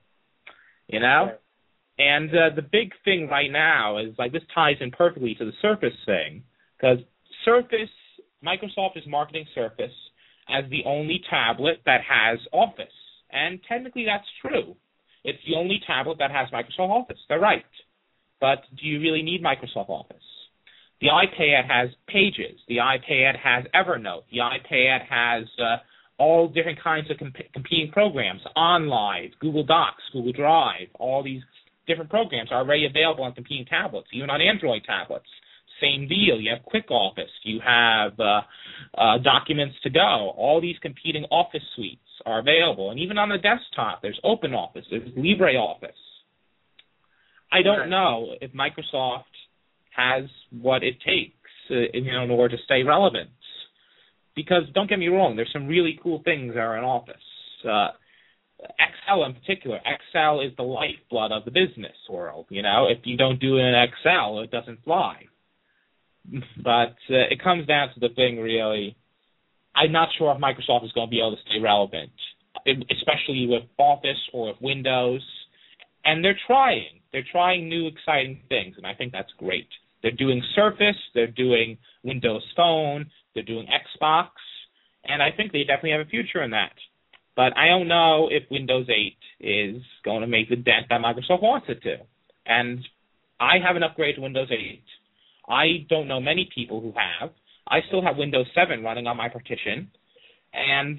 You 0.88 1.00
know. 1.00 1.32
And 2.00 2.30
uh, 2.30 2.54
the 2.54 2.62
big 2.62 2.92
thing 3.04 3.26
right 3.28 3.50
now 3.50 3.98
is 3.98 4.14
like 4.18 4.30
this 4.30 4.42
ties 4.54 4.76
in 4.80 4.92
perfectly 4.92 5.34
to 5.34 5.44
the 5.44 5.52
Surface 5.60 5.98
thing 6.06 6.44
because 6.78 6.98
Surface, 7.44 7.90
Microsoft 8.44 8.96
is 8.96 9.04
marketing 9.06 9.46
Surface 9.54 9.92
as 10.48 10.64
the 10.70 10.82
only 10.86 11.20
tablet 11.28 11.80
that 11.86 12.00
has 12.08 12.38
Office, 12.52 12.86
and 13.30 13.60
technically 13.68 14.04
that's 14.04 14.26
true. 14.40 14.76
It's 15.24 15.38
the 15.46 15.56
only 15.56 15.80
tablet 15.86 16.18
that 16.18 16.30
has 16.30 16.48
Microsoft 16.50 16.90
Office. 16.90 17.18
They're 17.28 17.40
right, 17.40 17.64
but 18.40 18.62
do 18.80 18.86
you 18.86 19.00
really 19.00 19.22
need 19.22 19.42
Microsoft 19.42 19.90
Office? 19.90 20.22
The 21.00 21.08
iPad 21.08 21.68
has 21.68 21.90
Pages. 22.08 22.58
The 22.66 22.78
iPad 22.78 23.38
has 23.38 23.64
Evernote. 23.74 24.22
The 24.32 24.38
iPad 24.38 25.06
has 25.08 25.44
uh, 25.58 25.76
all 26.18 26.48
different 26.48 26.82
kinds 26.82 27.10
of 27.10 27.18
comp- 27.18 27.52
competing 27.52 27.90
programs, 27.92 28.40
OnLive, 28.56 29.30
Google 29.40 29.64
Docs, 29.64 30.02
Google 30.12 30.32
Drive, 30.32 30.88
all 30.98 31.22
these 31.22 31.42
different 31.86 32.10
programs 32.10 32.50
are 32.50 32.58
already 32.58 32.86
available 32.86 33.24
on 33.24 33.32
competing 33.32 33.64
tablets, 33.66 34.08
even 34.12 34.28
on 34.30 34.40
Android 34.40 34.82
tablets. 34.84 35.26
Same 35.80 36.08
deal. 36.08 36.40
You 36.40 36.50
have 36.50 36.64
Quick 36.64 36.90
Office. 36.90 37.30
You 37.44 37.60
have 37.64 38.18
uh, 38.18 38.40
uh, 38.96 39.18
Documents 39.18 39.76
to 39.82 39.90
Go. 39.90 40.32
All 40.36 40.60
these 40.60 40.76
competing 40.82 41.24
Office 41.24 41.62
suites 41.76 42.00
are 42.26 42.40
available, 42.40 42.90
and 42.90 42.98
even 42.98 43.18
on 43.18 43.28
the 43.28 43.38
desktop, 43.38 44.02
there's 44.02 44.18
Open 44.24 44.54
Office. 44.54 44.84
There's 44.90 45.08
LibreOffice. 45.16 45.90
I 47.50 47.62
don't 47.62 47.88
know 47.88 48.34
if 48.40 48.52
Microsoft 48.52 49.22
has 49.96 50.24
what 50.50 50.82
it 50.82 50.96
takes, 51.04 51.34
uh, 51.70 51.96
in, 51.96 52.04
you 52.04 52.12
know, 52.12 52.24
in 52.24 52.30
order 52.30 52.56
to 52.56 52.62
stay 52.64 52.82
relevant. 52.82 53.30
Because 54.34 54.62
don't 54.74 54.88
get 54.88 54.98
me 54.98 55.08
wrong, 55.08 55.34
there's 55.34 55.50
some 55.52 55.66
really 55.66 55.98
cool 56.02 56.22
things 56.24 56.54
that 56.54 56.60
are 56.60 56.78
in 56.78 56.84
Office. 56.84 57.16
Uh, 57.68 57.88
Excel 58.60 59.24
in 59.24 59.34
particular. 59.34 59.78
Excel 59.78 60.40
is 60.40 60.52
the 60.56 60.62
lifeblood 60.62 61.32
of 61.32 61.44
the 61.44 61.50
business 61.50 61.96
world. 62.10 62.46
You 62.50 62.62
know, 62.62 62.86
if 62.88 62.98
you 63.04 63.16
don't 63.16 63.40
do 63.40 63.56
it 63.56 63.62
in 63.62 63.74
Excel, 63.74 64.40
it 64.40 64.50
doesn't 64.50 64.84
fly. 64.84 65.24
But 66.62 66.96
uh, 67.10 67.28
it 67.30 67.42
comes 67.42 67.66
down 67.66 67.88
to 67.94 68.00
the 68.00 68.14
thing, 68.14 68.38
really. 68.38 68.96
I'm 69.74 69.92
not 69.92 70.08
sure 70.18 70.34
if 70.34 70.40
Microsoft 70.40 70.84
is 70.84 70.92
going 70.92 71.06
to 71.06 71.10
be 71.10 71.20
able 71.20 71.36
to 71.36 71.42
stay 71.42 71.60
relevant, 71.62 72.10
especially 72.66 73.46
with 73.48 73.62
Office 73.78 74.18
or 74.32 74.48
with 74.48 74.56
Windows. 74.60 75.22
And 76.04 76.24
they're 76.24 76.38
trying. 76.46 77.00
They're 77.12 77.24
trying 77.30 77.68
new, 77.68 77.86
exciting 77.86 78.40
things, 78.48 78.74
and 78.76 78.86
I 78.86 78.94
think 78.94 79.12
that's 79.12 79.32
great. 79.38 79.68
They're 80.02 80.10
doing 80.12 80.42
Surface, 80.54 80.96
they're 81.14 81.26
doing 81.26 81.78
Windows 82.04 82.44
Phone, 82.56 83.06
they're 83.34 83.42
doing 83.42 83.66
Xbox, 83.66 84.28
and 85.04 85.22
I 85.22 85.30
think 85.36 85.52
they 85.52 85.64
definitely 85.64 85.92
have 85.92 86.06
a 86.06 86.10
future 86.10 86.42
in 86.42 86.50
that. 86.50 86.72
But 87.34 87.56
I 87.56 87.68
don't 87.68 87.88
know 87.88 88.28
if 88.30 88.50
Windows 88.50 88.88
8 88.88 89.16
is 89.40 89.82
going 90.04 90.22
to 90.22 90.26
make 90.26 90.48
the 90.48 90.56
dent 90.56 90.86
that 90.90 91.00
Microsoft 91.00 91.42
wants 91.42 91.66
it 91.68 91.82
to. 91.82 91.98
And 92.46 92.80
I 93.38 93.58
have 93.64 93.76
an 93.76 93.84
upgrade 93.84 94.16
to 94.16 94.22
Windows 94.22 94.48
8. 94.50 94.82
I 95.48 95.86
don't 95.88 96.08
know 96.08 96.20
many 96.20 96.48
people 96.54 96.80
who 96.80 96.92
have. 96.96 97.30
I 97.66 97.80
still 97.88 98.02
have 98.02 98.16
Windows 98.16 98.46
7 98.54 98.82
running 98.82 99.06
on 99.06 99.16
my 99.16 99.28
partition, 99.28 99.90
and 100.52 100.98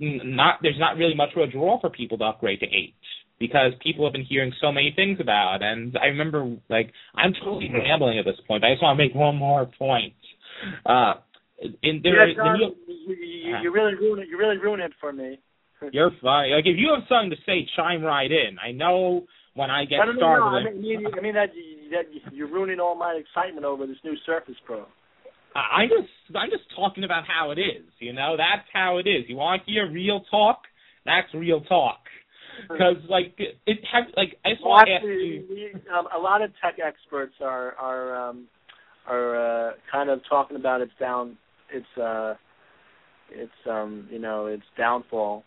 not 0.00 0.58
there's 0.62 0.78
not 0.78 0.96
really 0.96 1.14
much 1.14 1.30
of 1.36 1.48
a 1.48 1.50
draw 1.50 1.80
for 1.80 1.90
people 1.90 2.18
to 2.18 2.24
upgrade 2.24 2.60
to 2.60 2.66
8 2.66 2.94
because 3.38 3.72
people 3.82 4.04
have 4.04 4.12
been 4.12 4.24
hearing 4.24 4.52
so 4.60 4.72
many 4.72 4.92
things 4.94 5.18
about. 5.20 5.62
And 5.62 5.96
I 5.96 6.06
remember, 6.06 6.56
like, 6.68 6.92
I'm 7.14 7.32
totally 7.32 7.70
rambling 7.72 8.18
at 8.18 8.24
this 8.24 8.40
point. 8.46 8.64
I 8.64 8.72
just 8.72 8.82
want 8.82 8.98
to 8.98 9.04
make 9.04 9.14
one 9.14 9.36
more 9.36 9.70
point. 9.78 10.14
Uh, 10.84 11.14
in 11.82 12.00
there, 12.02 12.28
yeah, 12.28 12.34
Jon, 12.34 12.56
you, 12.58 13.14
you, 13.14 13.56
you 13.62 13.72
really 13.72 13.94
ruin 13.94 14.20
it. 14.20 14.28
You 14.28 14.38
really 14.38 14.58
ruin 14.58 14.80
it 14.80 14.92
for 15.00 15.12
me. 15.12 15.38
You're 15.92 16.10
fine. 16.22 16.52
Like 16.52 16.66
if 16.66 16.76
you 16.76 16.90
have 16.94 17.04
something 17.08 17.30
to 17.30 17.36
say, 17.46 17.68
chime 17.76 18.02
right 18.02 18.30
in. 18.30 18.58
I 18.58 18.72
know 18.72 19.24
when 19.54 19.70
I 19.70 19.84
get 19.84 20.00
I 20.00 20.14
started. 20.16 20.20
Know, 20.20 20.70
I 20.70 20.74
mean, 20.74 21.06
I 21.16 21.20
mean 21.20 21.34
that, 21.34 21.50
that 21.90 22.32
you're 22.32 22.48
ruining 22.48 22.80
all 22.80 22.94
my 22.94 23.12
excitement 23.12 23.64
over 23.64 23.86
this 23.86 23.96
new 24.04 24.14
Surface 24.26 24.56
Pro. 24.66 24.86
I'm 25.54 25.88
just 25.88 26.36
I'm 26.36 26.50
just 26.50 26.64
talking 26.76 27.04
about 27.04 27.24
how 27.26 27.50
it 27.50 27.58
is. 27.58 27.84
You 27.98 28.12
know, 28.12 28.36
that's 28.36 28.66
how 28.72 28.98
it 28.98 29.08
is. 29.08 29.24
You 29.28 29.36
want 29.36 29.64
to 29.64 29.72
hear 29.72 29.90
real 29.90 30.22
talk? 30.30 30.62
That's 31.04 31.32
real 31.34 31.60
talk. 31.62 31.98
Because 32.68 32.96
like 33.08 33.38
it 33.38 33.78
have 33.92 34.06
like 34.16 34.36
I 34.44 34.50
just 34.50 34.62
well, 34.64 34.72
want 34.72 34.88
to 34.88 34.94
ask 34.94 35.04
you. 35.04 35.70
Um, 35.96 36.08
a 36.12 36.18
lot 36.18 36.42
of 36.42 36.50
tech 36.60 36.74
experts 36.84 37.34
are 37.40 37.76
are 37.76 38.30
um, 38.30 38.48
are 39.06 39.68
uh, 39.68 39.72
kind 39.92 40.10
of 40.10 40.20
talking 40.28 40.56
about 40.56 40.80
its 40.80 40.90
down 40.98 41.38
its 41.72 41.86
uh 41.96 42.34
its 43.30 43.52
um 43.70 44.08
you 44.10 44.18
know 44.18 44.46
its 44.46 44.64
downfall. 44.76 45.44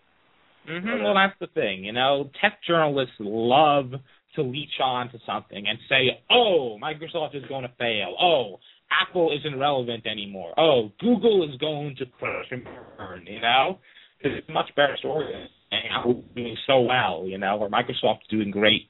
Mm-hmm. 0.70 1.04
Well, 1.04 1.16
that's 1.16 1.38
the 1.42 1.48
thing. 1.48 1.84
You 1.84 1.92
know, 1.92 2.30
tech 2.40 2.60
journalists 2.66 3.16
love 3.20 3.92
to 4.36 4.42
leech 4.42 4.80
on 4.82 5.10
to 5.12 5.20
something 5.26 5.68
and 5.68 5.78
say, 5.90 6.22
"Oh, 6.30 6.78
Microsoft 6.82 7.36
is 7.36 7.44
going 7.50 7.64
to 7.64 7.72
fail. 7.78 8.16
Oh, 8.20 8.60
Apple 8.92 9.32
isn't 9.38 9.58
relevant 9.58 10.06
anymore. 10.06 10.54
Oh, 10.58 10.92
Google 11.00 11.48
is 11.50 11.58
going 11.60 11.96
to 11.98 12.06
crash 12.06 12.46
and 12.52 12.64
burn." 12.98 13.26
You 13.26 13.42
know, 13.42 13.80
because 14.18 14.38
it's 14.38 14.50
a 14.50 14.52
much 14.52 14.70
better 14.76 14.98
story 14.98 15.32
than 15.72 15.80
Apple 15.92 16.24
doing 16.36 16.58
so 16.68 16.82
well. 16.82 17.26
You 17.28 17.38
know, 17.38 17.58
or 17.60 17.70
Microsoft's 17.70 18.28
doing 18.30 18.52
great. 18.52 18.90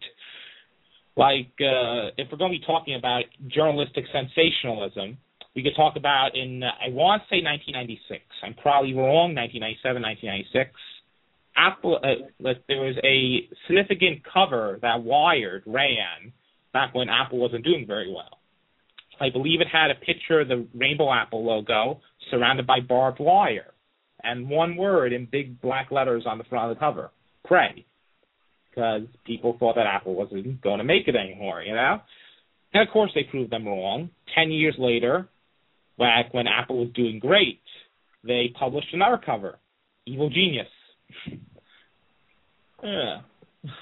Like, 1.17 1.51
uh, 1.59 2.15
if 2.17 2.31
we're 2.31 2.37
going 2.37 2.53
to 2.53 2.59
be 2.59 2.65
talking 2.65 2.95
about 2.95 3.23
journalistic 3.47 4.05
sensationalism, 4.13 5.17
we 5.55 5.63
could 5.63 5.75
talk 5.75 5.95
about 5.97 6.35
in, 6.35 6.63
uh, 6.63 6.71
I 6.79 6.89
want 6.89 7.23
to 7.23 7.27
say 7.27 7.43
1996. 7.43 8.23
I'm 8.43 8.55
probably 8.55 8.93
wrong, 8.93 9.35
1997, 9.35 10.01
1996. 10.01 10.71
Apple, 11.55 11.99
uh, 12.01 12.49
there 12.67 12.81
was 12.81 12.95
a 13.03 13.47
significant 13.67 14.21
cover 14.31 14.79
that 14.81 15.03
Wired 15.03 15.63
ran 15.65 16.31
back 16.73 16.95
when 16.95 17.09
Apple 17.09 17.39
wasn't 17.39 17.65
doing 17.65 17.85
very 17.85 18.11
well. 18.11 18.39
I 19.19 19.29
believe 19.29 19.61
it 19.61 19.67
had 19.67 19.91
a 19.91 19.95
picture 19.95 20.41
of 20.41 20.47
the 20.47 20.67
Rainbow 20.73 21.13
Apple 21.13 21.45
logo 21.45 22.01
surrounded 22.29 22.65
by 22.65 22.79
barbed 22.79 23.19
wire 23.19 23.73
and 24.23 24.49
one 24.49 24.75
word 24.75 25.13
in 25.13 25.27
big 25.31 25.61
black 25.61 25.91
letters 25.91 26.23
on 26.25 26.37
the 26.37 26.43
front 26.45 26.71
of 26.71 26.77
the 26.77 26.79
cover, 26.79 27.11
pray. 27.45 27.85
Because 28.69 29.01
people 29.25 29.57
thought 29.59 29.75
that 29.75 29.85
Apple 29.85 30.15
wasn't 30.15 30.61
going 30.61 30.77
to 30.77 30.83
make 30.83 31.07
it 31.07 31.15
anymore, 31.15 31.61
you 31.61 31.75
know? 31.75 31.99
And 32.73 32.87
of 32.87 32.91
course 32.93 33.11
they 33.13 33.23
proved 33.23 33.51
them 33.51 33.67
wrong. 33.67 34.09
Ten 34.33 34.49
years 34.49 34.75
later, 34.79 35.27
back 35.97 36.33
when 36.33 36.47
Apple 36.47 36.79
was 36.79 36.93
doing 36.95 37.19
great, 37.19 37.61
they 38.23 38.53
published 38.57 38.93
another 38.93 39.19
cover, 39.23 39.59
Evil 40.05 40.29
Genius. 40.29 40.67
Yeah. 42.83 43.21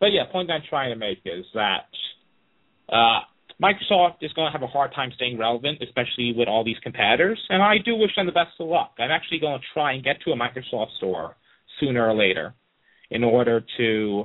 but 0.00 0.06
yeah, 0.12 0.24
point 0.30 0.50
I'm 0.50 0.62
trying 0.68 0.90
to 0.90 0.96
make 0.96 1.18
is 1.24 1.44
that 1.54 1.86
uh, 2.88 3.20
Microsoft 3.62 4.22
is 4.22 4.32
going 4.32 4.48
to 4.48 4.52
have 4.52 4.62
a 4.62 4.66
hard 4.66 4.92
time 4.94 5.10
staying 5.14 5.38
relevant, 5.38 5.82
especially 5.82 6.32
with 6.36 6.48
all 6.48 6.64
these 6.64 6.78
competitors. 6.82 7.38
And 7.48 7.62
I 7.62 7.76
do 7.84 7.94
wish 7.96 8.10
them 8.16 8.26
the 8.26 8.32
best 8.32 8.52
of 8.58 8.68
luck. 8.68 8.94
I'm 8.98 9.10
actually 9.10 9.40
going 9.40 9.60
to 9.60 9.66
try 9.74 9.92
and 9.92 10.04
get 10.04 10.16
to 10.24 10.32
a 10.32 10.36
Microsoft 10.36 10.96
store 10.96 11.36
sooner 11.78 12.08
or 12.08 12.14
later 12.14 12.54
in 13.10 13.24
order 13.24 13.62
to 13.76 14.24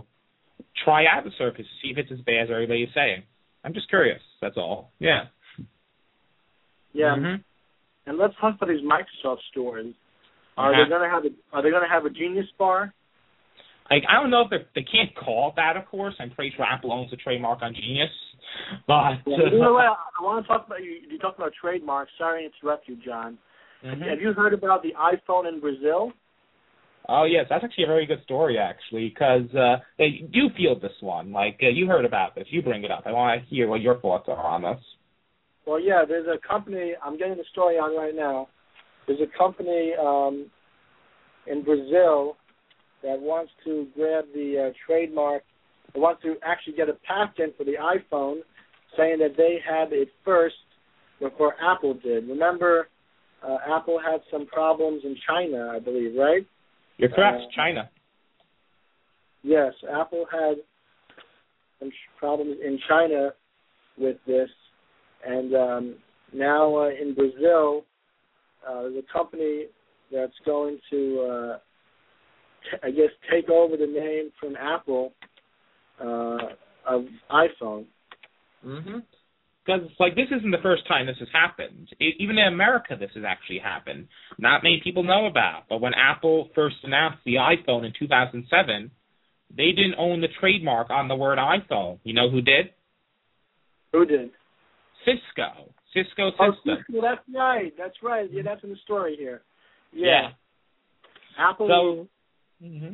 try 0.83 1.03
out 1.05 1.23
the 1.23 1.31
Surface, 1.37 1.65
see 1.81 1.89
if 1.89 1.97
it's 1.97 2.11
as 2.11 2.19
bad 2.19 2.43
as 2.43 2.49
everybody's 2.51 2.89
saying. 2.93 3.23
I'm 3.63 3.73
just 3.73 3.89
curious. 3.89 4.21
That's 4.41 4.57
all. 4.57 4.91
Yeah. 4.99 5.23
Yeah. 6.93 7.15
Mm-hmm. 7.17 7.41
And 8.09 8.17
let's 8.17 8.35
talk 8.39 8.55
about 8.55 8.69
these 8.69 8.85
Microsoft 8.85 9.39
stores. 9.51 9.93
Are 10.57 10.71
Uh-huh. 10.71 10.83
they 10.83 10.89
going 10.89 11.01
to 11.03 11.09
have 11.13 11.25
a 11.25 11.31
Are 11.55 11.61
they 11.61 11.69
going 11.69 11.83
to 11.83 11.89
have 11.89 12.05
a 12.05 12.09
Genius 12.09 12.47
Bar? 12.57 12.93
Like 13.89 14.03
I 14.09 14.19
don't 14.19 14.31
know 14.31 14.41
if 14.41 14.49
they 14.49 14.65
they 14.81 14.83
can't 14.89 15.13
call 15.15 15.49
it 15.49 15.55
that. 15.57 15.77
Of 15.77 15.85
course, 15.87 16.15
I'm 16.19 16.31
pretty 16.31 16.53
sure 16.55 16.65
Apple 16.65 16.91
owns 16.91 17.11
the 17.11 17.17
trademark 17.17 17.61
on 17.61 17.73
Genius, 17.75 18.09
but 18.87 19.21
Yeah, 19.27 19.37
you 19.51 19.59
know 19.59 19.73
what? 19.73 19.85
I 19.85 20.23
want 20.23 20.43
to 20.43 20.47
talk 20.47 20.65
about 20.65 20.83
you. 20.83 20.97
You 21.09 21.19
talked 21.19 21.37
about 21.37 21.53
trademarks. 21.59 22.11
Sorry 22.17 22.41
to 22.41 22.45
interrupt 22.49 22.87
you, 22.87 22.95
Jon. 23.05 23.37
Mhm. 23.83 24.07
Have 24.09 24.19
you 24.19 24.33
heard 24.33 24.53
about 24.53 24.81
the 24.81 24.93
iPhone 24.93 25.47
in 25.47 25.59
Brazil? 25.59 26.13
Oh 27.07 27.25
yes, 27.25 27.45
that's 27.49 27.63
actually 27.63 27.83
a 27.83 27.87
very 27.87 28.07
good 28.07 28.23
story 28.23 28.57
actually, 28.57 29.09
because 29.09 29.53
uh, 29.53 29.77
they 29.99 30.25
do 30.33 30.49
feel 30.57 30.79
this 30.79 30.99
one. 31.01 31.31
Like 31.31 31.59
uh, 31.61 31.67
you 31.67 31.85
heard 31.85 32.05
about 32.05 32.33
this, 32.33 32.47
you 32.49 32.63
bring 32.63 32.83
it 32.83 32.89
up. 32.89 33.03
I 33.05 33.11
want 33.11 33.39
to 33.39 33.47
hear 33.47 33.67
what 33.67 33.81
your 33.81 33.97
thoughts 33.99 34.27
are 34.27 34.43
on 34.43 34.63
this. 34.63 34.81
Well, 35.67 35.79
yeah. 35.79 36.05
There's 36.07 36.27
a 36.27 36.39
company. 36.47 36.93
I'm 37.03 37.17
getting 37.17 37.37
the 37.37 37.43
story 37.51 37.75
on 37.77 37.95
right 37.95 38.15
now. 38.15 38.47
There's 39.07 39.19
a 39.21 39.37
company 39.37 39.93
um, 39.99 40.47
in 41.47 41.63
Brazil 41.63 42.37
that 43.03 43.19
wants 43.19 43.51
to 43.65 43.87
grab 43.95 44.25
the 44.33 44.69
uh, 44.69 44.73
trademark. 44.85 45.43
They 45.93 45.99
want 45.99 46.21
to 46.23 46.35
actually 46.43 46.73
get 46.73 46.89
a 46.89 46.97
patent 47.07 47.55
for 47.57 47.63
the 47.63 47.73
iPhone, 47.73 48.39
saying 48.97 49.19
that 49.19 49.37
they 49.37 49.59
had 49.67 49.93
it 49.93 50.09
first 50.23 50.55
before 51.19 51.55
Apple 51.61 51.93
did. 51.93 52.27
Remember, 52.27 52.87
uh, 53.47 53.57
Apple 53.67 53.99
had 53.99 54.21
some 54.31 54.47
problems 54.47 55.01
in 55.03 55.15
China, 55.27 55.71
I 55.73 55.79
believe, 55.79 56.15
right? 56.17 56.45
You're 56.97 57.09
correct, 57.09 57.41
Uh, 57.41 57.55
China. 57.55 57.89
Yes, 59.43 59.73
Apple 59.93 60.25
had 60.31 60.55
some 61.79 61.91
problems 62.17 62.57
in 62.65 62.79
China 62.87 63.33
with 63.97 64.17
this, 64.25 64.49
and 65.25 65.53
um, 65.55 65.95
now 66.33 66.75
uh, 66.75 66.89
in 66.89 67.13
Brazil, 67.13 67.85
uh, 68.67 68.85
a 68.85 69.01
company 69.11 69.65
that's 70.11 70.33
going 70.45 70.79
to, 70.91 71.27
uh, 71.29 71.57
t- 72.63 72.77
I 72.83 72.91
guess, 72.91 73.09
take 73.31 73.49
over 73.49 73.77
the 73.77 73.87
name 73.87 74.31
from 74.39 74.55
Apple 74.55 75.13
uh, 75.99 76.37
of 76.87 77.05
iPhone. 77.31 77.85
Mm-hmm. 78.65 78.99
Because 79.65 79.89
like 79.99 80.15
this 80.15 80.27
isn't 80.35 80.51
the 80.51 80.61
first 80.61 80.87
time 80.87 81.07
this 81.07 81.15
has 81.19 81.27
happened. 81.33 81.89
E 81.99 82.11
even 82.19 82.37
in 82.37 82.47
America, 82.47 82.95
this 82.99 83.09
has 83.15 83.23
actually 83.27 83.59
happened. 83.59 84.07
Not 84.37 84.61
many 84.61 84.79
people 84.83 85.03
know 85.03 85.25
about. 85.25 85.63
But 85.69 85.81
when 85.81 85.93
Apple 85.95 86.49
first 86.53 86.75
announced 86.83 87.19
the 87.25 87.35
iPhone 87.35 87.83
in 87.83 87.93
2007, 87.97 88.91
they 89.55 89.71
didn't 89.71 89.95
own 89.97 90.21
the 90.21 90.27
trademark 90.39 90.91
on 90.91 91.07
the 91.07 91.15
word 91.15 91.39
iPhone. 91.39 91.99
You 92.03 92.13
know 92.13 92.29
who 92.29 92.41
did? 92.41 92.71
Who 93.91 94.05
did? 94.05 94.29
Cisco. 95.03 95.73
Cisco 95.95 96.31
Oh, 96.39 96.51
System. 96.51 96.77
Cisco, 96.85 97.01
that's 97.01 97.21
right. 97.33 97.73
That's 97.77 97.95
right. 98.03 98.29
Yeah, 98.31 98.41
that's 98.43 98.63
in 98.63 98.69
the 98.69 98.75
story 98.83 99.15
here. 99.17 99.41
Yeah. 99.93 100.07
Yeah. 100.07 100.29
Apple. 101.49 102.07
So. 102.61 102.65
hmm 102.67 102.93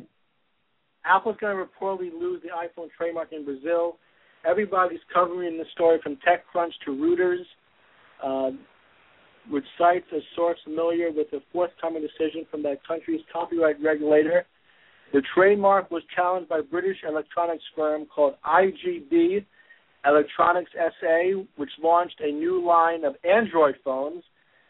Apple's 1.04 1.36
going 1.40 1.56
to 1.56 1.64
reportedly 1.64 2.12
lose 2.12 2.40
the 2.42 2.48
iPhone 2.50 2.88
trademark 2.96 3.32
in 3.32 3.44
Brazil. 3.44 3.96
Everybody's 4.48 5.00
covering 5.12 5.58
the 5.58 5.64
story 5.72 5.98
from 6.00 6.16
TechCrunch 6.16 6.70
to 6.84 6.92
Reuters, 6.92 7.42
uh, 8.22 8.56
which 9.50 9.64
cites 9.76 10.06
a 10.12 10.20
source 10.36 10.58
familiar 10.62 11.10
with 11.10 11.28
the 11.32 11.40
forthcoming 11.52 12.02
decision 12.02 12.46
from 12.50 12.62
that 12.62 12.86
country's 12.86 13.20
copyright 13.32 13.82
regulator. 13.82 14.46
The 15.12 15.22
trademark 15.34 15.90
was 15.90 16.02
challenged 16.14 16.48
by 16.48 16.60
British 16.60 16.98
electronics 17.06 17.64
firm 17.74 18.06
called 18.06 18.34
IGB 18.46 19.44
Electronics 20.04 20.70
SA, 20.74 21.42
which 21.56 21.70
launched 21.82 22.20
a 22.20 22.32
new 22.32 22.64
line 22.64 23.04
of 23.04 23.14
Android 23.24 23.76
phones. 23.84 24.24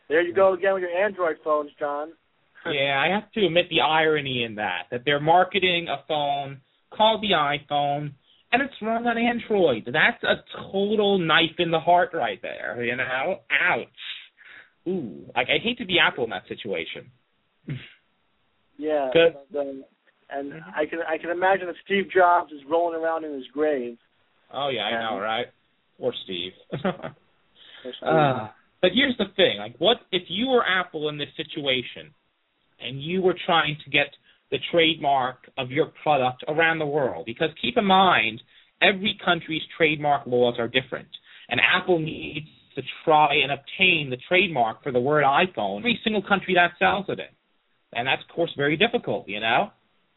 There 0.09 0.20
you 0.20 0.35
go 0.35 0.53
again 0.53 0.74
with 0.74 0.83
your 0.83 0.91
Android 0.91 1.37
phones, 1.43 1.70
Jon. 1.78 2.12
yeah, 2.66 3.03
I 3.03 3.12
have 3.14 3.30
to 3.33 3.47
admit 3.47 3.66
the 3.70 3.80
irony 3.80 4.45
in 4.45 4.57
that 4.57 4.85
that 4.91 5.03
they're 5.05 5.20
marketing 5.20 5.89
a 5.89 6.05
phone 6.07 6.61
called 6.95 7.22
the 7.22 7.35
iPhone 7.35 8.12
and 8.53 8.61
it's 8.61 8.74
run 8.83 9.07
on 9.07 9.16
Android. 9.16 9.85
That's 9.87 10.22
a 10.22 10.45
total 10.70 11.18
knife 11.18 11.59
in 11.59 11.70
the 11.70 11.80
heart 11.80 12.11
right 12.12 12.41
there, 12.43 12.85
you 12.85 12.95
know? 12.97 13.41
Ouch. 13.51 13.89
Ooh, 14.87 15.24
like 15.35 15.49
I 15.49 15.62
hate 15.62 15.78
to 15.78 15.87
be 15.87 15.99
Apple 15.99 16.24
in 16.24 16.30
that 16.30 16.47
situation. 16.49 17.11
Yeah. 18.78 19.11
Good. 19.12 19.35
The, 19.53 19.61
uh, 19.61 19.72
and 20.30 20.55
I 20.74 20.87
can 20.87 21.01
I 21.07 21.18
can 21.18 21.30
imagine 21.30 21.66
that 21.66 21.76
Steve 21.85 22.07
Jobs 22.12 22.51
is 22.53 22.61
rolling 22.68 23.01
around 23.01 23.24
in 23.24 23.33
his 23.33 23.47
grave. 23.53 23.97
Oh 24.53 24.68
yeah, 24.68 24.82
I 24.82 25.03
know, 25.03 25.20
right? 25.20 25.46
Or 25.98 26.12
Steve. 26.24 26.53
Uh, 26.84 28.48
but 28.80 28.90
here's 28.94 29.16
the 29.18 29.26
thing: 29.36 29.59
like, 29.59 29.76
what 29.78 29.98
if 30.11 30.22
you 30.28 30.48
were 30.48 30.64
Apple 30.64 31.09
in 31.09 31.18
this 31.18 31.28
situation, 31.36 32.12
and 32.80 33.03
you 33.03 33.22
were 33.22 33.36
trying 33.46 33.76
to 33.84 33.90
get 33.90 34.09
the 34.50 34.59
trademark 34.70 35.50
of 35.57 35.70
your 35.70 35.92
product 36.03 36.44
around 36.48 36.78
the 36.78 36.86
world? 36.86 37.24
Because 37.26 37.48
keep 37.61 37.76
in 37.76 37.84
mind, 37.84 38.42
every 38.80 39.18
country's 39.24 39.62
trademark 39.76 40.26
laws 40.26 40.57
are 40.59 40.68
different, 40.68 41.09
and 41.48 41.61
Apple 41.61 41.98
needs 41.98 42.46
to 42.74 42.82
try 43.05 43.34
and 43.42 43.53
obtain 43.53 44.11
the 44.11 44.16
trademark 44.28 44.82
for 44.82 44.92
the 44.92 45.00
word 45.00 45.24
iPhone 45.24 45.80
every 45.80 46.00
single 46.03 46.22
country 46.22 46.55
that 46.55 46.72
sells 46.78 47.07
it 47.09 47.18
in, 47.18 47.32
and 47.92 48.07
that's 48.07 48.22
of 48.28 48.34
course 48.34 48.50
very 48.57 48.76
difficult, 48.76 49.28
you 49.28 49.40
know. 49.40 49.70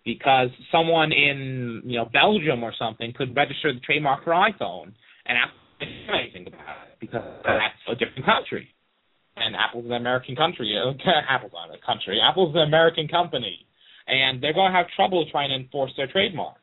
Because 0.06 0.50
someone 0.72 1.12
in 1.12 1.82
you 1.84 1.98
know 1.98 2.06
Belgium 2.06 2.64
or 2.64 2.74
something 2.78 3.12
could 3.18 3.36
register 3.36 3.74
the 3.74 3.80
trademark 3.80 4.24
for 4.24 4.32
iPhone, 4.32 4.94
and 5.26 5.38
Apple 5.38 5.58
can't 5.80 5.92
do 6.08 6.14
anything 6.14 6.48
about 6.48 6.88
it 6.88 7.00
because 7.00 7.24
that's 7.44 7.82
a 7.90 7.96
different 7.96 8.26
country. 8.26 8.70
And 9.36 9.56
Apple's 9.56 9.86
an 9.86 9.94
American 9.94 10.36
country. 10.36 10.78
Apple's 11.30 11.52
not 11.54 11.74
a 11.74 11.84
country. 11.86 12.20
Apple's 12.22 12.56
an 12.56 12.62
American 12.62 13.08
company, 13.08 13.66
and 14.08 14.42
they're 14.42 14.54
going 14.54 14.72
to 14.72 14.78
have 14.78 14.86
trouble 14.96 15.26
trying 15.32 15.50
to 15.50 15.56
enforce 15.56 15.92
their 15.98 16.08
trademark. 16.08 16.58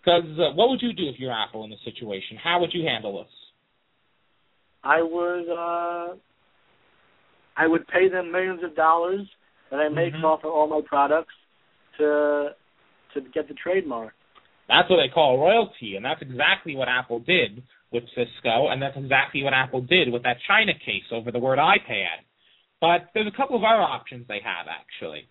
Because 0.00 0.24
uh, 0.38 0.54
what 0.54 0.68
would 0.70 0.82
you 0.82 0.92
do 0.92 1.08
if 1.08 1.18
you're 1.18 1.32
Apple 1.32 1.64
in 1.64 1.70
this 1.70 1.80
situation? 1.84 2.36
How 2.42 2.60
would 2.60 2.70
you 2.72 2.86
handle 2.86 3.18
this? 3.22 3.32
I 4.84 5.02
would 5.02 5.48
uh 5.50 6.14
I 7.56 7.66
would 7.66 7.86
pay 7.88 8.08
them 8.08 8.30
millions 8.30 8.62
of 8.62 8.76
dollars 8.76 9.26
that 9.70 9.80
I 9.80 9.88
make 9.88 10.12
Mhm. 10.12 10.24
off 10.24 10.44
of 10.44 10.50
all 10.52 10.66
my 10.66 10.82
products 10.84 11.32
to 11.98 12.50
to 13.14 13.20
get 13.32 13.48
the 13.48 13.54
trademark. 13.54 14.12
That's 14.68 14.88
what 14.88 14.96
they 14.96 15.12
call 15.12 15.38
royalty, 15.38 15.96
and 15.96 16.04
that's 16.04 16.22
exactly 16.22 16.74
what 16.74 16.88
Apple 16.88 17.20
did 17.20 17.62
with 17.92 18.04
Cisco, 18.14 18.68
and 18.68 18.82
that's 18.82 18.96
exactly 18.96 19.42
what 19.42 19.52
Apple 19.52 19.82
did 19.82 20.12
with 20.12 20.22
that 20.24 20.38
China 20.48 20.72
case 20.72 21.04
over 21.12 21.30
the 21.30 21.38
word 21.38 21.58
iPad. 21.58 22.24
But 22.80 23.10
there's 23.14 23.28
a 23.32 23.36
couple 23.36 23.56
of 23.56 23.62
other 23.62 23.82
options 23.82 24.26
they 24.26 24.40
have 24.44 24.66
actually, 24.68 25.28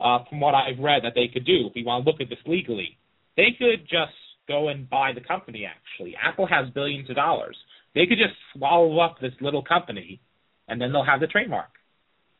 uh, 0.00 0.24
from 0.28 0.40
what 0.40 0.54
I've 0.54 0.78
read 0.78 1.02
that 1.04 1.12
they 1.14 1.28
could 1.32 1.44
do 1.44 1.66
if 1.66 1.72
we 1.74 1.84
want 1.84 2.04
to 2.04 2.10
look 2.10 2.20
at 2.20 2.28
this 2.28 2.38
legally. 2.46 2.96
They 3.36 3.56
could 3.58 3.82
just 3.82 4.14
go 4.46 4.68
and 4.68 4.88
buy 4.88 5.12
the 5.12 5.20
company. 5.20 5.66
Actually, 5.66 6.14
Apple 6.22 6.46
has 6.46 6.72
billions 6.72 7.10
of 7.10 7.16
dollars. 7.16 7.56
They 7.94 8.06
could 8.06 8.18
just 8.18 8.34
swallow 8.54 9.00
up 9.00 9.16
this 9.20 9.32
little 9.40 9.62
company, 9.62 10.20
and 10.68 10.80
then 10.80 10.92
they'll 10.92 11.04
have 11.04 11.20
the 11.20 11.26
trademark. 11.26 11.70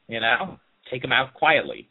You 0.08 0.20
know, 0.20 0.58
take 0.90 1.02
them 1.02 1.12
out 1.12 1.34
quietly. 1.34 1.88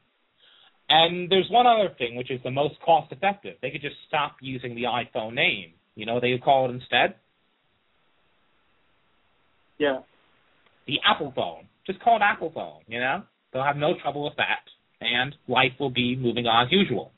And 0.89 1.29
there's 1.31 1.49
one 1.49 1.65
other 1.65 1.89
thing, 1.97 2.15
which 2.15 2.29
is 2.29 2.41
the 2.43 2.51
most 2.51 2.75
cost 2.86 3.11
effective. 3.11 3.55
They 3.61 3.71
could 3.71 3.81
just 3.81 3.95
stop 4.07 4.36
using 4.41 4.75
the 4.75 4.84
iPhone 4.84 5.34
name. 5.34 5.73
You 5.95 6.05
know, 6.05 6.19
they 6.19 6.31
would 6.31 6.43
call 6.43 6.69
it 6.69 6.73
instead 6.73 7.15
Yeah. 9.79 10.01
the 10.88 10.99
Apple 11.05 11.31
phone. 11.36 11.67
Just 11.86 11.99
call 12.01 12.17
it 12.17 12.21
Apple 12.21 12.51
phone. 12.51 12.81
You 12.88 12.99
know, 12.99 13.23
they'll 13.51 13.63
have 13.63 13.77
no 13.77 13.93
trouble 14.01 14.23
with 14.23 14.36
that, 14.38 14.63
and 15.01 15.36
life 15.47 15.73
will 15.79 15.89
be 15.89 16.15
moving 16.15 16.45
on 16.47 16.67
as 16.67 16.71
usual. 16.71 17.11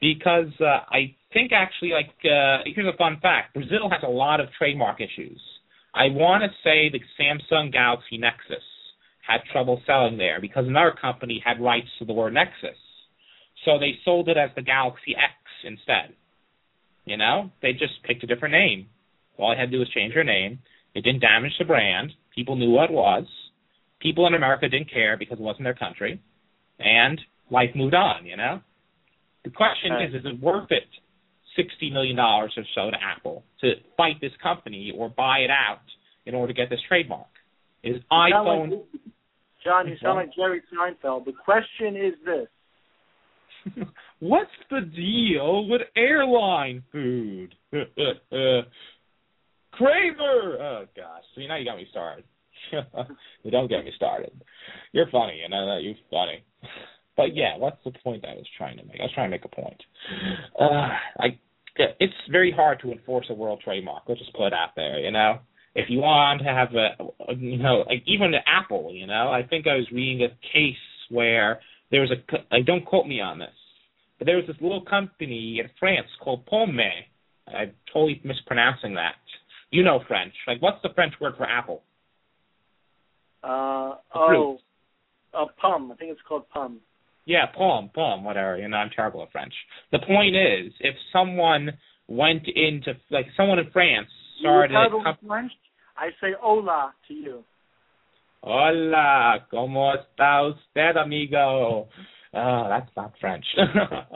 Because 0.00 0.52
uh, 0.60 0.80
I 0.90 1.14
think 1.32 1.52
actually, 1.52 1.90
like, 1.90 2.10
uh, 2.24 2.64
here's 2.64 2.92
a 2.92 2.96
fun 2.96 3.18
fact: 3.20 3.54
Brazil 3.54 3.88
has 3.90 4.02
a 4.02 4.08
lot 4.08 4.40
of 4.40 4.48
trademark 4.56 5.00
issues. 5.00 5.40
I 5.94 6.08
want 6.08 6.42
to 6.44 6.50
say 6.64 6.88
the 6.88 7.00
Samsung 7.18 7.72
Galaxy 7.72 8.16
Nexus 8.16 8.62
had 9.30 9.40
trouble 9.52 9.80
selling 9.86 10.18
there 10.18 10.40
because 10.40 10.66
another 10.66 10.94
company 11.00 11.42
had 11.44 11.60
rights 11.60 11.88
to 11.98 12.04
the 12.04 12.12
word 12.12 12.34
Nexus, 12.34 12.76
so 13.64 13.78
they 13.78 13.92
sold 14.04 14.28
it 14.28 14.36
as 14.36 14.50
the 14.56 14.62
Galaxy 14.62 15.14
X 15.14 15.34
instead. 15.64 16.14
You 17.04 17.16
know, 17.16 17.50
they 17.62 17.72
just 17.72 18.02
picked 18.06 18.24
a 18.24 18.26
different 18.26 18.52
name. 18.52 18.86
All 19.36 19.52
I 19.52 19.58
had 19.58 19.66
to 19.66 19.70
do 19.72 19.78
was 19.78 19.88
change 19.90 20.14
their 20.14 20.24
name. 20.24 20.58
It 20.94 21.02
didn't 21.02 21.20
damage 21.20 21.52
the 21.58 21.64
brand. 21.64 22.12
People 22.34 22.56
knew 22.56 22.70
what 22.70 22.90
it 22.90 22.92
was. 22.92 23.24
People 24.00 24.26
in 24.26 24.34
America 24.34 24.68
didn't 24.68 24.90
care 24.92 25.16
because 25.16 25.38
it 25.38 25.42
wasn't 25.42 25.64
their 25.64 25.74
country, 25.74 26.20
and 26.78 27.20
life 27.50 27.70
moved 27.74 27.94
on. 27.94 28.26
You 28.26 28.36
know. 28.36 28.60
The 29.44 29.50
question 29.50 29.92
Right. 29.92 30.08
is: 30.08 30.14
Is 30.14 30.26
it 30.26 30.40
worth 30.40 30.70
it, 30.70 30.88
sixty 31.56 31.90
million 31.90 32.16
dollars 32.16 32.52
or 32.56 32.64
so 32.74 32.90
to 32.90 32.96
Apple 33.02 33.44
to 33.60 33.74
fight 33.96 34.20
this 34.20 34.32
company 34.42 34.92
or 34.96 35.08
buy 35.08 35.38
it 35.38 35.50
out 35.50 35.82
in 36.26 36.34
order 36.34 36.52
to 36.52 36.56
get 36.56 36.68
this 36.70 36.80
trademark? 36.88 37.28
Is 37.82 38.02
iPhone 38.12 38.70
like- 38.70 39.09
Jon, 39.64 39.88
you 39.88 39.96
sound 40.02 40.16
like 40.16 40.34
Jerry 40.34 40.62
Seinfeld. 40.72 41.24
The 41.26 41.32
question 41.32 41.96
is 41.96 42.14
this. 42.24 42.48
What's 44.20 44.50
the 44.70 44.80
deal 44.80 45.68
with 45.68 45.82
airline 45.96 46.82
food? 46.92 47.54
Kramer! 49.72 50.58
Oh 50.60 50.84
gosh, 50.96 51.22
see 51.34 51.46
now 51.46 51.56
you 51.56 51.64
got 51.64 51.76
me 51.76 51.86
started. 51.90 52.24
you 53.42 53.50
don't 53.50 53.68
get 53.68 53.84
me 53.84 53.92
started. 53.96 54.32
You're 54.92 55.10
funny, 55.10 55.42
and 55.44 55.54
I 55.54 55.64
know 55.64 55.78
you're 55.78 55.94
funny. 56.10 56.44
But 57.16 57.34
yeah, 57.36 57.56
what's 57.56 57.82
the 57.84 57.92
point 58.02 58.24
I 58.24 58.34
was 58.34 58.46
trying 58.56 58.78
to 58.78 58.84
make? 58.84 59.00
I 59.00 59.04
was 59.04 59.12
trying 59.14 59.30
to 59.30 59.36
make 59.36 59.44
a 59.44 59.48
point. 59.48 59.82
Uh, 60.58 60.88
I, 61.18 61.38
it's 61.76 62.14
very 62.30 62.52
hard 62.52 62.80
to 62.80 62.92
enforce 62.92 63.26
a 63.30 63.34
world 63.34 63.60
trademark. 63.64 64.04
Let's 64.08 64.20
just 64.20 64.34
put 64.34 64.48
it 64.48 64.52
out 64.52 64.70
there, 64.76 64.98
you 64.98 65.10
know. 65.10 65.38
If 65.74 65.88
you 65.88 66.00
want 66.00 66.42
to 66.42 66.48
have 66.48 66.74
a, 66.74 67.34
you 67.34 67.58
know, 67.58 67.84
like 67.86 68.02
even 68.06 68.32
Apple, 68.46 68.92
you 68.92 69.06
know, 69.06 69.30
I 69.30 69.42
think 69.42 69.66
I 69.66 69.76
was 69.76 69.86
reading 69.92 70.24
a 70.24 70.28
case 70.52 70.74
where 71.10 71.60
there 71.90 72.00
was 72.00 72.10
a, 72.10 72.36
like, 72.52 72.66
don't 72.66 72.84
quote 72.84 73.06
me 73.06 73.20
on 73.20 73.38
this, 73.38 73.48
but 74.18 74.26
there 74.26 74.36
was 74.36 74.46
this 74.46 74.56
little 74.60 74.84
company 74.84 75.60
in 75.62 75.70
France 75.78 76.08
called 76.22 76.44
Pomme. 76.46 76.80
I'm 77.46 77.72
totally 77.92 78.20
mispronouncing 78.24 78.94
that. 78.94 79.14
You 79.70 79.84
know 79.84 80.00
French. 80.08 80.34
Like, 80.48 80.60
what's 80.60 80.82
the 80.82 80.90
French 80.94 81.14
word 81.20 81.34
for 81.36 81.44
apple? 81.44 81.82
Uh, 83.42 83.94
oh, 84.14 84.58
a 85.32 85.46
pum. 85.60 85.92
I 85.92 85.96
think 85.96 86.10
it's 86.10 86.20
called 86.28 86.48
pum. 86.52 86.80
Yeah, 87.24 87.46
poem, 87.56 87.90
poem, 87.94 88.24
whatever. 88.24 88.58
You 88.58 88.66
know, 88.68 88.76
I'm 88.76 88.90
terrible 88.94 89.22
at 89.22 89.30
French. 89.30 89.54
The 89.92 90.00
point 90.00 90.34
is, 90.34 90.72
if 90.80 90.96
someone 91.12 91.70
went 92.08 92.48
into, 92.48 92.94
like, 93.10 93.26
someone 93.36 93.60
in 93.60 93.70
France 93.70 94.08
started 94.40 94.48
You're 94.48 94.64
a 94.64 94.68
terrible 94.68 95.02
comp- 95.04 95.22
with 95.22 95.28
French? 95.28 95.52
I 95.96 96.08
say 96.20 96.34
hola 96.38 96.92
to 97.08 97.14
you. 97.14 97.44
Hola, 98.42 99.46
¿cómo 99.52 99.94
está 99.94 100.42
usted, 100.48 100.96
amigo? 100.96 101.88
Oh, 102.32 102.66
that's 102.70 102.90
not 102.96 103.12
French. 103.20 103.44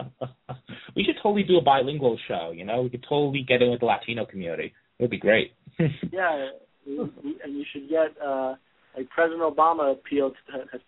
we 0.96 1.04
should 1.04 1.16
totally 1.22 1.42
do 1.42 1.58
a 1.58 1.62
bilingual 1.62 2.18
show, 2.26 2.52
you 2.54 2.64
know? 2.64 2.82
We 2.82 2.88
could 2.90 3.04
totally 3.06 3.44
get 3.46 3.60
in 3.60 3.70
with 3.70 3.80
the 3.80 3.86
Latino 3.86 4.24
community. 4.24 4.72
It 4.98 5.02
would 5.02 5.10
be 5.10 5.18
great. 5.18 5.52
Yeah, 6.12 6.48
and 6.86 7.56
you 7.56 7.64
should 7.72 7.88
get 7.88 8.14
uh, 8.22 8.54
like 8.96 9.08
President 9.10 9.40
Obama 9.42 9.92
appealed 9.92 10.34
to 10.46 10.58
to 10.58 10.84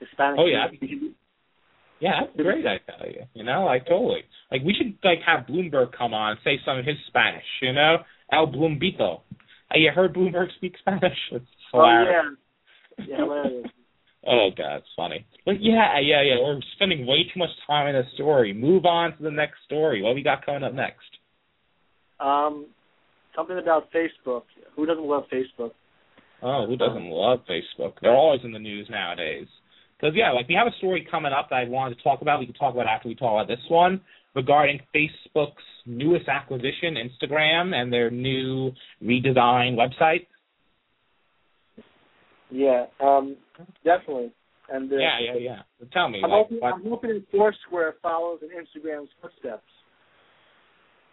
Hispanic. 0.00 0.38
Oh, 0.40 0.46
yeah. 0.46 0.66
community. 0.66 1.14
Yeah, 2.00 2.20
that's 2.20 2.36
great. 2.36 2.66
I 2.66 2.78
tell 2.90 3.06
you, 3.08 3.22
you 3.34 3.44
know, 3.44 3.64
like 3.64 3.86
totally. 3.86 4.24
Like 4.50 4.62
we 4.64 4.74
should 4.74 4.98
like 5.04 5.20
have 5.26 5.46
Bloomberg 5.46 5.92
come 5.96 6.12
on 6.12 6.32
and 6.32 6.40
say 6.44 6.58
some 6.64 6.78
of 6.78 6.84
his 6.84 6.96
Spanish. 7.06 7.44
You 7.62 7.72
know, 7.72 7.98
El 8.32 8.46
Bloombito. 8.48 9.20
Hey, 9.70 9.80
you 9.80 9.90
heard 9.94 10.14
Bloomberg 10.14 10.48
speak 10.56 10.74
Spanish? 10.78 11.18
It's 11.32 11.44
Oh 11.72 11.82
yeah, 11.82 13.06
yeah, 13.06 13.16
hilarious. 13.16 13.66
Oh 14.26 14.48
god, 14.56 14.76
it's 14.76 14.86
funny. 14.96 15.26
But 15.44 15.60
yeah, 15.60 16.00
yeah, 16.00 16.22
yeah. 16.22 16.36
We're 16.40 16.58
spending 16.76 17.06
way 17.06 17.24
too 17.24 17.38
much 17.38 17.50
time 17.66 17.88
in 17.88 17.94
this 17.94 18.10
story. 18.14 18.54
Move 18.54 18.86
on 18.86 19.14
to 19.18 19.22
the 19.22 19.30
next 19.30 19.56
story. 19.66 20.00
What 20.00 20.14
we 20.14 20.22
got 20.22 20.46
coming 20.46 20.62
up 20.62 20.72
next? 20.72 21.04
Um, 22.20 22.68
something 23.36 23.58
about 23.58 23.92
Facebook. 23.92 24.44
Who 24.76 24.86
doesn't 24.86 25.04
love 25.04 25.24
Facebook? 25.30 25.72
Oh, 26.42 26.64
who 26.66 26.78
doesn't 26.78 27.10
love 27.10 27.40
Facebook? 27.40 27.94
They're 28.00 28.16
always 28.16 28.40
in 28.44 28.52
the 28.52 28.58
news 28.58 28.88
nowadays. 28.88 29.46
Because 30.00 30.14
yeah, 30.16 30.32
like 30.32 30.48
we 30.48 30.54
have 30.54 30.68
a 30.68 30.76
story 30.78 31.06
coming 31.10 31.32
up 31.38 31.50
that 31.50 31.56
I 31.56 31.64
wanted 31.68 31.96
to 31.98 32.02
talk 32.02 32.22
about. 32.22 32.40
We 32.40 32.46
can 32.46 32.54
talk 32.54 32.72
about 32.72 32.86
after 32.86 33.08
we 33.08 33.14
talk 33.14 33.32
about 33.32 33.48
this 33.48 33.64
one 33.68 34.00
regarding 34.34 34.80
Facebook's 34.94 35.62
newest 35.86 36.28
acquisition, 36.28 36.96
Instagram, 36.96 37.74
and 37.74 37.92
their 37.92 38.10
new 38.10 38.72
redesigned 39.02 39.76
website. 39.76 40.26
Yeah, 42.50 42.86
um, 43.00 43.36
definitely. 43.84 44.32
And 44.68 44.90
uh, 44.90 44.96
Yeah, 44.96 45.18
yeah, 45.20 45.38
yeah. 45.38 45.58
So 45.78 45.86
tell 45.92 46.08
me, 46.08 46.20
I'm 46.24 46.30
like, 46.30 46.42
hoping, 46.44 46.58
what? 46.60 46.74
I'm 46.74 46.82
hoping 46.84 47.24
Foursquare 47.30 47.94
follows 48.02 48.40
in 48.42 48.48
Instagram's 48.48 49.10
footsteps 49.20 49.62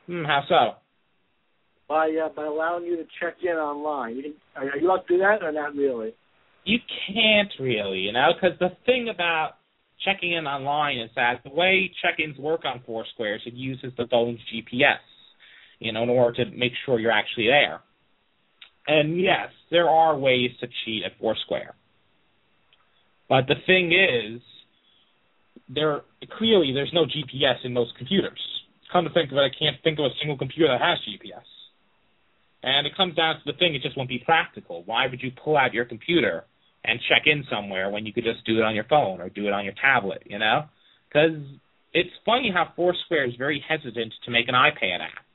Hmm, 0.08 0.26
how 0.26 0.42
so? 0.50 0.76
by 1.88 2.10
uh, 2.10 2.30
by 2.36 2.46
allowing 2.46 2.86
you 2.86 2.96
to 2.98 3.04
check 3.20 3.36
in 3.44 3.52
online. 3.52 4.16
You 4.16 4.24
can, 4.24 4.34
are, 4.56 4.70
are 4.70 4.78
you 4.78 4.88
allowed 4.88 5.08
to 5.08 5.08
do 5.08 5.18
that 5.20 5.44
or 5.44 5.52
not 5.52 5.76
really? 5.76 6.14
You 6.64 6.80
can't 7.08 7.52
really, 7.60 8.00
you 8.00 8.14
know, 8.14 8.30
because 8.34 8.58
the 8.60 8.70
thing 8.86 9.10
about 9.14 9.54
checking 10.04 10.34
in 10.34 10.48
online 10.48 11.00
is 11.00 11.10
that 11.16 11.42
the 11.44 11.50
way 11.50 11.92
check-ins 12.02 12.38
work 12.38 12.62
on 12.66 12.82
Foursquare 12.86 13.36
is 13.36 13.42
it 13.46 13.54
uses 13.54 13.92
the 13.98 14.08
phone's 14.10 14.40
GPS, 14.54 14.98
you 15.80 15.92
know, 15.92 16.04
in 16.04 16.10
order 16.10 16.44
to 16.44 16.52
make 16.52 16.74
sure 16.86 17.00
you're 17.00 17.12
actually 17.12 17.48
there. 17.48 17.82
And 18.88 19.20
yes, 19.20 19.50
there 19.70 19.90
are 19.90 20.18
ways 20.18 20.52
to 20.60 20.68
cheat 20.84 21.04
at 21.06 21.12
Foursquare. 21.20 21.76
But 23.30 23.48
the 23.48 23.56
thing 23.66 23.94
is, 23.94 24.42
there 25.70 26.02
clearly 26.38 26.74
there's 26.74 26.92
no 26.94 27.06
GPS 27.06 27.64
in 27.64 27.74
most 27.74 27.96
computers. 27.98 28.40
Come 28.92 29.06
to 29.06 29.14
think 29.14 29.32
of 29.32 29.38
it, 29.38 29.42
I 29.42 29.58
can't 29.58 29.78
think 29.84 30.00
of 30.00 30.06
a 30.06 30.10
single 30.20 30.38
computer 30.38 30.68
that 30.68 30.82
has 30.82 30.98
GPS. 31.08 31.46
And 32.64 32.86
it 32.86 32.96
comes 32.96 33.16
down 33.16 33.36
to 33.36 33.42
the 33.46 33.58
thing, 33.58 33.74
it 33.74 33.82
just 33.82 33.96
won't 33.96 34.10
be 34.10 34.20
practical. 34.20 34.84
Why 34.86 35.08
would 35.08 35.22
you 35.22 35.32
pull 35.32 35.58
out 35.58 35.74
your 35.74 35.86
computer 35.86 36.46
and 36.84 37.00
check 37.10 37.24
in 37.26 37.44
somewhere 37.50 37.90
when 37.90 38.06
you 38.06 38.14
could 38.14 38.24
just 38.24 38.46
do 38.46 38.58
it 38.58 38.64
on 38.64 38.76
your 38.76 38.86
phone 38.86 39.22
or 39.22 39.30
do 39.30 39.48
it 39.48 39.54
on 39.54 39.64
your 39.64 39.74
tablet, 39.82 40.24
you 40.26 40.40
know? 40.40 40.66
Because 41.08 41.42
it's 41.94 42.10
funny 42.26 42.52
how 42.54 42.74
Foursquare 42.76 43.28
is 43.28 43.36
very 43.38 43.64
hesitant 43.68 44.14
to 44.26 44.32
make 44.32 44.48
an 44.48 44.56
iPad 44.56 45.02
app. 45.02 45.26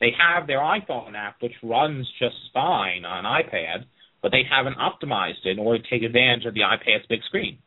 They 0.00 0.10
have 0.18 0.46
their 0.46 0.58
iPhone 0.58 1.14
app, 1.14 1.36
which 1.40 1.52
runs 1.62 2.06
just 2.18 2.34
fine 2.52 3.04
on 3.04 3.24
iPad, 3.24 3.86
but 4.20 4.32
they 4.32 4.42
haven't 4.48 4.76
optimized 4.76 5.44
it 5.44 5.50
in 5.50 5.58
order 5.58 5.82
to 5.82 5.88
take 5.88 6.02
advantage 6.02 6.44
of 6.44 6.54
the 6.54 6.60
iPad's 6.60 7.06
big 7.08 7.20
screen. 7.28 7.58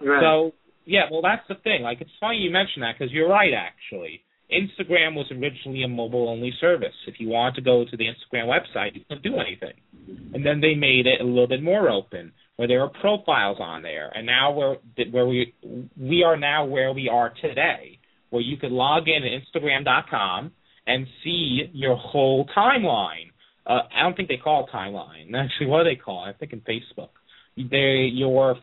Right. 0.00 0.20
So, 0.22 0.52
yeah, 0.84 1.04
well, 1.10 1.22
that's 1.22 1.46
the 1.48 1.56
thing. 1.56 1.82
Like, 1.82 2.00
it's 2.00 2.10
funny 2.20 2.36
you 2.36 2.50
mention 2.50 2.82
that 2.82 2.96
because 2.98 3.12
you're 3.12 3.28
right, 3.28 3.52
actually. 3.56 4.22
Instagram 4.50 5.14
was 5.14 5.26
originally 5.30 5.82
a 5.82 5.88
mobile 5.88 6.28
only 6.28 6.52
service. 6.60 6.94
If 7.06 7.16
you 7.18 7.28
wanted 7.28 7.56
to 7.56 7.60
go 7.60 7.84
to 7.84 7.96
the 7.96 8.04
Instagram 8.04 8.46
website, 8.46 8.94
you 8.94 9.02
couldn't 9.06 9.22
do 9.22 9.36
anything. 9.36 9.74
And 10.32 10.44
then 10.44 10.60
they 10.60 10.74
made 10.74 11.06
it 11.06 11.20
a 11.20 11.24
little 11.24 11.46
bit 11.46 11.62
more 11.62 11.90
open, 11.90 12.32
where 12.56 12.66
there 12.66 12.82
are 12.82 12.88
profiles 12.88 13.58
on 13.60 13.82
there. 13.82 14.10
And 14.14 14.26
now 14.26 14.52
we're 14.52 14.76
where 15.10 15.26
we 15.26 15.54
we 16.00 16.22
are 16.22 16.36
now 16.36 16.64
where 16.64 16.92
we 16.92 17.10
are 17.10 17.32
today, 17.42 17.98
where 18.30 18.42
you 18.42 18.56
could 18.56 18.72
log 18.72 19.04
in 19.06 19.22
at 19.22 19.62
Instagram.com 19.62 20.52
and 20.86 21.06
see 21.22 21.70
your 21.72 21.96
whole 21.96 22.48
timeline. 22.56 23.30
Uh, 23.66 23.80
I 23.94 24.02
don't 24.02 24.16
think 24.16 24.28
they 24.28 24.38
call 24.38 24.64
it 24.64 24.74
timeline. 24.74 25.34
Actually, 25.34 25.66
what 25.66 25.84
do 25.84 25.90
they 25.90 25.96
call 25.96 26.24
it? 26.24 26.30
I 26.30 26.32
think 26.32 26.54
in 26.54 26.60
Facebook. 26.62 27.10
They 27.56 28.08
your 28.14 28.56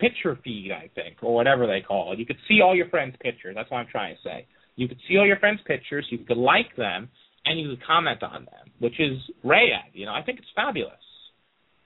picture 0.00 0.36
feed, 0.42 0.72
I 0.72 0.90
think, 0.94 1.18
or 1.22 1.34
whatever 1.34 1.66
they 1.66 1.80
call 1.80 2.12
it. 2.12 2.18
You 2.18 2.26
could 2.26 2.38
see 2.48 2.60
all 2.60 2.74
your 2.74 2.88
friends' 2.88 3.14
pictures. 3.20 3.54
That's 3.56 3.70
what 3.70 3.78
I'm 3.78 3.86
trying 3.86 4.16
to 4.16 4.22
say. 4.22 4.46
You 4.76 4.88
could 4.88 4.98
see 5.08 5.16
all 5.16 5.26
your 5.26 5.38
friends' 5.38 5.60
pictures, 5.66 6.06
you 6.10 6.18
could 6.18 6.36
like 6.36 6.76
them, 6.76 7.08
and 7.44 7.58
you 7.58 7.70
could 7.70 7.86
comment 7.86 8.22
on 8.22 8.44
them, 8.44 8.72
which 8.78 9.00
is 9.00 9.18
rad. 9.42 9.90
You 9.92 10.06
know, 10.06 10.12
I 10.12 10.22
think 10.22 10.38
it's 10.38 10.48
fabulous. 10.54 10.92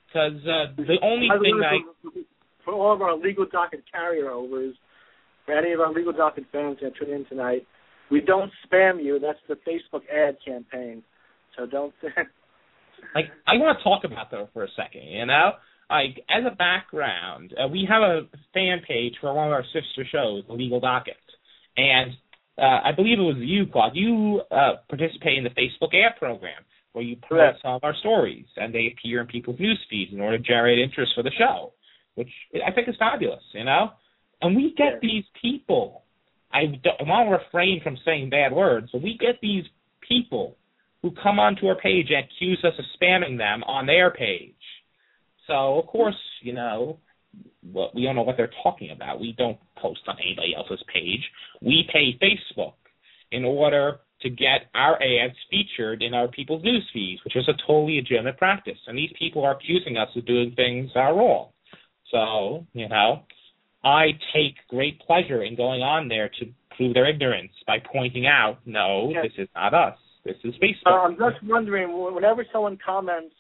Because 0.07 0.41
uh, 0.43 0.75
the 0.77 0.99
only 1.03 1.29
thing 1.41 1.61
that 1.61 1.79
for, 2.03 2.11
for 2.65 2.75
all 2.75 2.93
of 2.93 3.01
our 3.01 3.17
legal 3.17 3.47
docket 3.51 3.85
carrier 3.93 4.31
overs, 4.31 4.75
for 5.47 5.55
any 5.55 5.73
of 5.73 5.81
our 5.81 5.93
legal 5.93 6.13
docket 6.13 6.45
fans 6.51 6.79
that 6.83 6.93
tune 6.99 7.15
in 7.15 7.25
tonight, 7.27 7.65
we 8.11 8.21
don't 8.21 8.51
spam 8.67 9.03
you. 9.03 9.21
That's 9.21 9.39
the 9.49 9.55
Facebook 9.55 10.03
ad 10.13 10.37
campaign. 10.45 11.05
So 11.57 11.67
don't. 11.67 11.95
like 13.15 13.27
I 13.47 13.55
want 13.55 13.79
to 13.79 13.85
talk 13.85 14.03
about 14.05 14.33
that 14.33 14.53
for 14.53 14.65
a 14.65 14.69
second. 14.77 15.03
You 15.07 15.27
know, 15.27 15.53
like 15.89 16.25
as 16.29 16.45
a 16.51 16.55
background, 16.55 17.55
uh, 17.57 17.69
we 17.69 17.87
have 17.89 18.03
a 18.03 18.23
fan 18.53 18.81
page 18.87 19.15
for 19.21 19.33
one 19.33 19.47
of 19.47 19.53
our 19.53 19.65
sister 19.65 20.05
shows, 20.11 20.43
the 20.49 20.55
Legal 20.55 20.81
Docket, 20.81 21.15
and 21.77 22.13
uh, 22.59 22.81
I 22.85 22.93
believe 22.95 23.19
it 23.19 23.23
was 23.23 23.37
you, 23.39 23.67
Claude. 23.67 23.93
You 23.95 24.43
uh, 24.51 24.73
participate 24.89 25.39
in 25.39 25.45
the 25.45 25.51
Facebook 25.51 25.95
ad 25.95 26.19
program 26.19 26.63
where 26.93 27.05
you 27.05 27.17
Correct. 27.27 27.59
some 27.63 27.73
of 27.75 27.85
our 27.85 27.95
stories, 28.01 28.47
and 28.57 28.75
they 28.75 28.93
appear 28.97 29.21
in 29.21 29.27
people's 29.27 29.61
news 29.61 29.79
feeds 29.89 30.13
in 30.13 30.21
order 30.21 30.37
to 30.39 30.43
generate 30.43 30.79
interest 30.79 31.13
for 31.15 31.23
the 31.23 31.31
show, 31.39 31.73
which 32.17 32.31
I 32.67 32.73
think 32.73 32.89
is 32.89 32.97
fabulous. 32.99 33.43
You 33.53 33.65
know, 33.65 33.91
and 34.43 34.57
we 34.57 34.75
get 34.77 34.95
Yeah. 34.95 34.99
these 35.03 35.25
people. 35.41 36.03
I, 36.53 36.63
I 36.99 37.03
want 37.05 37.29
to 37.29 37.33
refrain 37.45 37.81
from 37.83 37.97
saying 38.05 38.31
bad 38.31 38.53
words, 38.53 38.89
but 38.93 39.03
we 39.03 39.17
get 39.19 39.37
these 39.41 39.65
people 40.07 40.57
who 41.01 41.13
come 41.23 41.39
onto 41.39 41.67
our 41.69 41.77
page 41.77 42.09
and 42.11 42.25
accuse 42.25 42.59
us 42.65 42.75
of 42.77 42.85
spamming 43.01 43.39
them 43.39 43.63
on 43.65 43.87
their 43.87 44.11
page. 44.11 44.55
So 45.47 45.79
of 45.79 45.87
course, 45.87 46.17
you 46.43 46.53
know, 46.53 46.99
what 47.63 47.95
we 47.95 48.03
don't 48.05 48.17
know 48.17 48.23
what 48.23 48.37
they're 48.37 48.51
talking 48.63 48.91
about. 48.91 49.21
We 49.21 49.35
don't 49.37 49.59
post 49.77 50.01
on 50.09 50.17
anybody 50.25 50.55
else's 50.57 50.83
page. 50.93 51.21
We 51.61 51.89
pay 51.93 52.19
Facebook 52.23 52.75
in 53.31 53.45
order 53.45 54.01
to 54.23 54.31
get 54.31 54.69
our 54.75 54.97
ads 54.97 55.37
featured 55.51 56.03
in 56.03 56.13
our 56.15 56.29
people's 56.29 56.63
news 56.63 56.89
feeds, 56.93 57.23
which 57.25 57.37
is 57.37 57.49
a 57.49 57.55
totally 57.67 57.97
legitimate 57.97 58.37
practice. 58.37 58.79
And 58.87 58.99
these 58.99 59.13
people 59.19 59.45
are 59.45 59.53
accusing 59.53 59.97
us 59.97 60.09
of 60.17 60.27
doing 60.27 60.53
things 60.57 60.91
that 60.95 61.01
are 61.01 61.17
wrong. 61.17 61.49
So, 62.11 62.67
you 62.73 62.89
know, 62.89 63.23
I 63.85 64.09
take 64.35 64.57
great 64.69 65.01
pleasure 65.01 65.43
in 65.45 65.57
going 65.57 65.81
on 65.81 66.09
there 66.09 66.29
to 66.41 66.47
prove 66.77 66.93
their 66.95 67.09
ignorance 67.09 67.53
by 67.67 67.79
pointing 67.79 68.27
out, 68.27 68.59
no, 68.67 69.11
Yes. 69.11 69.25
this 69.25 69.45
is 69.45 69.49
not 69.55 69.73
us. 69.73 69.99
This 70.25 70.37
is 70.45 70.55
Uh, 70.55 70.59
Facebook. 70.59 71.05
I'm 71.07 71.17
just 71.17 71.43
wondering, 71.45 71.93
whenever 72.15 72.45
someone 72.53 72.77
comments 72.77 73.35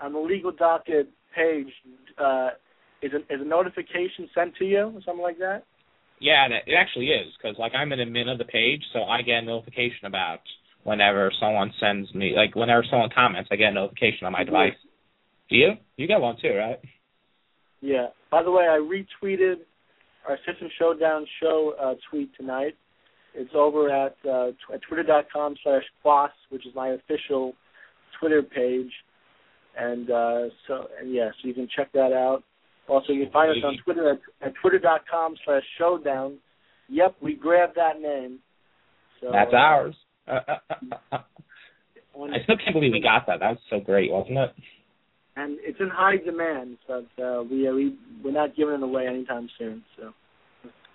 on 0.00 0.12
the 0.12 0.18
legal 0.18 0.50
docket 0.50 1.08
page, 1.32 1.72
uh, 2.18 2.50
is 3.02 3.12
a, 3.12 3.18
is 3.32 3.40
a 3.40 3.44
notification 3.44 4.28
sent 4.34 4.56
to 4.56 4.64
you 4.64 4.92
or 4.94 5.00
something 5.04 5.22
like 5.22 5.38
that? 5.38 5.64
Yeah, 6.20 6.44
and 6.44 6.52
it 6.52 6.64
it 6.66 6.74
actually 6.74 7.06
is 7.06 7.32
because 7.36 7.56
like 7.58 7.72
I'm 7.74 7.92
an 7.92 8.00
admin 8.00 8.30
of 8.30 8.38
the 8.38 8.44
page, 8.44 8.82
so 8.92 9.04
I 9.04 9.22
get 9.22 9.38
a 9.38 9.42
notification 9.42 10.06
about 10.06 10.40
whenever 10.82 11.30
someone 11.40 11.72
sends 11.80 12.12
me 12.14 12.34
like 12.36 12.56
whenever 12.56 12.84
someone 12.90 13.10
comments, 13.14 13.50
I 13.52 13.56
get 13.56 13.70
a 13.70 13.74
notification 13.74 14.26
on 14.26 14.32
my 14.32 14.44
device. 14.44 14.74
Do 15.48 15.56
you? 15.56 15.72
You 15.96 16.06
get 16.06 16.20
one 16.20 16.36
too, 16.40 16.54
right? 16.54 16.78
Yeah. 17.80 18.08
By 18.30 18.42
the 18.42 18.50
way, 18.50 18.64
I 18.64 18.78
retweeted 18.78 19.56
our 20.28 20.36
System 20.46 20.68
Showdown 20.78 21.26
show 21.40 21.74
uh, 21.80 21.94
tweet 22.10 22.30
tonight. 22.36 22.74
It's 23.34 23.50
over 23.54 23.90
at, 23.90 24.16
uh, 24.28 24.48
at 24.72 24.80
twitter.com 24.88 25.56
slash 25.62 25.82
quas, 26.02 26.30
which 26.50 26.66
is 26.66 26.74
my 26.74 26.88
official 26.88 27.54
Twitter 28.18 28.42
page. 28.42 28.90
And 29.78 30.10
uh, 30.10 30.42
so, 30.66 30.88
and 31.00 31.12
yeah, 31.12 31.30
so 31.40 31.48
you 31.48 31.54
can 31.54 31.68
check 31.74 31.92
that 31.92 32.12
out. 32.12 32.42
Also, 32.88 33.12
you 33.12 33.24
can 33.24 33.32
find 33.32 33.50
us 33.50 33.58
on 33.64 33.76
Twitter 33.84 34.10
at, 34.10 34.46
at 34.46 34.54
twitter.com 34.60 35.36
slash 35.44 35.62
showdown. 35.78 36.38
Yep, 36.88 37.16
we 37.20 37.34
grabbed 37.34 37.76
that 37.76 38.00
name. 38.00 38.38
So, 39.20 39.30
That's 39.32 39.52
uh, 39.52 39.56
ours. 39.56 39.94
Uh, 40.26 40.40
uh, 40.48 40.76
uh. 41.12 41.18
I 42.20 42.42
still 42.42 42.56
can't 42.56 42.72
believe 42.72 42.92
we 42.92 43.00
got 43.00 43.26
that. 43.26 43.40
That 43.40 43.50
was 43.50 43.58
so 43.70 43.78
great, 43.80 44.10
wasn't 44.10 44.38
it? 44.38 44.54
and 45.38 45.58
it's 45.62 45.78
in 45.80 45.88
high 45.88 46.16
demand, 46.16 46.78
but 46.86 47.06
uh, 47.22 47.42
we, 47.42 47.70
we 47.70 47.96
we're 48.24 48.32
not 48.32 48.56
giving 48.56 48.74
it 48.74 48.82
away 48.82 49.06
anytime 49.06 49.48
soon. 49.56 49.84
So. 49.96 50.12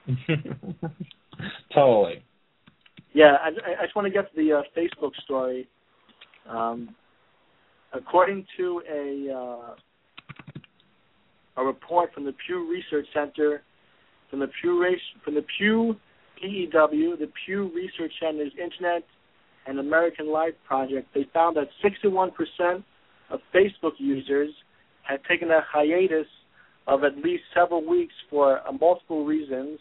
totally. 1.73 2.23
Yeah, 3.13 3.37
I, 3.41 3.47
I 3.81 3.85
just 3.85 3.95
want 3.95 4.05
to 4.05 4.11
get 4.11 4.29
to 4.31 4.35
the 4.35 4.53
uh, 4.53 4.61
Facebook 4.77 5.11
story. 5.23 5.67
Um, 6.49 6.93
according 7.93 8.45
to 8.57 8.81
a 8.91 9.33
uh, 9.33 9.75
a 11.57 11.63
report 11.63 12.13
from 12.13 12.25
the 12.25 12.33
Pew 12.45 12.69
Research 12.69 13.07
Center, 13.13 13.61
from 14.29 14.39
the 14.39 14.47
Pew 14.61 14.81
Race, 14.81 14.99
from 15.23 15.35
the 15.35 15.45
Pew 15.57 15.95
PEW, 16.41 17.17
the 17.19 17.31
Pew 17.45 17.71
Research 17.75 18.11
Center's 18.21 18.51
Internet 18.61 19.03
and 19.67 19.79
American 19.79 20.31
Life 20.31 20.53
project, 20.67 21.07
they 21.13 21.25
found 21.33 21.55
that 21.57 21.67
61% 21.83 22.83
of 23.29 23.39
Facebook 23.55 23.93
users 23.97 24.49
had 25.03 25.19
taken 25.29 25.51
a 25.51 25.61
hiatus 25.71 26.27
of 26.87 27.03
at 27.03 27.15
least 27.17 27.43
several 27.55 27.87
weeks 27.87 28.13
for 28.29 28.59
uh, 28.67 28.71
multiple 28.71 29.25
reasons, 29.25 29.79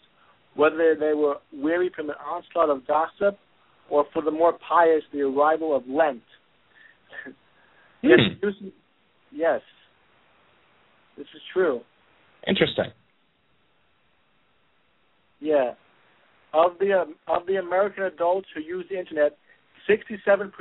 whether 0.55 0.95
they 0.97 1.13
were 1.13 1.35
weary 1.53 1.89
from 1.93 2.09
an 2.09 2.15
onslaught 2.25 2.69
of 2.69 2.85
gossip 2.87 3.37
or 3.89 4.05
for 4.13 4.21
the 4.21 4.31
more 4.31 4.53
pious, 4.67 5.03
the 5.11 5.21
arrival 5.21 5.75
of 5.75 5.83
Lent. 5.87 6.21
Yes, 8.05 8.19
Hmm. 8.43 8.67
yes, 9.31 9.61
this 11.17 11.27
is 11.35 11.41
true. 11.53 11.81
Interesting. 12.47 12.91
Yeah, 15.39 15.73
of 16.53 16.71
the 16.79 16.93
um, 16.93 17.15
of 17.27 17.45
the 17.47 17.55
American 17.55 18.03
adults 18.03 18.47
who 18.55 18.61
use 18.61 18.85
the 18.89 18.97
internet, 18.97 19.37
67% 19.89 20.51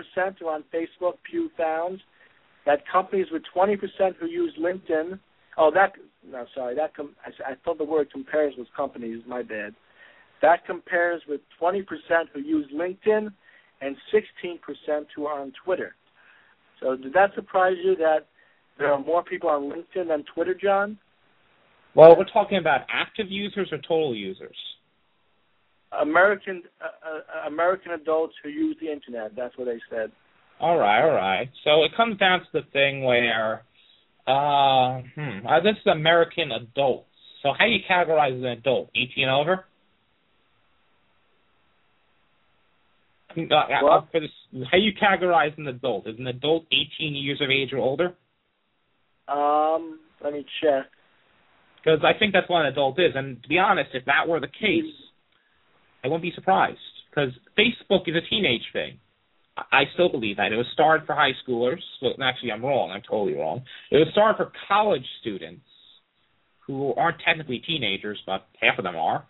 are 0.42 0.54
on 0.54 0.64
Facebook. 0.74 1.14
Pew 1.28 1.50
found 1.56 2.00
that 2.66 2.80
companies 2.90 3.26
with 3.30 3.42
20% 3.54 3.78
who 4.18 4.26
use 4.26 4.52
LinkedIn. 4.60 5.18
Oh, 5.58 5.70
that 5.74 5.92
no, 6.28 6.46
sorry, 6.54 6.74
that 6.76 6.96
com- 6.96 7.14
I, 7.24 7.52
I 7.52 7.54
thought 7.64 7.78
the 7.78 7.84
word 7.84 8.10
compares 8.10 8.54
with 8.56 8.68
companies. 8.76 9.22
My 9.26 9.42
bad. 9.42 9.74
That 10.40 10.66
compares 10.66 11.22
with 11.28 11.40
20% 11.60 11.84
who 12.34 12.40
use 12.40 12.66
LinkedIn 12.74 13.32
and 13.80 13.96
16% 14.12 15.04
who 15.14 15.26
are 15.26 15.40
on 15.40 15.52
Twitter. 15.64 15.94
So, 16.80 16.96
did 16.96 17.12
that 17.12 17.32
surprise 17.36 17.76
you 17.82 17.94
that 17.96 18.26
there 18.78 18.92
are 18.92 19.00
more 19.00 19.22
people 19.22 19.48
on 19.48 19.62
LinkedIn 19.62 20.08
than 20.08 20.24
Twitter, 20.34 20.54
Jon? 20.54 20.98
Well, 21.94 22.16
we're 22.16 22.24
talking 22.32 22.58
about 22.58 22.82
active 22.92 23.26
users 23.28 23.68
or 23.70 23.78
total 23.78 24.14
users. 24.14 24.56
American 26.00 26.62
uh, 26.80 26.86
uh, 26.86 27.48
American 27.48 27.92
adults 27.92 28.34
who 28.42 28.48
use 28.48 28.76
the 28.80 28.90
internet. 28.90 29.36
That's 29.36 29.56
what 29.58 29.66
they 29.66 29.78
said. 29.90 30.10
All 30.58 30.78
right, 30.78 31.02
all 31.02 31.14
right. 31.14 31.50
So 31.64 31.84
it 31.84 31.90
comes 31.96 32.18
down 32.18 32.40
to 32.40 32.46
the 32.52 32.62
thing 32.72 33.04
where 33.04 33.62
Uh, 34.26 35.02
hmm. 35.14 35.46
Uh, 35.46 35.60
this 35.60 35.76
is 35.80 35.86
American 35.90 36.52
adults. 36.52 37.08
So 37.42 37.50
how 37.58 37.66
do 37.66 37.72
you 37.72 37.80
categorize 37.90 38.34
an 38.34 38.46
adult? 38.46 38.90
18 38.94 39.28
over? 39.28 39.64
Uh, 43.36 43.54
uh, 43.54 44.04
for 44.12 44.20
this, 44.20 44.30
how 44.70 44.78
do 44.78 44.84
you 44.84 44.92
categorize 44.94 45.56
an 45.58 45.66
adult? 45.66 46.06
Is 46.06 46.18
an 46.18 46.28
adult 46.28 46.66
18 46.70 47.14
years 47.14 47.40
of 47.40 47.50
age 47.50 47.72
or 47.72 47.78
older? 47.78 48.14
Um, 49.32 50.00
let 50.22 50.32
me 50.32 50.44
check. 50.62 50.86
Because 51.82 52.00
I 52.04 52.16
think 52.18 52.32
that's 52.32 52.48
what 52.48 52.60
an 52.60 52.66
adult 52.66 52.98
is. 52.98 53.12
And 53.14 53.42
to 53.42 53.48
be 53.48 53.58
honest, 53.58 53.90
if 53.94 54.04
that 54.04 54.28
were 54.28 54.40
the 54.40 54.46
case, 54.46 54.92
I 56.04 56.08
wouldn't 56.08 56.22
be 56.22 56.32
surprised. 56.34 56.78
Because 57.10 57.30
Facebook 57.58 58.06
is 58.06 58.14
a 58.14 58.28
teenage 58.28 58.62
thing. 58.72 58.98
I 59.56 59.84
still 59.94 60.08
believe 60.08 60.36
that. 60.38 60.52
It 60.52 60.56
was 60.56 60.66
started 60.72 61.06
for 61.06 61.14
high 61.14 61.32
schoolers. 61.46 61.80
Well, 62.00 62.14
actually, 62.22 62.52
I'm 62.52 62.64
wrong. 62.64 62.90
I'm 62.90 63.02
totally 63.02 63.34
wrong. 63.34 63.62
It 63.90 63.96
was 63.96 64.08
started 64.12 64.36
for 64.36 64.52
college 64.68 65.04
students 65.20 65.64
who 66.66 66.94
aren't 66.94 67.20
technically 67.26 67.62
teenagers, 67.66 68.18
but 68.26 68.46
half 68.60 68.78
of 68.78 68.84
them 68.84 68.96
are. 68.96 69.26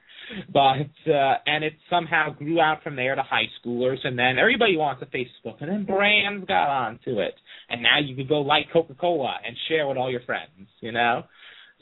But 0.53 1.11
uh, 1.11 1.35
and 1.47 1.64
it 1.64 1.74
somehow 1.91 2.30
grew 2.30 2.61
out 2.61 2.83
from 2.83 2.97
there 2.97 3.14
to 3.14 3.22
high 3.22 3.49
schoolers, 3.59 3.99
and 4.05 4.18
then 4.18 4.39
everybody 4.39 4.76
wants 4.76 5.03
a 5.03 5.07
Facebook, 5.07 5.57
and 5.61 5.70
then 5.70 5.85
brands 5.85 6.47
got 6.47 6.68
onto 6.68 7.18
it, 7.20 7.35
and 7.68 7.83
now 7.83 7.99
you 7.99 8.14
can 8.14 8.28
go 8.28 8.41
like 8.41 8.66
Coca-Cola 8.72 9.39
and 9.45 9.57
share 9.68 9.89
with 9.89 9.97
all 9.97 10.11
your 10.11 10.22
friends, 10.22 10.68
you 10.80 10.93
know. 10.93 11.24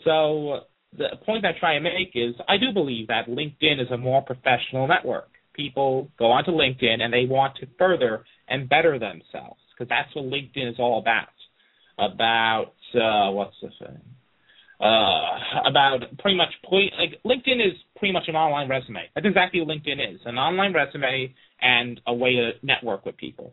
So 0.05 0.61
the 0.97 1.09
point 1.25 1.45
I 1.45 1.53
try 1.59 1.75
to 1.75 1.81
make 1.81 2.13
is, 2.15 2.35
I 2.49 2.57
do 2.57 2.73
believe 2.73 3.09
that 3.09 3.29
LinkedIn 3.29 3.81
is 3.81 3.91
a 3.93 3.97
more 3.97 4.23
professional 4.23 4.89
network. 4.89 5.29
People 5.55 6.11
go 6.19 6.31
onto 6.31 6.51
LinkedIn 6.53 7.01
and 7.01 7.13
they 7.13 7.27
want 7.27 7.57
to 7.57 7.67
further 7.79 8.25
and 8.49 8.69
better 8.69 8.99
themselves 8.99 9.61
because 9.73 9.89
that's 9.89 10.15
what 10.15 10.25
LinkedIn 10.25 10.71
is 10.71 10.77
all 10.79 10.99
about. 10.99 11.29
About 11.99 12.73
uh, 12.95 13.31
what's 13.33 13.57
the 13.61 13.69
thing? 13.79 14.01
Uh, 14.81 15.37
about 15.68 15.99
pretty 16.20 16.39
much 16.39 16.49
like 16.72 17.20
LinkedIn 17.22 17.61
is 17.61 17.76
pretty 17.99 18.14
much 18.14 18.22
an 18.28 18.35
online 18.35 18.66
resume. 18.66 19.03
That's 19.14 19.26
exactly 19.26 19.61
what 19.61 19.68
LinkedIn 19.68 20.14
is: 20.14 20.20
an 20.24 20.39
online 20.39 20.72
resume 20.72 21.35
and 21.61 22.01
a 22.07 22.14
way 22.14 22.37
to 22.37 22.53
network 22.62 23.05
with 23.05 23.18
people. 23.18 23.53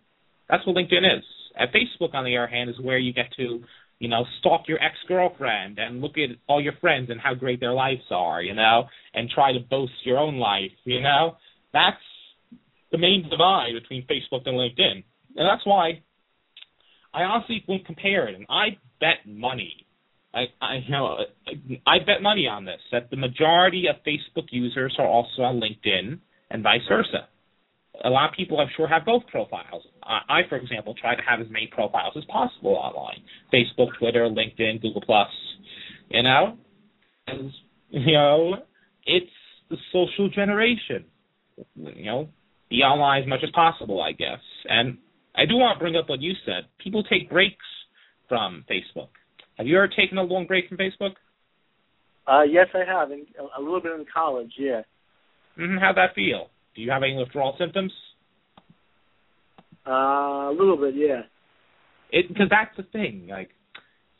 That's 0.50 0.66
what 0.66 0.78
LinkedIn 0.78 1.18
is. 1.18 1.26
At 1.60 1.74
Facebook, 1.74 2.14
on 2.14 2.24
the 2.24 2.38
other 2.38 2.48
hand, 2.48 2.70
is 2.70 2.80
where 2.80 2.98
you 2.98 3.12
get 3.12 3.26
to, 3.36 3.62
you 4.00 4.08
know, 4.08 4.24
stalk 4.40 4.70
your 4.70 4.82
ex 4.82 4.96
girlfriend 5.06 5.80
and 5.80 6.00
look 6.00 6.18
at 6.18 6.30
all 6.48 6.62
your 6.62 6.76
friends 6.80 7.10
and 7.10 7.20
how 7.20 7.34
great 7.34 7.60
their 7.60 7.74
lives 7.74 8.04
are, 8.10 8.42
you 8.42 8.54
know, 8.54 8.86
and 9.14 9.30
try 9.30 9.52
to 9.52 9.60
boast 9.60 9.92
your 10.06 10.20
own 10.20 10.38
life, 10.38 10.72
you 10.86 11.02
know. 11.02 11.36
That's 11.74 11.98
the 12.94 13.00
main 13.00 13.28
divide 13.30 13.74
between 13.74 14.08
Facebook 14.08 14.44
and 14.46 14.56
LinkedIn, 14.56 15.04
and 15.36 15.46
that's 15.46 15.66
why 15.66 16.02
I 17.14 17.24
honestly 17.24 17.66
wouldn't 17.68 17.86
compare 17.86 18.30
it. 18.30 18.36
And 18.36 18.46
I 18.50 18.78
bet 19.02 19.28
money 19.28 19.87
I, 20.34 20.46
I 20.62 20.76
you 20.86 20.92
know 20.92 21.18
I 21.86 22.00
bet 22.00 22.22
money 22.22 22.48
on 22.48 22.66
this 22.66 22.80
that 22.92 23.10
the 23.10 23.18
majority 23.18 23.86
of 23.88 23.96
Facebook 24.06 24.48
users 24.52 24.96
are 25.00 25.08
also 25.08 25.42
on 25.42 25.60
LinkedIn 25.60 26.20
and 26.50 26.64
vice 26.64 26.82
versa. 26.88 27.28
A 28.04 28.10
lot 28.10 28.30
of 28.30 28.36
people, 28.36 28.60
I'm 28.60 28.68
sure, 28.78 28.88
have 28.88 29.06
both 29.06 29.26
profiles. 29.28 29.84
I, 30.04 30.20
I 30.30 30.42
for 30.50 30.58
example, 30.58 30.94
try 30.94 31.16
to 31.16 31.22
have 31.28 31.40
as 31.40 31.48
many 31.50 31.68
profiles 31.68 32.14
as 32.16 32.24
possible 32.26 32.76
online: 32.76 33.24
Facebook, 33.54 33.98
Twitter, 33.98 34.28
LinkedIn, 34.30 34.82
Google 34.82 35.02
Plus. 35.02 35.30
You 36.10 36.24
know, 36.24 36.58
and, 37.28 37.52
you 37.90 38.14
know, 38.14 38.56
it's 39.06 39.32
the 39.70 39.78
social 39.92 40.30
generation. 40.30 41.06
You 41.76 42.06
know, 42.06 42.30
be 42.70 42.78
online 42.78 43.24
as 43.24 43.28
much 43.28 43.40
as 43.44 43.50
possible, 43.52 44.02
I 44.02 44.12
guess. 44.12 44.40
And 44.70 45.00
I 45.36 45.46
do 45.46 45.56
want 45.56 45.78
to 45.78 45.84
bring 45.84 45.96
up 45.96 46.08
what 46.10 46.22
you 46.22 46.34
said. 46.46 46.66
People 46.82 47.04
take 47.04 47.30
breaks 47.30 47.66
from 48.30 48.64
Facebook. 48.70 49.10
Have 49.58 49.68
you 49.68 49.78
ever 49.78 49.88
taken 49.88 50.18
a 50.18 50.24
long 50.24 50.46
break 50.46 50.70
from 50.70 50.78
Facebook? 50.78 51.14
Uh, 52.28 52.44
yes, 52.44 52.68
I 52.74 52.84
have. 52.86 53.12
In, 53.12 53.26
a 53.58 53.62
little 53.62 53.82
bit 53.82 53.94
in 53.94 54.06
college, 54.14 54.52
yeah. 54.58 54.82
Mm-hmm. 55.58 55.78
How'd 55.78 55.98
that 55.98 56.14
feel? 56.14 56.50
Do 56.76 56.82
you 56.82 56.92
have 56.92 57.02
any 57.04 57.16
withdrawal 57.16 57.56
symptoms? 57.58 57.92
Uh, 59.88 60.52
a 60.52 60.56
little 60.58 60.78
bit, 60.78 60.96
yeah. 60.96 61.22
It 62.12 62.28
because 62.28 62.48
that's 62.50 62.76
the 62.78 62.84
thing. 62.84 63.28
Like, 63.30 63.50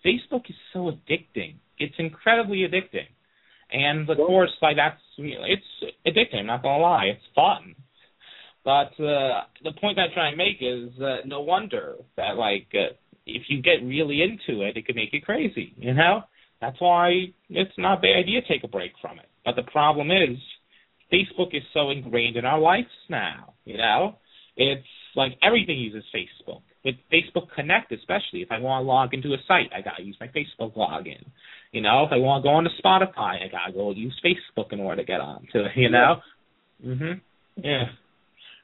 Facebook 0.06 0.50
is 0.50 0.56
so 0.74 0.92
addicting. 0.92 1.56
It's 1.78 1.96
incredibly 2.00 2.60
addicting, 2.60 3.08
and 3.72 4.10
of 4.10 4.18
Well- 4.18 4.28
course, 4.28 4.52
like 4.62 4.78
that's 4.78 5.00
it's 5.18 5.66
addicting. 6.06 6.40
I'm 6.40 6.46
not 6.48 6.64
gonna 6.64 6.82
lie, 6.82 7.06
it's 7.06 7.26
fun. 7.36 7.76
But 8.64 9.00
uh, 9.00 9.44
the 9.64 9.72
point 9.80 9.98
I'm 10.00 10.12
trying 10.14 10.34
to 10.34 10.38
make 10.38 10.58
is 10.62 11.00
uh, 11.02 11.18
no 11.26 11.42
wonder 11.42 11.96
that 12.18 12.36
like 12.38 12.68
uh, 12.74 12.94
if 13.28 13.44
you 13.50 13.62
get 13.62 13.84
really 13.84 14.22
into 14.22 14.64
it, 14.64 14.78
it 14.78 14.86
could 14.86 14.96
make 14.96 15.14
you 15.14 15.22
crazy. 15.22 15.74
You 15.78 15.94
know, 15.94 16.22
that's 16.62 16.80
why 16.80 17.26
it's 17.50 17.78
not 17.78 18.00
a 18.00 18.02
bad 18.02 18.18
idea 18.20 18.42
to 18.42 18.48
take 18.48 18.64
a 18.64 18.68
break 18.68 18.94
from 19.02 19.20
it. 19.20 19.28
But 19.46 19.56
the 19.56 19.64
problem 19.64 20.12
is, 20.12 20.38
Facebook 21.12 21.54
is 21.54 21.64
so 21.74 21.90
ingrained 21.90 22.36
in 22.36 22.46
our 22.46 22.60
lives 22.60 22.88
now. 23.10 23.54
You 23.66 23.78
know, 23.78 24.16
it's 24.56 24.86
like 25.16 25.38
everything 25.44 25.78
uses 25.78 26.04
Facebook. 26.14 26.62
With 26.86 26.96
Facebook 27.12 27.48
Connect, 27.54 27.92
especially, 27.92 28.42
if 28.42 28.52
I 28.52 28.60
want 28.60 28.84
to 28.84 28.88
log 28.88 29.14
into 29.14 29.34
a 29.34 29.38
site, 29.48 29.72
I 29.76 29.82
gotta 29.82 30.04
use 30.04 30.18
my 30.20 30.28
Facebook 30.28 30.76
login. 30.76 31.26
You 31.72 31.82
know, 31.82 32.04
if 32.06 32.12
I 32.14 32.18
want 32.18 32.44
to 32.44 32.48
go 32.48 32.54
on 32.56 32.64
to 32.64 32.70
Spotify, 32.82 33.44
I 33.44 33.48
gotta 33.52 33.74
go 33.74 33.92
use 33.92 34.18
Facebook 34.24 34.72
in 34.72 34.80
order 34.80 35.02
to 35.02 35.06
get 35.06 35.20
on 35.20 35.48
to. 35.54 35.68
You 35.76 35.90
know. 35.90 36.22
Mhm. 36.86 37.22
Yeah. 37.58 37.86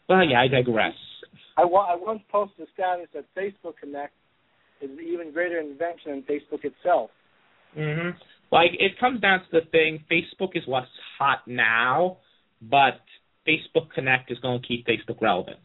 Well, 0.08 0.24
yeah, 0.24 0.42
I 0.42 0.48
digress. 0.48 0.94
I, 1.58 1.66
wa- 1.66 1.88
I 1.92 1.96
once 1.96 2.22
posted 2.32 2.68
a 2.68 2.72
status 2.74 3.08
that 3.14 3.26
Facebook 3.36 3.78
Connect 3.80 4.14
is 4.84 4.90
an 4.92 5.06
even 5.06 5.32
greater 5.32 5.60
invention 5.60 6.12
than 6.12 6.24
Facebook 6.24 6.64
itself. 6.64 7.10
hmm 7.76 8.10
Like 8.52 8.72
it 8.80 9.00
comes 9.00 9.22
down 9.22 9.40
to 9.40 9.46
the 9.52 9.62
thing. 9.72 10.04
Facebook 10.12 10.56
is 10.56 10.64
what's 10.66 10.88
hot 11.18 11.40
now, 11.48 12.18
but 12.62 13.02
Facebook 13.48 13.92
Connect 13.96 14.32
is 14.32 14.40
going 14.40 14.62
to 14.62 14.68
keep 14.68 14.86
Facebook 14.86 15.22
relevant, 15.22 15.60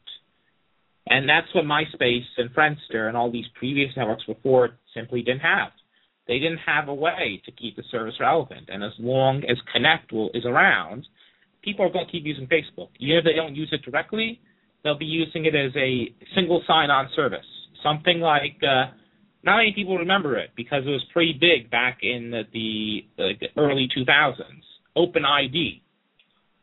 and 1.06 1.28
that's 1.28 1.46
what 1.54 1.64
MySpace 1.64 2.26
and 2.36 2.50
Friendster 2.54 3.08
and 3.08 3.16
all 3.16 3.30
these 3.30 3.46
previous 3.58 3.90
networks 3.96 4.24
before 4.24 4.70
simply 4.94 5.22
didn't 5.22 5.40
have. 5.40 5.70
They 6.26 6.38
didn't 6.38 6.58
have 6.66 6.88
a 6.88 6.94
way 6.94 7.40
to 7.46 7.52
keep 7.52 7.76
the 7.76 7.84
service 7.90 8.14
relevant, 8.20 8.68
and 8.68 8.82
as 8.84 8.92
long 8.98 9.42
as 9.48 9.56
Connect 9.72 10.12
will, 10.12 10.30
is 10.34 10.44
around, 10.44 11.06
people 11.62 11.86
are 11.86 11.92
going 11.92 12.06
to 12.06 12.12
keep 12.12 12.24
using 12.24 12.46
Facebook. 12.46 12.88
Even 12.98 13.16
if 13.18 13.24
they 13.24 13.34
don't 13.34 13.54
use 13.54 13.70
it 13.72 13.82
directly, 13.88 14.40
they'll 14.82 14.98
be 14.98 15.06
using 15.06 15.46
it 15.46 15.54
as 15.54 15.72
a 15.76 16.12
single 16.34 16.62
sign-on 16.66 17.08
service, 17.14 17.46
something 17.82 18.20
like. 18.20 18.56
Uh, 18.62 18.92
not 19.42 19.56
many 19.56 19.72
people 19.72 19.96
remember 19.98 20.36
it 20.36 20.50
because 20.56 20.82
it 20.86 20.90
was 20.90 21.04
pretty 21.12 21.32
big 21.32 21.70
back 21.70 21.98
in 22.02 22.30
the, 22.30 22.42
the, 22.52 23.02
the 23.16 23.46
early 23.56 23.88
2000s. 23.96 24.34
OpenID. 24.96 25.80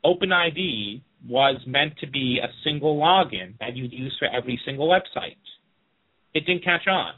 OpenID 0.03 1.01
was 1.27 1.59
meant 1.65 1.97
to 1.99 2.07
be 2.07 2.39
a 2.43 2.47
single 2.63 2.97
login 2.97 3.57
that 3.59 3.75
you'd 3.75 3.93
use 3.93 4.15
for 4.19 4.27
every 4.27 4.59
single 4.65 4.87
website. 4.87 5.37
It 6.33 6.45
didn't 6.45 6.63
catch 6.63 6.87
on, 6.87 7.13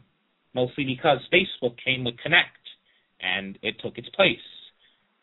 mostly 0.54 0.86
because 0.86 1.20
Facebook 1.34 1.76
came 1.84 2.04
with 2.04 2.16
Connect 2.22 2.48
and 3.20 3.58
it 3.62 3.76
took 3.82 3.98
its 3.98 4.10
place. 4.10 4.38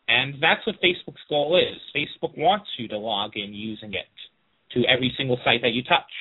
And 0.07 0.35
that's 0.41 0.65
what 0.67 0.75
Facebook's 0.83 1.21
goal 1.29 1.57
is. 1.57 1.79
Facebook 1.95 2.37
wants 2.37 2.67
you 2.77 2.87
to 2.89 2.97
log 2.97 3.31
in 3.35 3.53
using 3.53 3.93
it 3.93 4.05
to 4.73 4.85
every 4.85 5.13
single 5.17 5.37
site 5.43 5.61
that 5.61 5.71
you 5.71 5.81
touch. 5.83 6.11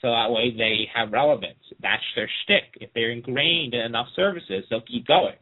So 0.00 0.08
that 0.08 0.30
way 0.30 0.50
they 0.56 0.88
have 0.94 1.12
relevance. 1.12 1.58
That's 1.82 2.02
their 2.16 2.28
shtick. 2.44 2.80
If 2.80 2.90
they're 2.94 3.10
ingrained 3.10 3.74
in 3.74 3.80
enough 3.80 4.06
services, 4.16 4.64
they'll 4.70 4.80
keep 4.80 5.06
going. 5.06 5.34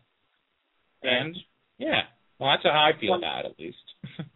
And 1.03 1.37
yeah, 1.79 2.03
well, 2.41 2.51
that's 2.51 2.65
how 2.65 2.71
I 2.93 2.99
feel 3.01 3.15
about 3.15 3.45
it, 3.45 3.53
at 3.53 3.59
least. 3.61 3.77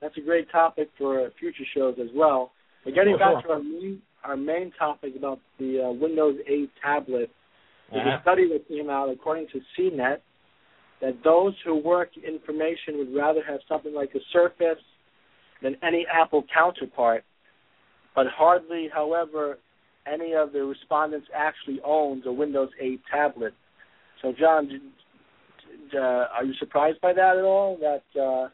That's 0.00 0.16
a 0.18 0.20
great 0.20 0.50
topic 0.52 0.90
for 0.98 1.30
future 1.40 1.64
shows 1.74 1.96
as 2.00 2.08
well. 2.14 2.52
But 2.84 2.94
getting 2.94 3.14
Oh, 3.14 3.18
back 3.18 3.42
sure. 3.42 3.42
to 3.42 3.48
our 3.54 3.58
main, 3.60 4.02
our 4.24 4.36
main 4.36 4.70
topic 4.78 5.14
about 5.16 5.40
the 5.58 5.86
uh, 5.86 5.90
Windows 5.92 6.36
8 6.46 6.70
tablet, 6.82 7.30
there's 7.92 8.06
Uh-huh. 8.06 8.18
a 8.18 8.20
study 8.22 8.48
that 8.52 8.68
came 8.68 8.90
out, 8.90 9.08
according 9.08 9.48
to 9.48 9.60
CNET, 9.76 10.20
that 11.00 11.22
those 11.22 11.54
who 11.64 11.76
work 11.76 12.10
information 12.18 12.98
would 12.98 13.14
rather 13.14 13.42
have 13.42 13.60
something 13.68 13.94
like 13.94 14.14
a 14.14 14.20
Surface 14.32 14.82
than 15.62 15.76
any 15.82 16.06
Apple 16.06 16.42
counterpart. 16.52 17.24
But 18.16 18.26
hardly, 18.34 18.88
however, 18.92 19.58
any 20.10 20.32
of 20.32 20.52
the 20.52 20.64
respondents 20.64 21.28
actually 21.34 21.80
owns 21.84 22.24
a 22.26 22.32
Windows 22.32 22.70
8 22.80 23.00
tablet. 23.12 23.54
So, 24.22 24.32
Jon, 24.36 24.68
d- 24.68 24.78
d- 25.92 25.98
uh, 25.98 26.00
are 26.00 26.44
you 26.44 26.54
surprised 26.58 27.00
by 27.02 27.12
that 27.12 27.36
at 27.36 27.44
all? 27.44 27.78
That 27.78 28.20
uh, 28.20 28.48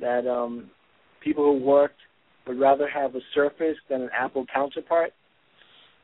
that 0.00 0.30
um, 0.30 0.70
people 1.22 1.44
who 1.44 1.64
worked 1.64 1.98
would 2.46 2.60
rather 2.60 2.88
have 2.88 3.16
a 3.16 3.20
Surface 3.34 3.76
than 3.90 4.02
an 4.02 4.10
Apple 4.16 4.46
counterpart? 4.52 5.12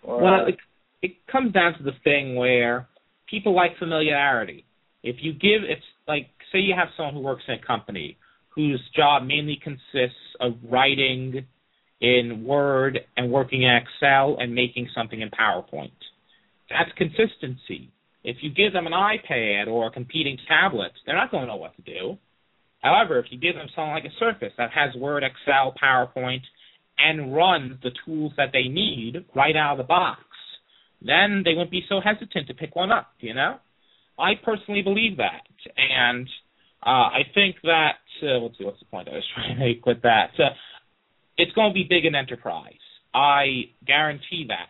Or, 0.03 0.23
Well, 0.23 0.47
it, 0.47 0.57
it 1.03 1.13
comes 1.31 1.53
down 1.53 1.75
to 1.79 1.85
the 1.85 1.93
thing 2.03 2.35
where 2.35 2.89
people 3.29 3.55
like 3.55 3.79
familiarity. 3.79 4.65
If 5.03 5.17
you 5.21 5.33
give, 5.33 5.63
it's 5.63 5.83
like, 6.09 6.29
say 6.53 6.59
you 6.59 6.75
have 6.77 6.89
someone 6.97 7.15
who 7.15 7.21
works 7.21 7.43
in 7.47 7.55
a 7.55 7.67
company 7.67 8.17
whose 8.49 8.83
job 8.97 9.25
mainly 9.25 9.59
consists 9.63 10.19
of 10.41 10.55
writing 10.69 11.47
in 12.01 12.45
Word 12.45 13.01
and 13.17 13.31
working 13.31 13.63
in 13.63 13.71
Excel 13.71 14.37
and 14.39 14.55
making 14.55 14.89
something 14.95 15.21
in 15.21 15.31
PowerPoint. 15.31 15.91
That's 16.71 16.91
consistency. 16.97 17.91
If 18.23 18.37
you 18.43 18.51
give 18.53 18.73
them 18.73 18.87
an 18.87 18.93
iPad 18.93 19.67
or 19.67 19.87
a 19.87 19.91
competing 19.91 20.39
tablet, 20.49 20.93
they're 21.05 21.17
not 21.17 21.31
going 21.31 21.43
to 21.43 21.49
know 21.49 21.57
what 21.57 21.77
to 21.77 21.83
do. 21.83 22.19
However, 22.83 23.19
if 23.19 23.27
you 23.31 23.39
give 23.39 23.55
them 23.55 23.69
something 23.75 23.93
like 23.93 24.05
a 24.05 24.19
Surface 24.19 24.53
that 24.57 24.71
has 24.73 24.95
Word, 24.95 25.23
Excel, 25.23 25.75
PowerPoint, 25.83 26.43
and 26.99 27.35
runs 27.35 27.75
the 27.83 27.91
tools 28.05 28.33
that 28.37 28.51
they 28.53 28.65
need 28.65 29.25
right 29.35 29.57
out 29.57 29.73
of 29.73 29.79
the 29.79 29.85
box, 29.85 30.21
then 31.03 31.43
they 31.45 31.53
wouldn't 31.53 31.71
be 31.71 31.85
so 31.89 32.01
hesitant 32.01 32.47
to 32.49 32.55
pick 32.55 32.77
one 32.77 32.93
up, 32.93 33.09
you 33.21 33.35
know? 33.35 33.57
I 34.19 34.33
personally 34.45 34.83
believe 34.83 35.17
that. 35.17 35.47
And 35.77 36.29
uh, 36.85 37.09
I 37.09 37.21
think 37.35 37.57
that, 37.65 37.97
uh, 38.23 38.39
let's 38.39 38.59
see, 38.59 38.65
what's 38.65 38.79
the 38.81 38.87
point 38.87 39.09
I 39.09 39.13
was 39.13 39.25
trying 39.35 39.55
to 39.55 39.61
make 39.61 39.85
with 39.87 40.03
that? 40.03 40.31
Uh, 40.39 40.51
it's 41.41 41.53
going 41.53 41.71
to 41.71 41.75
be 41.75 41.87
big 41.89 42.05
in 42.05 42.15
enterprise. 42.15 42.75
I 43.15 43.71
guarantee 43.87 44.47
that. 44.49 44.69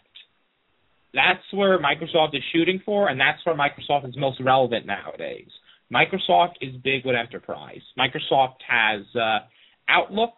That's 1.12 1.42
where 1.52 1.78
Microsoft 1.78 2.34
is 2.36 2.42
shooting 2.52 2.80
for, 2.84 3.08
and 3.08 3.20
that's 3.20 3.44
where 3.44 3.56
Microsoft 3.56 4.08
is 4.08 4.14
most 4.16 4.40
relevant 4.40 4.86
nowadays. 4.86 5.48
Microsoft 5.92 6.54
is 6.60 6.74
big 6.84 7.04
with 7.04 7.16
enterprise. 7.16 7.80
Microsoft 7.98 8.62
has 8.68 9.02
uh, 9.16 9.40
Outlook, 9.88 10.34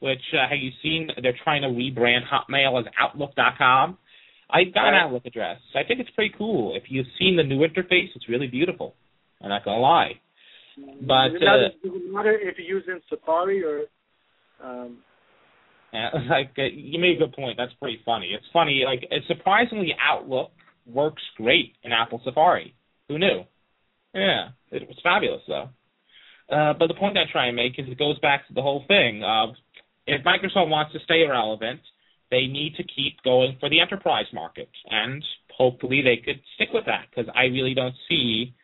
which 0.00 0.22
uh, 0.32 0.48
have 0.48 0.58
you 0.58 0.70
seen? 0.82 1.08
They're 1.22 1.38
trying 1.44 1.62
to 1.62 1.68
rebrand 1.68 2.20
Hotmail 2.26 2.80
as 2.80 2.86
Outlook.com. 2.98 3.98
I've 4.48 4.72
got 4.72 4.88
an 4.88 4.94
Outlook 4.94 5.26
address. 5.26 5.58
I 5.74 5.86
think 5.86 6.00
it's 6.00 6.10
pretty 6.10 6.34
cool. 6.38 6.74
If 6.74 6.84
you've 6.88 7.06
seen 7.18 7.36
the 7.36 7.42
new 7.42 7.58
interface, 7.58 8.08
it's 8.14 8.28
really 8.28 8.46
beautiful. 8.46 8.94
I'm 9.42 9.50
not 9.50 9.64
gonna 9.64 9.80
lie. 9.80 10.12
But 10.78 11.28
does 11.28 11.34
it 11.34 11.44
matter, 11.44 11.66
uh, 11.66 11.88
does 11.88 11.92
it 11.94 12.12
matter 12.12 12.38
if 12.40 12.56
you're 12.58 12.78
using 12.78 13.00
Safari 13.10 13.62
or 13.62 13.82
um, 14.64 14.98
yeah, 15.92 16.10
like 16.30 16.52
uh, 16.58 16.62
you 16.72 16.98
made 16.98 17.16
a 17.16 17.26
good 17.26 17.34
point. 17.34 17.56
That's 17.56 17.72
pretty 17.80 18.00
funny. 18.04 18.32
It's 18.34 18.46
funny. 18.52 18.82
Like 18.84 19.06
it's 19.10 19.26
surprisingly, 19.26 19.94
Outlook 20.02 20.50
works 20.86 21.22
great 21.36 21.74
in 21.82 21.92
Apple 21.92 22.20
Safari. 22.24 22.74
Who 23.08 23.18
knew? 23.18 23.44
Yeah, 24.14 24.48
it 24.70 24.86
was 24.88 24.96
fabulous 25.02 25.42
though. 25.46 25.68
Uh, 26.50 26.74
but 26.78 26.86
the 26.86 26.94
point 26.94 27.18
I 27.18 27.24
try 27.30 27.46
and 27.46 27.56
make 27.56 27.78
is 27.78 27.86
it 27.88 27.98
goes 27.98 28.18
back 28.20 28.46
to 28.48 28.54
the 28.54 28.62
whole 28.62 28.84
thing 28.86 29.22
of 29.24 29.50
if 30.06 30.24
Microsoft 30.24 30.68
wants 30.68 30.92
to 30.92 31.00
stay 31.00 31.24
relevant, 31.28 31.80
they 32.30 32.46
need 32.46 32.74
to 32.76 32.84
keep 32.84 33.22
going 33.24 33.56
for 33.58 33.68
the 33.68 33.80
enterprise 33.80 34.26
market, 34.32 34.68
and 34.88 35.22
hopefully 35.50 36.02
they 36.02 36.16
could 36.16 36.40
stick 36.54 36.68
with 36.72 36.84
that 36.86 37.06
because 37.10 37.30
I 37.34 37.44
really 37.44 37.74
don't 37.74 37.94
see 38.08 38.54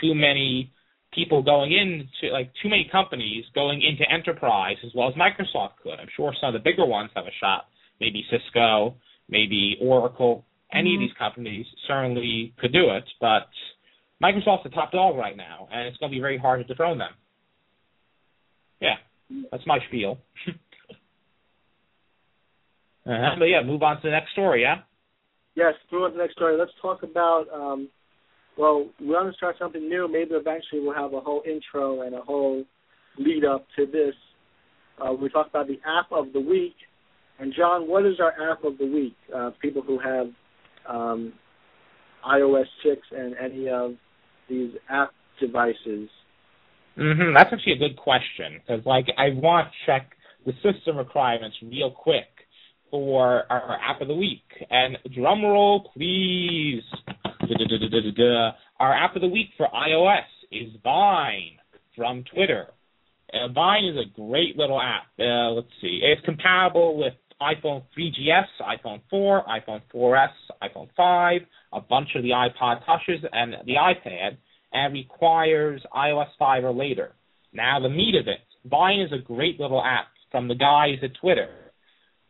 too 0.00 0.14
many 0.14 0.72
people 1.12 1.42
going 1.42 1.72
into 1.72 2.32
like 2.32 2.52
too 2.62 2.68
many 2.68 2.88
companies 2.90 3.44
going 3.54 3.82
into 3.82 4.10
enterprise 4.10 4.76
as 4.84 4.92
well 4.94 5.08
as 5.08 5.14
Microsoft 5.14 5.72
could. 5.82 5.98
I'm 6.00 6.08
sure 6.16 6.32
some 6.40 6.54
of 6.54 6.62
the 6.62 6.70
bigger 6.70 6.86
ones 6.86 7.10
have 7.14 7.26
a 7.26 7.34
shot. 7.40 7.66
Maybe 8.00 8.24
Cisco, 8.30 8.94
maybe 9.28 9.76
Oracle. 9.80 10.44
Any 10.72 10.90
mm-hmm. 10.90 11.02
of 11.02 11.08
these 11.08 11.16
companies 11.18 11.66
certainly 11.86 12.54
could 12.58 12.72
do 12.72 12.90
it, 12.90 13.04
but 13.20 13.48
Microsoft's 14.22 14.64
the 14.64 14.70
top 14.70 14.92
dog 14.92 15.16
right 15.16 15.36
now, 15.36 15.68
and 15.72 15.88
it's 15.88 15.96
going 15.96 16.12
to 16.12 16.16
be 16.16 16.20
very 16.20 16.38
hard 16.38 16.60
to 16.60 16.64
dethrone 16.64 16.98
them. 16.98 17.10
Yeah, 18.80 18.96
that's 19.50 19.66
my 19.66 19.78
spiel. 19.88 20.18
uh-huh. 23.06 23.36
But 23.38 23.44
yeah, 23.46 23.62
move 23.64 23.82
on 23.82 23.96
to 23.96 24.02
the 24.04 24.10
next 24.10 24.32
story. 24.32 24.62
Yeah. 24.62 24.82
Yes, 25.56 25.74
move 25.90 26.02
on 26.04 26.10
to 26.12 26.16
the 26.16 26.22
next 26.22 26.34
story. 26.34 26.56
Let's 26.56 26.70
talk 26.80 27.02
about 27.02 27.46
um, 27.52 27.88
well, 28.60 28.90
we 29.00 29.06
want 29.06 29.32
to 29.32 29.36
start 29.38 29.56
something 29.58 29.88
new. 29.88 30.06
Maybe 30.06 30.32
eventually 30.32 30.82
we'll 30.82 30.94
have 30.94 31.14
a 31.14 31.20
whole 31.20 31.42
intro 31.46 32.02
and 32.02 32.14
a 32.14 32.20
whole 32.20 32.62
lead 33.18 33.42
up 33.42 33.66
to 33.76 33.86
this. 33.86 34.14
Uh, 35.02 35.14
we 35.14 35.30
talk 35.30 35.48
about 35.48 35.66
the 35.66 35.80
app 35.86 36.12
of 36.12 36.34
the 36.34 36.40
week. 36.40 36.74
And 37.38 37.54
Jon, 37.56 37.88
what 37.88 38.04
is 38.04 38.20
our 38.20 38.52
app 38.52 38.62
of 38.64 38.76
the 38.76 38.84
week? 38.84 39.16
Uh, 39.34 39.52
people 39.62 39.80
who 39.80 39.98
have 39.98 40.26
um, 40.86 41.32
iOS 42.28 42.66
6 42.84 43.00
and 43.12 43.34
any 43.42 43.70
of 43.70 43.92
these 44.50 44.72
app 44.90 45.12
devices. 45.40 46.10
Mm-hmm. 46.98 47.32
That's 47.32 47.50
actually 47.54 47.72
a 47.72 47.78
good 47.78 47.96
question 47.96 48.60
because, 48.60 48.84
like, 48.84 49.06
I 49.16 49.30
want 49.30 49.68
to 49.68 49.90
check 49.90 50.10
the 50.44 50.52
system 50.62 50.98
requirements 50.98 51.56
real 51.62 51.90
quick 51.90 52.26
for 52.90 53.44
our 53.50 53.78
app 53.80 54.00
of 54.00 54.08
the 54.08 54.14
week. 54.14 54.42
And 54.70 54.98
drum 55.14 55.42
roll, 55.42 55.90
please. 55.94 56.82
Our 58.78 58.94
app 58.94 59.16
of 59.16 59.22
the 59.22 59.28
week 59.28 59.48
for 59.56 59.66
iOS 59.66 60.24
is 60.50 60.72
Vine 60.82 61.58
from 61.96 62.24
Twitter. 62.34 62.68
Uh, 63.32 63.48
Vine 63.52 63.84
is 63.84 63.96
a 63.96 64.14
great 64.14 64.56
little 64.56 64.80
app. 64.80 65.06
Uh, 65.18 65.50
let's 65.50 65.68
see. 65.80 66.00
It's 66.02 66.24
compatible 66.24 66.98
with 66.98 67.14
iPhone 67.40 67.82
3GS, 67.96 68.46
iPhone 68.60 69.00
4, 69.08 69.44
iPhone 69.44 69.80
4S, 69.94 70.28
iPhone 70.62 70.88
5, 70.96 71.40
a 71.72 71.80
bunch 71.80 72.08
of 72.14 72.22
the 72.22 72.30
iPod 72.30 72.84
Touches, 72.84 73.24
and 73.32 73.54
the 73.66 73.74
iPad, 73.74 74.36
and 74.72 74.92
requires 74.92 75.80
iOS 75.96 76.28
5 76.38 76.64
or 76.64 76.72
later. 76.72 77.12
Now, 77.52 77.80
the 77.80 77.88
meat 77.88 78.14
of 78.14 78.28
it, 78.28 78.40
Vine 78.68 79.00
is 79.00 79.12
a 79.12 79.18
great 79.18 79.58
little 79.58 79.82
app 79.82 80.08
from 80.30 80.48
the 80.48 80.54
guys 80.54 80.98
at 81.02 81.14
Twitter. 81.20 81.48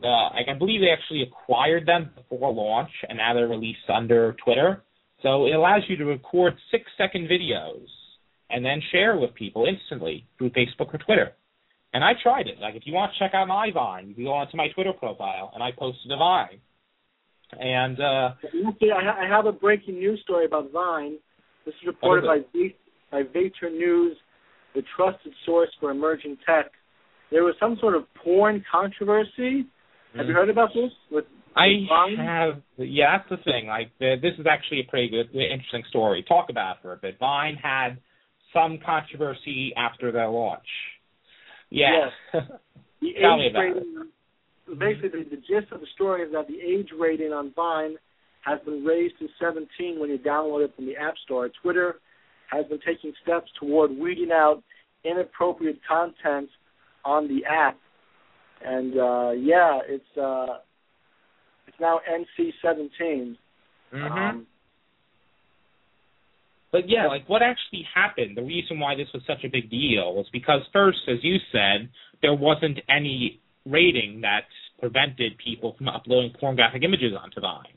Uh, 0.02 0.08
I 0.08 0.54
believe 0.58 0.80
they 0.80 0.90
actually 0.90 1.22
acquired 1.22 1.86
them 1.86 2.10
before 2.16 2.52
launch, 2.52 2.90
and 3.08 3.18
now 3.18 3.34
they're 3.34 3.48
released 3.48 3.88
under 3.88 4.36
Twitter. 4.44 4.82
So 5.22 5.46
it 5.46 5.54
allows 5.54 5.82
you 5.88 5.96
to 5.96 6.04
record 6.04 6.54
six 6.70 6.84
second 6.96 7.28
videos 7.28 7.86
and 8.48 8.64
then 8.64 8.80
share 8.90 9.18
with 9.18 9.34
people 9.34 9.66
instantly 9.66 10.26
through 10.38 10.50
Facebook 10.50 10.94
or 10.94 10.98
Twitter. 10.98 11.32
And 11.92 12.04
I 12.04 12.12
tried 12.22 12.46
it. 12.46 12.58
Like 12.60 12.74
if 12.74 12.82
you 12.86 12.92
want 12.92 13.12
to 13.12 13.18
check 13.18 13.34
out 13.34 13.48
my 13.48 13.70
Vine, 13.72 14.08
you 14.08 14.14
can 14.14 14.24
go 14.24 14.32
onto 14.32 14.56
my 14.56 14.68
Twitter 14.68 14.92
profile 14.92 15.50
and 15.54 15.62
I 15.62 15.70
posted 15.76 16.10
a 16.12 16.16
Vine. 16.16 16.60
And 17.58 18.00
uh 18.00 18.30
I 18.94 19.26
have 19.28 19.46
a 19.46 19.52
breaking 19.52 19.98
news 19.98 20.20
story 20.22 20.46
about 20.46 20.70
Vine. 20.72 21.18
This 21.66 21.74
is 21.82 21.86
reported 21.86 22.24
by 22.24 22.38
v- 22.52 22.76
by 23.10 23.22
Vator 23.22 23.72
News, 23.72 24.16
the 24.74 24.82
trusted 24.96 25.32
source 25.44 25.68
for 25.80 25.90
emerging 25.90 26.38
tech. 26.46 26.66
There 27.32 27.42
was 27.42 27.54
some 27.58 27.76
sort 27.80 27.96
of 27.96 28.04
porn 28.22 28.64
controversy. 28.70 29.66
Have 30.16 30.26
you 30.26 30.34
heard 30.34 30.50
about 30.50 30.70
this 30.74 30.90
with 31.10 31.24
I 31.56 31.86
have, 32.16 32.62
yeah, 32.78 33.18
that's 33.18 33.28
the 33.28 33.36
thing. 33.44 33.66
Like, 33.66 33.90
uh, 34.00 34.20
this 34.22 34.34
is 34.38 34.46
actually 34.48 34.80
a 34.80 34.90
pretty 34.90 35.08
good, 35.08 35.34
interesting 35.34 35.82
story. 35.88 36.24
Talk 36.26 36.46
about 36.48 36.76
it 36.76 36.82
for 36.82 36.92
a 36.92 36.96
bit. 36.96 37.18
Vine 37.18 37.56
had 37.60 37.98
some 38.52 38.78
controversy 38.84 39.72
after 39.76 40.12
their 40.12 40.28
launch. 40.28 40.66
Yeah. 41.70 42.08
Yes. 42.32 42.42
The 43.00 43.14
Tell 43.18 43.38
me 43.38 43.48
about 43.48 43.60
rating, 43.60 43.94
it. 44.68 44.78
Basically, 44.78 45.22
the 45.22 45.36
gist 45.36 45.72
of 45.72 45.80
the 45.80 45.86
story 45.94 46.20
is 46.20 46.32
that 46.32 46.46
the 46.48 46.60
age 46.60 46.90
rating 46.98 47.32
on 47.32 47.50
Vine 47.56 47.96
has 48.44 48.60
been 48.66 48.84
raised 48.84 49.14
to 49.20 49.28
17 49.40 49.98
when 49.98 50.10
you 50.10 50.18
download 50.18 50.66
it 50.66 50.76
from 50.76 50.84
the 50.84 50.96
App 50.96 51.14
Store. 51.24 51.48
Twitter 51.62 51.94
has 52.50 52.66
been 52.66 52.78
taking 52.86 53.14
steps 53.22 53.50
toward 53.58 53.90
weeding 53.90 54.30
out 54.30 54.62
inappropriate 55.04 55.80
content 55.88 56.50
on 57.02 57.26
the 57.26 57.42
app. 57.46 57.78
And 58.64 58.98
uh 58.98 59.30
yeah, 59.32 59.80
it's 59.86 60.16
uh 60.16 60.58
it's 61.66 61.76
now 61.80 62.00
NC-17. 62.10 63.36
Mm-hmm. 63.92 64.04
Um, 64.04 64.46
but 66.72 66.88
yeah, 66.88 67.06
like 67.06 67.28
what 67.28 67.42
actually 67.42 67.84
happened? 67.94 68.36
The 68.36 68.42
reason 68.42 68.78
why 68.78 68.94
this 68.94 69.08
was 69.12 69.22
such 69.26 69.44
a 69.44 69.48
big 69.48 69.70
deal 69.70 70.14
was 70.14 70.26
because 70.32 70.60
first, 70.72 70.98
as 71.08 71.18
you 71.22 71.36
said, 71.52 71.88
there 72.22 72.34
wasn't 72.34 72.78
any 72.88 73.40
rating 73.66 74.20
that 74.22 74.44
prevented 74.78 75.32
people 75.44 75.74
from 75.76 75.88
uploading 75.88 76.32
pornographic 76.38 76.82
images 76.82 77.12
onto 77.20 77.40
Vine. 77.40 77.76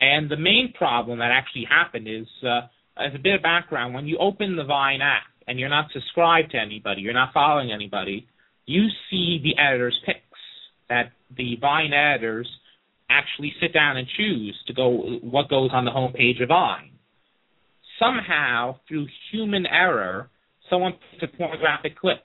And 0.00 0.30
the 0.30 0.36
main 0.36 0.72
problem 0.76 1.18
that 1.18 1.30
actually 1.32 1.66
happened 1.68 2.06
is, 2.06 2.26
uh, 2.44 2.68
as 2.96 3.14
a 3.14 3.18
bit 3.18 3.34
of 3.34 3.42
background, 3.42 3.94
when 3.94 4.06
you 4.06 4.18
open 4.18 4.56
the 4.56 4.64
Vine 4.64 5.00
app 5.00 5.26
and 5.46 5.58
you're 5.58 5.68
not 5.68 5.86
subscribed 5.92 6.52
to 6.52 6.58
anybody, 6.58 7.00
you're 7.00 7.14
not 7.14 7.32
following 7.32 7.72
anybody, 7.72 8.28
you 8.68 8.86
see 9.10 9.40
the 9.42 9.60
editor's 9.60 9.98
picks 10.04 10.20
that 10.88 11.12
the 11.36 11.56
Vine 11.60 11.92
editors 11.92 12.48
actually 13.10 13.52
sit 13.60 13.72
down 13.72 13.96
and 13.96 14.06
choose 14.16 14.54
to 14.66 14.74
go 14.74 15.18
what 15.22 15.48
goes 15.48 15.70
on 15.72 15.84
the 15.84 15.90
homepage 15.90 16.42
of 16.42 16.48
Vine. 16.48 16.92
Somehow, 17.98 18.76
through 18.86 19.06
human 19.32 19.66
error, 19.66 20.28
someone 20.70 20.92
picked 21.10 21.34
a 21.34 21.36
pornographic 21.36 21.98
clip 21.98 22.18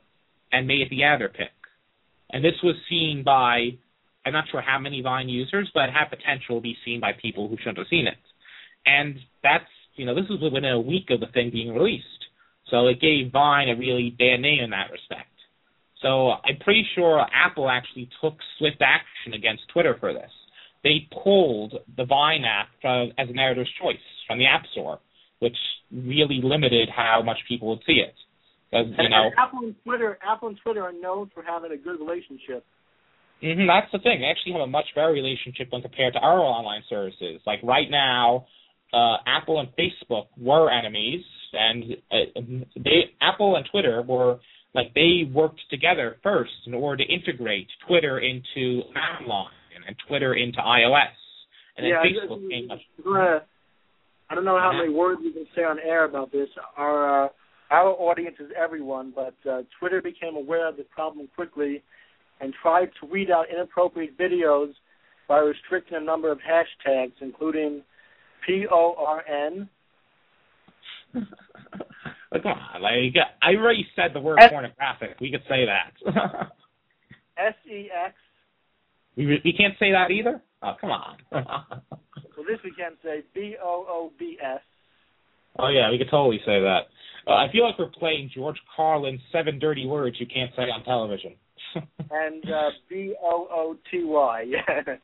and 0.51 0.67
made 0.67 0.81
it 0.81 0.89
the 0.89 1.03
editor 1.03 1.29
pick. 1.29 1.51
And 2.29 2.43
this 2.43 2.53
was 2.61 2.75
seen 2.89 3.23
by, 3.25 3.69
I'm 4.25 4.33
not 4.33 4.45
sure 4.51 4.61
how 4.61 4.79
many 4.79 5.01
Vine 5.01 5.29
users, 5.29 5.71
but 5.73 5.89
it 5.89 5.93
had 5.93 6.09
potential 6.09 6.57
to 6.57 6.61
be 6.61 6.75
seen 6.83 6.99
by 6.99 7.11
people 7.19 7.47
who 7.47 7.57
shouldn't 7.57 7.77
have 7.77 7.87
seen 7.89 8.07
it. 8.07 8.17
And 8.85 9.15
that's, 9.41 9.63
you 9.95 10.05
know, 10.05 10.13
this 10.13 10.29
was 10.29 10.41
within 10.41 10.65
a 10.65 10.79
week 10.79 11.09
of 11.09 11.21
the 11.21 11.27
thing 11.27 11.51
being 11.51 11.73
released. 11.73 12.05
So 12.69 12.87
it 12.87 12.99
gave 12.99 13.31
Vine 13.31 13.69
a 13.69 13.75
really 13.75 14.09
bad 14.09 14.41
name 14.41 14.63
in 14.63 14.71
that 14.71 14.91
respect. 14.91 15.29
So 16.03 16.31
I'm 16.31 16.59
pretty 16.63 16.85
sure 16.95 17.25
Apple 17.33 17.69
actually 17.69 18.09
took 18.21 18.35
swift 18.59 18.81
action 18.81 19.33
against 19.33 19.63
Twitter 19.73 19.97
for 19.99 20.13
this 20.13 20.29
they 20.83 21.07
pulled 21.23 21.73
the 21.97 22.05
Vine 22.05 22.43
app 22.43 22.67
from, 22.81 23.11
as 23.17 23.29
an 23.29 23.39
editor's 23.39 23.69
choice 23.81 24.03
from 24.27 24.37
the 24.37 24.45
App 24.45 24.63
Store, 24.73 24.99
which 25.39 25.55
really 25.91 26.41
limited 26.43 26.89
how 26.93 27.21
much 27.23 27.37
people 27.47 27.69
would 27.69 27.83
see 27.85 28.03
it. 28.05 28.13
Because 28.69 28.87
you 28.97 29.09
know, 29.09 29.29
Apple 29.37 29.59
and 29.63 29.75
Twitter, 29.83 30.17
Apple 30.25 30.49
and 30.49 30.57
Twitter 30.63 30.83
are 30.83 30.93
known 30.93 31.29
for 31.33 31.43
having 31.43 31.71
a 31.71 31.77
good 31.77 31.99
relationship. 31.99 32.65
Mm-hmm, 33.41 33.67
that's 33.67 33.91
the 33.91 33.99
thing. 33.99 34.21
They 34.21 34.27
actually 34.27 34.53
have 34.53 34.61
a 34.61 34.67
much 34.67 34.85
better 34.95 35.11
relationship 35.11 35.67
when 35.69 35.81
compared 35.81 36.13
to 36.13 36.19
our 36.19 36.39
online 36.39 36.81
services. 36.89 37.41
Like 37.45 37.59
right 37.61 37.89
now, 37.89 38.47
uh, 38.93 39.17
Apple 39.27 39.59
and 39.59 39.69
Facebook 39.77 40.27
were 40.37 40.71
enemies, 40.71 41.23
and 41.53 41.83
uh, 42.11 42.41
they 42.75 43.13
Apple 43.21 43.55
and 43.55 43.65
Twitter 43.71 44.01
were 44.01 44.39
like 44.73 44.93
they 44.93 45.29
worked 45.31 45.61
together 45.69 46.17
first 46.23 46.51
in 46.65 46.73
order 46.73 47.03
to 47.03 47.11
integrate 47.11 47.67
Twitter 47.87 48.19
into 48.19 48.81
Limelight 48.95 49.51
and 49.87 49.95
Twitter 50.07 50.33
into 50.33 50.59
iOS, 50.59 51.13
and 51.77 51.85
then 51.85 51.91
yeah, 51.91 52.03
Facebook 52.03 52.45
I, 52.45 52.49
came 52.49 52.71
up. 52.71 52.79
I 54.29 54.35
don't 54.35 54.45
know 54.45 54.59
how 54.59 54.71
many 54.71 54.89
words 54.89 55.21
we 55.23 55.31
can 55.33 55.45
say 55.55 55.63
on 55.63 55.77
air 55.79 56.05
about 56.05 56.31
this. 56.31 56.47
Our 56.77 57.25
uh, 57.25 57.29
our 57.69 57.89
audience 57.89 58.35
is 58.39 58.49
everyone, 58.57 59.13
but 59.15 59.35
uh, 59.49 59.61
Twitter 59.79 60.01
became 60.01 60.35
aware 60.35 60.67
of 60.67 60.77
the 60.77 60.83
problem 60.83 61.27
quickly 61.35 61.83
and 62.39 62.53
tried 62.61 62.89
to 62.99 63.07
weed 63.07 63.29
out 63.31 63.45
inappropriate 63.53 64.17
videos 64.17 64.71
by 65.27 65.39
restricting 65.39 65.97
a 65.97 66.01
number 66.01 66.31
of 66.31 66.39
hashtags, 66.39 67.13
including 67.21 67.83
P 68.45 68.65
O 68.71 68.95
R 68.97 69.23
N. 69.27 69.69
Come 72.41 72.51
on, 72.53 72.81
like 72.81 73.13
I 73.41 73.55
already 73.55 73.85
said 73.95 74.11
the 74.13 74.19
word 74.19 74.39
S- 74.41 74.49
pornographic. 74.49 75.17
We 75.21 75.31
could 75.31 75.43
say 75.49 75.65
that. 75.65 75.93
S 77.37 77.53
E 77.69 77.89
X. 78.05 78.15
we 79.15 79.25
we 79.43 79.53
can't 79.53 79.73
say 79.79 79.91
that 79.91 80.11
either. 80.11 80.41
Oh 80.61 80.73
come 80.79 80.91
on. 80.91 81.17
Well, 82.35 82.47
this 82.47 82.59
we 82.63 82.71
can 82.71 82.93
say 83.03 83.23
B 83.35 83.55
O 83.63 83.85
O 83.87 84.11
B 84.17 84.37
S. 84.41 84.59
oh 85.59 85.67
yeah, 85.69 85.91
we 85.91 85.99
could 85.99 86.09
totally 86.09 86.39
say 86.39 86.59
that. 86.61 86.81
Uh, 87.27 87.35
I 87.35 87.45
feel 87.51 87.63
like 87.65 87.77
we're 87.77 87.87
playing 87.91 88.31
George 88.33 88.57
Carlin's 88.75 89.21
Seven 89.31 89.59
Dirty 89.59 89.85
Words 89.85 90.17
You 90.19 90.25
Can't 90.25 90.51
Say 90.55 90.63
on 90.63 90.83
Television. 90.83 91.35
and 91.75 92.43
uh, 92.45 92.69
B 92.89 93.13
O 93.21 93.47
O 93.51 93.77
T 93.91 94.03
Y. 94.03 94.45
Yeah. 94.47 94.95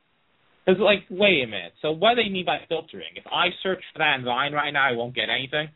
It's 0.68 0.80
like, 0.80 1.00
wait 1.10 1.44
a 1.44 1.48
minute. 1.48 1.74
So 1.82 1.92
what 1.92 2.16
do 2.16 2.24
they 2.24 2.30
mean 2.30 2.46
by 2.46 2.60
filtering? 2.68 3.14
If 3.16 3.26
I 3.28 3.48
search 3.64 3.82
for 3.94 4.00
that 4.00 4.16
in 4.20 4.26
Vine 4.26 4.54
right 4.54 4.72
now, 4.72 4.88
I 4.88 4.92
won't 4.92 5.16
get 5.16 5.30
anything. 5.30 5.70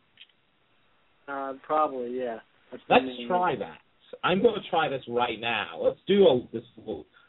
Uh, 1.27 1.53
probably, 1.65 2.17
yeah. 2.17 2.39
That's 2.71 2.83
Let's 2.89 3.05
try 3.27 3.55
that. 3.57 3.77
I'm 4.23 4.41
going 4.41 4.55
to 4.55 4.69
try 4.69 4.89
this 4.89 5.03
right 5.07 5.39
now. 5.39 5.79
Let's 5.81 5.99
do 6.07 6.23
a 6.27 6.47
this. 6.51 6.63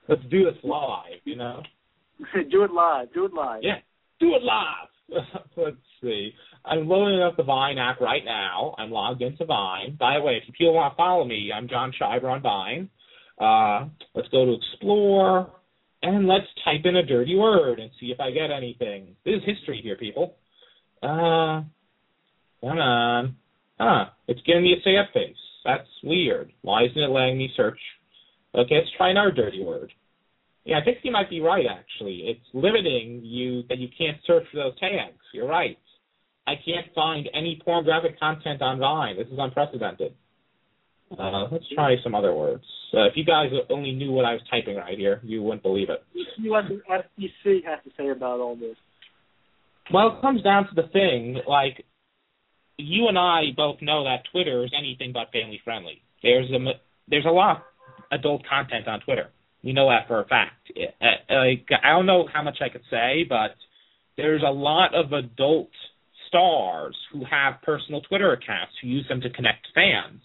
Let's 0.09 0.22
do 0.30 0.45
this 0.45 0.62
live. 0.62 1.20
You 1.24 1.36
know. 1.36 1.62
do 2.51 2.64
it 2.64 2.70
live. 2.70 3.12
Do 3.12 3.24
it 3.24 3.32
live. 3.32 3.61
Yeah. 3.62 3.78
Do 4.20 4.34
it 4.34 4.42
live. 4.42 4.88
Let's 5.57 5.76
see. 6.03 6.32
I'm 6.64 6.88
loading 6.88 7.22
up 7.22 7.36
the 7.36 7.42
Vine 7.42 7.78
app 7.78 8.01
right 8.01 8.24
now. 8.24 8.74
I'm 8.78 8.90
logged 8.90 9.22
into 9.22 9.45
Vine. 9.45 9.97
By 9.99 10.14
the 10.14 10.22
way, 10.22 10.40
if 10.47 10.55
people 10.55 10.74
want 10.74 10.92
to 10.92 10.97
follow 10.97 11.24
me, 11.24 11.51
I'm 11.55 11.68
Jon 11.68 11.92
Scheiber 12.01 12.24
on 12.24 12.42
Vine. 12.42 12.88
Uh, 13.38 13.88
let's 14.14 14.28
go 14.28 14.47
to 14.47 14.55
Explore 14.55 15.51
and 16.03 16.26
let's 16.28 16.47
type 16.64 16.82
in 16.84 16.97
a 16.97 17.05
dirty 17.05 17.36
word 17.36 17.80
and 17.80 17.90
see 18.01 18.07
if 18.07 18.20
I 18.20 18.30
get 18.30 18.51
anything. 18.51 19.16
This 19.24 19.36
is 19.36 19.42
history 19.45 19.80
here, 19.82 19.97
people. 19.97 20.36
Uh, 21.03 21.62
come 22.61 22.78
on. 22.78 23.36
Huh, 23.79 24.07
it's 24.29 24.41
giving 24.47 24.62
me 24.62 24.75
a 24.75 25.01
up 25.01 25.09
face. 25.12 25.37
That's 25.64 25.89
weird. 26.03 26.53
Why 26.62 26.85
isn't 26.85 27.03
it 27.03 27.11
letting 27.11 27.39
me 27.39 27.51
search? 27.57 27.79
Okay, 28.55 28.77
let's 28.77 28.97
try 28.97 29.11
another 29.11 29.33
dirty 29.33 29.64
word. 29.64 29.93
Yeah, 30.64 30.79
I 30.79 30.85
think 30.85 30.99
you 31.03 31.11
might 31.11 31.29
be 31.29 31.41
right, 31.41 31.66
actually. 31.68 32.22
It's 32.27 32.47
limiting 32.55 33.20
you 33.22 33.62
that 33.68 33.79
you 33.79 33.89
can't 33.99 34.16
search 34.27 34.45
for 34.51 34.57
those 34.57 34.79
tags. 34.79 35.18
You're 35.33 35.49
right. 35.49 35.79
I 36.47 36.55
can't 36.64 36.87
find 36.95 37.29
any 37.35 37.61
pornographic 37.64 38.18
content 38.18 38.62
on 38.62 38.79
Vine. 38.79 39.16
This 39.16 39.27
is 39.29 39.39
unprecedented. 39.39 40.14
Uh, 41.18 41.49
let's 41.51 41.64
try 41.75 41.97
some 42.03 42.14
other 42.14 42.35
words. 42.35 42.64
Uh, 42.93 43.07
if 43.07 43.12
you 43.16 43.25
guys 43.25 43.51
only 43.70 43.93
knew 43.93 44.12
what 44.12 44.25
I 44.25 44.33
was 44.33 44.43
typing 44.51 44.77
right 44.77 44.97
here, 44.97 45.20
you 45.22 45.43
wouldn't 45.43 45.62
believe 45.62 45.89
it. 45.91 46.03
What 46.41 46.64
the 46.68 46.81
FTC 46.91 47.64
has 47.64 47.81
to 47.85 47.91
say 47.97 48.09
about 48.09 48.41
all 48.41 48.57
this. 48.57 48.77
Well, 49.93 50.16
it 50.16 50.20
comes 50.22 50.43
down 50.43 50.66
to 50.68 50.75
the 50.75 50.89
thing, 50.89 51.41
like, 51.47 51.85
you 52.77 53.09
and 53.09 53.18
I 53.18 53.45
both 53.57 53.83
know 53.83 54.05
that 54.05 54.25
Twitter 54.33 54.64
is 54.64 54.72
anything 54.77 55.12
but 55.12 55.33
family 55.33 55.61
friendly. 55.64 56.03
There's 56.22 56.51
a 56.51 56.59
there's 57.09 57.27
a 57.27 57.31
lot 57.31 57.57
of 57.59 57.62
adult 58.18 58.43
content 58.49 58.89
on 58.89 59.01
Twitter. 59.01 59.31
We 59.62 59.72
know 59.72 59.89
that 59.89 60.09
for 60.09 60.20
a 60.20 60.27
fact. 60.27 60.70
Like 60.77 61.68
I 61.83 61.91
don't 61.91 62.07
know 62.07 62.29
how 62.33 62.43
much 62.43 62.59
I 62.61 62.68
could 62.68 62.85
say, 62.91 63.25
but 63.29 63.57
there's 64.16 64.43
a 64.43 64.51
lot 64.51 64.95
of 64.95 65.12
adult 65.12 65.70
stars 66.29 66.97
who 67.12 67.25
have 67.31 67.62
personal 67.62 68.01
Twitter 68.03 68.33
accounts 68.33 68.72
who 68.81 68.89
use 68.89 69.07
them 69.09 69.20
to 69.20 69.31
connect 69.31 69.66
fans. 69.75 70.20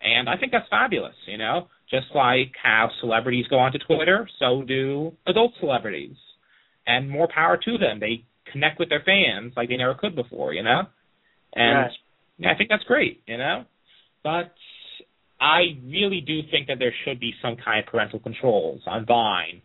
And 0.00 0.28
I 0.28 0.36
think 0.36 0.52
that's 0.52 0.68
fabulous, 0.68 1.14
you 1.26 1.38
know? 1.38 1.68
Just 1.90 2.06
like 2.14 2.52
how 2.62 2.90
celebrities 3.00 3.46
go 3.48 3.58
onto 3.58 3.78
Twitter, 3.78 4.28
so 4.38 4.62
do 4.62 5.12
adult 5.26 5.52
celebrities. 5.58 6.16
And 6.86 7.10
more 7.10 7.28
power 7.32 7.56
to 7.56 7.78
them. 7.78 7.98
They 8.00 8.24
connect 8.52 8.78
with 8.78 8.88
their 8.88 9.02
fans 9.04 9.52
like 9.56 9.68
they 9.68 9.76
never 9.76 9.94
could 9.94 10.14
before, 10.14 10.54
you 10.54 10.62
know? 10.62 10.82
And 11.58 11.78
Right. 11.78 11.90
yeah, 12.38 12.52
I 12.52 12.54
think 12.54 12.70
that's 12.70 12.84
great, 12.84 13.22
you 13.26 13.36
know? 13.36 13.64
But 14.22 14.54
I 15.40 15.78
really 15.84 16.20
do 16.20 16.42
think 16.50 16.68
that 16.68 16.78
there 16.78 16.94
should 17.04 17.18
be 17.18 17.34
some 17.42 17.56
kind 17.56 17.80
of 17.80 17.86
parental 17.86 18.20
controls 18.20 18.80
on 18.86 19.04
Vine. 19.06 19.60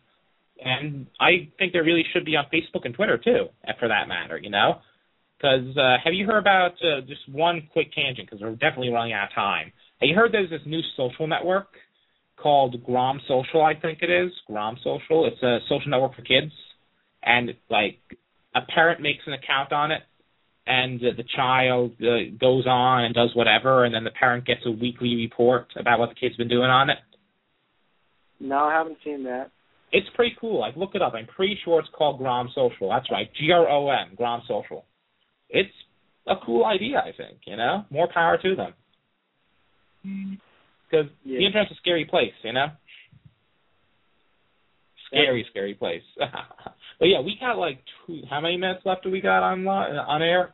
And 0.63 1.07
I 1.19 1.49
think 1.57 1.73
there 1.73 1.83
really 1.83 2.05
should 2.13 2.25
be 2.25 2.35
on 2.35 2.45
Facebook 2.51 2.85
and 2.85 2.95
Twitter 2.95 3.17
too, 3.17 3.49
for 3.79 3.87
that 3.87 4.07
matter, 4.07 4.37
you 4.37 4.49
know? 4.49 4.81
Because 5.37 5.75
uh, 5.77 5.97
have 6.03 6.13
you 6.13 6.25
heard 6.25 6.39
about 6.39 6.73
uh, 6.83 7.01
just 7.01 7.27
one 7.29 7.67
quick 7.73 7.91
tangent? 7.93 8.29
Because 8.29 8.41
we're 8.41 8.51
definitely 8.51 8.89
running 8.89 9.13
out 9.13 9.27
of 9.29 9.35
time. 9.35 9.71
Have 9.99 10.07
you 10.09 10.15
heard 10.15 10.31
there's 10.31 10.49
this 10.49 10.61
new 10.65 10.81
social 10.95 11.27
network 11.27 11.67
called 12.37 12.81
Grom 12.83 13.19
Social? 13.27 13.61
I 13.61 13.73
think 13.73 13.99
it 14.01 14.09
is 14.09 14.31
Grom 14.47 14.77
Social. 14.83 15.25
It's 15.25 15.41
a 15.43 15.59
social 15.67 15.89
network 15.91 16.15
for 16.15 16.21
kids, 16.21 16.51
and 17.23 17.53
like 17.69 17.99
a 18.55 18.61
parent 18.73 19.01
makes 19.01 19.23
an 19.27 19.33
account 19.33 19.73
on 19.73 19.91
it, 19.91 20.01
and 20.65 20.99
uh, 21.01 21.07
the 21.17 21.23
child 21.35 21.91
uh, 22.01 22.31
goes 22.39 22.65
on 22.67 23.03
and 23.05 23.13
does 23.13 23.31
whatever, 23.35 23.85
and 23.85 23.93
then 23.93 24.03
the 24.03 24.11
parent 24.11 24.45
gets 24.45 24.61
a 24.65 24.71
weekly 24.71 25.15
report 25.15 25.67
about 25.77 25.99
what 25.99 26.09
the 26.09 26.15
kid's 26.15 26.37
been 26.37 26.47
doing 26.47 26.69
on 26.69 26.89
it. 26.89 26.97
No, 28.39 28.57
I 28.65 28.73
haven't 28.73 28.97
seen 29.03 29.23
that. 29.23 29.51
It's 29.91 30.07
pretty 30.15 30.35
cool. 30.39 30.59
Like 30.59 30.75
look 30.75 30.95
it 30.95 31.01
up. 31.01 31.13
I'm 31.13 31.27
pretty 31.27 31.57
sure 31.63 31.79
it's 31.79 31.89
called 31.95 32.17
Grom 32.17 32.49
Social. 32.55 32.89
That's 32.89 33.09
right, 33.11 33.29
G 33.39 33.51
R 33.51 33.69
O 33.69 33.89
M, 33.89 34.15
Grom 34.15 34.41
Social. 34.47 34.85
It's 35.49 35.69
a 36.27 36.35
cool 36.45 36.65
idea, 36.65 36.97
I 36.99 37.11
think. 37.15 37.39
You 37.45 37.57
know, 37.57 37.85
more 37.89 38.07
power 38.11 38.37
to 38.41 38.55
them. 38.55 38.73
Because 40.89 41.11
Yeah. 41.23 41.37
the 41.39 41.45
internet's 41.45 41.71
a 41.71 41.75
scary 41.75 42.05
place, 42.05 42.33
you 42.43 42.53
know. 42.53 42.67
Scary, 45.07 45.45
scary 45.49 45.75
place. 45.75 46.03
but 47.03 47.09
yeah, 47.09 47.19
we 47.19 47.35
got 47.37 47.57
like 47.57 47.79
two, 48.07 48.21
how 48.29 48.39
many 48.39 48.55
minutes 48.55 48.79
left 48.85 49.03
do 49.03 49.11
we 49.11 49.19
got 49.19 49.43
on 49.43 49.67
on 49.67 50.21
air? 50.21 50.53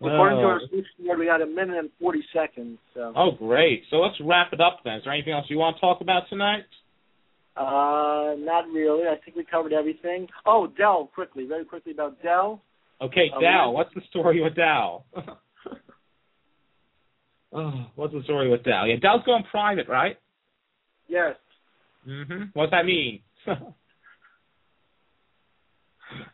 According 0.00 0.38
to 0.38 0.44
Oh. 0.44 0.48
our 0.50 0.60
switchboard, 0.60 1.18
we 1.18 1.26
got 1.26 1.42
a 1.42 1.46
minute 1.46 1.76
and 1.76 1.90
40 2.00 2.22
seconds. 2.32 2.78
So. 2.94 3.12
Oh, 3.16 3.32
great. 3.32 3.82
So 3.90 3.96
let's 3.96 4.14
wrap 4.20 4.52
it 4.52 4.60
up 4.60 4.78
then. 4.84 4.94
Is 4.98 5.02
there 5.02 5.12
anything 5.12 5.32
else 5.32 5.46
you 5.48 5.58
want 5.58 5.74
to 5.76 5.80
talk 5.80 6.00
about 6.00 6.28
tonight? 6.28 6.66
Uh, 7.56 8.36
not 8.38 8.68
really. 8.72 9.08
I 9.08 9.16
think 9.24 9.36
we 9.36 9.44
covered 9.44 9.72
everything. 9.72 10.28
Oh, 10.46 10.68
Dell, 10.68 11.10
quickly, 11.12 11.46
very 11.48 11.64
quickly 11.64 11.90
about 11.90 12.22
Dell. 12.22 12.62
Okay, 13.00 13.28
Dow. 13.30 13.40
yeah. 13.40 13.66
What's 13.66 13.92
the 13.92 14.02
story 14.08 14.40
with 14.40 14.54
Dell? 14.54 15.04
oh, 17.52 17.86
what's 17.96 18.12
the 18.14 18.22
story 18.22 18.48
with 18.48 18.62
Dell? 18.62 18.86
Yeah, 18.86 18.96
Dell's 19.02 19.24
going 19.26 19.42
private, 19.50 19.88
right? 19.88 20.16
Yes. 21.08 21.34
hmm 22.04 22.44
What's 22.52 22.70
that 22.70 22.84
mean? 22.86 23.18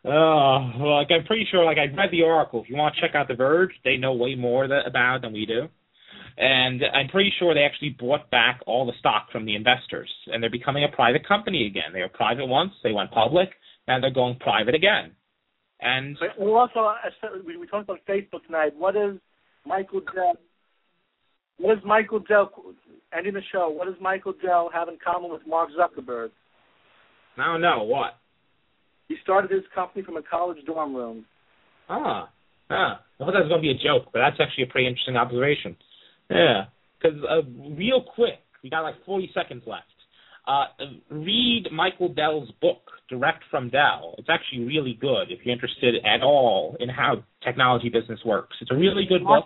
oh, 0.04 0.70
well, 0.78 0.94
like 0.96 1.08
I'm 1.10 1.24
pretty 1.24 1.46
sure. 1.50 1.64
Like 1.64 1.78
I 1.78 1.94
read 1.94 2.10
the 2.10 2.22
article. 2.22 2.62
If 2.62 2.70
you 2.70 2.76
want 2.76 2.94
to 2.94 3.00
check 3.00 3.14
out 3.14 3.28
The 3.28 3.34
Verge, 3.34 3.72
they 3.84 3.96
know 3.96 4.12
way 4.12 4.34
more 4.34 4.68
that, 4.68 4.86
about 4.86 5.16
it 5.16 5.22
than 5.22 5.32
we 5.32 5.46
do. 5.46 5.68
And 6.36 6.82
I'm 6.92 7.08
pretty 7.08 7.32
sure 7.38 7.54
they 7.54 7.60
actually 7.62 7.96
bought 7.98 8.28
back 8.30 8.60
all 8.66 8.86
the 8.86 8.92
stock 8.98 9.30
from 9.30 9.44
the 9.44 9.54
investors, 9.54 10.10
and 10.26 10.42
they're 10.42 10.50
becoming 10.50 10.82
a 10.84 10.94
private 10.94 11.26
company 11.26 11.66
again. 11.66 11.92
They 11.92 12.00
were 12.00 12.08
private 12.08 12.46
once, 12.46 12.72
they 12.82 12.90
went 12.90 13.12
public, 13.12 13.50
now 13.86 14.00
they're 14.00 14.10
going 14.12 14.36
private 14.40 14.74
again. 14.74 15.12
And 15.80 16.16
But 16.18 16.30
well, 16.38 16.56
also, 16.56 16.80
uh, 16.80 16.94
said- 17.20 17.44
we, 17.46 17.56
we 17.56 17.68
talked 17.68 17.84
about 17.84 18.00
Facebook 18.08 18.44
tonight. 18.46 18.72
What 18.76 18.96
is 18.96 19.16
Michael 19.64 20.00
Dell? 20.12 20.34
What 21.58 21.76
does 21.76 21.84
Michael 21.84 22.18
Dell, 22.18 22.50
ending 23.16 23.34
the 23.34 23.42
show, 23.52 23.68
what 23.68 23.86
does 23.86 24.00
Michael 24.00 24.34
Dell 24.42 24.70
have 24.74 24.88
in 24.88 24.98
common 25.04 25.30
with 25.30 25.46
Mark 25.46 25.70
Zuckerberg? 25.78 26.30
I 27.38 27.44
don't 27.46 27.60
know 27.60 27.84
what. 27.84 28.18
He 29.08 29.16
started 29.22 29.50
his 29.50 29.62
company 29.74 30.04
from 30.04 30.16
a 30.16 30.22
college 30.22 30.58
dorm 30.66 30.94
room. 30.94 31.24
Ah, 31.88 32.30
ah. 32.70 33.00
I 33.20 33.24
thought 33.24 33.32
that 33.32 33.44
was 33.44 33.48
going 33.48 33.62
to 33.62 33.68
be 33.68 33.70
a 33.70 33.74
joke, 33.74 34.10
but 34.12 34.20
that's 34.20 34.36
actually 34.40 34.64
a 34.64 34.66
pretty 34.66 34.88
interesting 34.88 35.16
observation. 35.16 35.76
Yeah, 36.30 36.64
because 37.00 37.18
uh, 37.28 37.42
real 37.76 38.02
quick, 38.14 38.40
we 38.62 38.70
got 38.70 38.80
like 38.80 38.96
40 39.04 39.30
seconds 39.34 39.62
left. 39.66 39.84
Uh, 40.46 40.64
read 41.10 41.68
Michael 41.72 42.12
Dell's 42.12 42.50
book, 42.60 42.90
Direct 43.08 43.42
from 43.50 43.70
Dell. 43.70 44.14
It's 44.18 44.28
actually 44.28 44.64
really 44.64 44.96
good 44.98 45.30
if 45.30 45.40
you're 45.44 45.54
interested 45.54 45.94
at 46.04 46.22
all 46.22 46.76
in 46.80 46.88
how 46.88 47.22
technology 47.42 47.88
business 47.88 48.20
works. 48.24 48.56
It's 48.60 48.70
a 48.70 48.74
really 48.74 49.06
good 49.08 49.24
book. 49.24 49.44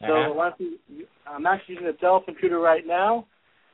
So 0.00 0.06
Uh-huh. 0.06 0.34
don't 0.34 0.58
we- 0.58 1.06
I'm 1.26 1.46
actually 1.46 1.74
using 1.76 1.88
a 1.88 1.92
Dell 1.94 2.20
computer 2.20 2.58
right 2.58 2.86
now, 2.86 3.26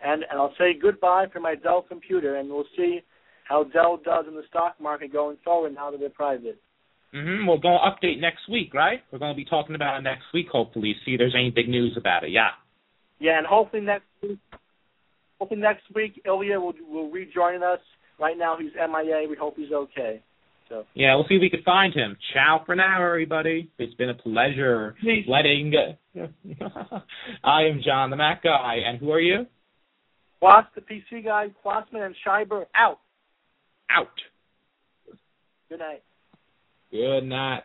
and, 0.05 0.24
and 0.30 0.38
I'll 0.38 0.55
say 0.59 0.78
goodbye 0.80 1.26
for 1.32 1.40
my 1.40 1.55
Dell 1.55 1.82
computer, 1.82 2.36
and 2.36 2.49
we'll 2.49 2.64
see 2.76 3.01
how 3.49 3.64
Dell 3.64 3.99
does 4.05 4.26
in 4.28 4.34
the 4.34 4.42
stock 4.49 4.76
market 4.80 5.12
going 5.12 5.36
forward 5.44 5.74
now 5.74 5.90
that 5.90 6.01
they're 6.01 6.11
private. 6.11 6.61
Mm-hmm. 7.14 7.46
We're 7.49 7.57
going 7.59 7.78
to 7.78 8.07
update 8.07 8.20
next 8.20 8.49
week, 8.51 8.74
right? 8.74 9.01
We're 9.11 9.18
going 9.18 9.32
to 9.32 9.36
be 9.36 9.44
talking 9.46 9.74
about 9.74 9.99
it 9.99 10.03
next 10.03 10.24
week, 10.34 10.49
hopefully. 10.53 10.94
See 11.05 11.12
if 11.12 11.18
there's 11.18 11.34
any 11.34 11.51
big 11.51 11.68
news 11.68 11.96
about 11.96 12.24
it. 12.24 12.30
Yeah. 12.30 12.51
Yeah, 13.18 13.38
and 13.38 13.46
hopefully 13.46 13.82
next 13.82 14.05
week, 14.22 14.38
hopefully 15.40 15.61
next 15.61 15.84
week 15.94 16.20
Ilya 16.24 16.61
will 16.61 16.74
will 16.88 17.11
rejoin 17.11 17.62
us. 17.62 17.80
Right 18.20 18.36
now 18.36 18.57
he's 18.61 18.72
MIA. 18.74 19.26
We 19.28 19.36
hope 19.36 19.55
he's 19.57 19.72
okay. 19.72 20.22
So 20.68 20.84
Yeah, 20.94 21.14
we'll 21.14 21.24
see 21.28 21.36
if 21.36 21.40
we 21.40 21.51
can 21.51 21.62
find 21.62 21.94
him. 21.94 22.16
Ciao 22.34 22.62
for 22.66 22.76
now, 22.76 23.03
everybody. 23.05 23.70
It's 23.78 23.94
been 23.94 24.11
a 24.11 24.14
pleasure 24.14 24.94
Peace. 25.01 25.24
letting. 25.26 25.72
I 27.44 27.62
am 27.62 27.80
Jon, 27.84 28.11
the 28.11 28.16
Mac 28.16 28.42
guy, 28.42 28.76
and 28.86 28.99
who 28.99 29.11
are 29.12 29.20
you? 29.20 29.46
Quas, 30.41 30.64
the 30.74 30.80
PC 30.80 31.24
guy, 31.24 31.49
Kwassman 31.64 32.07
and 32.07 32.14
Scheiber 32.26 32.66
out. 32.74 33.01
Out. 33.91 34.09
Good 35.68 35.80
night. 35.80 36.03
Good 36.91 37.24
night. 37.24 37.62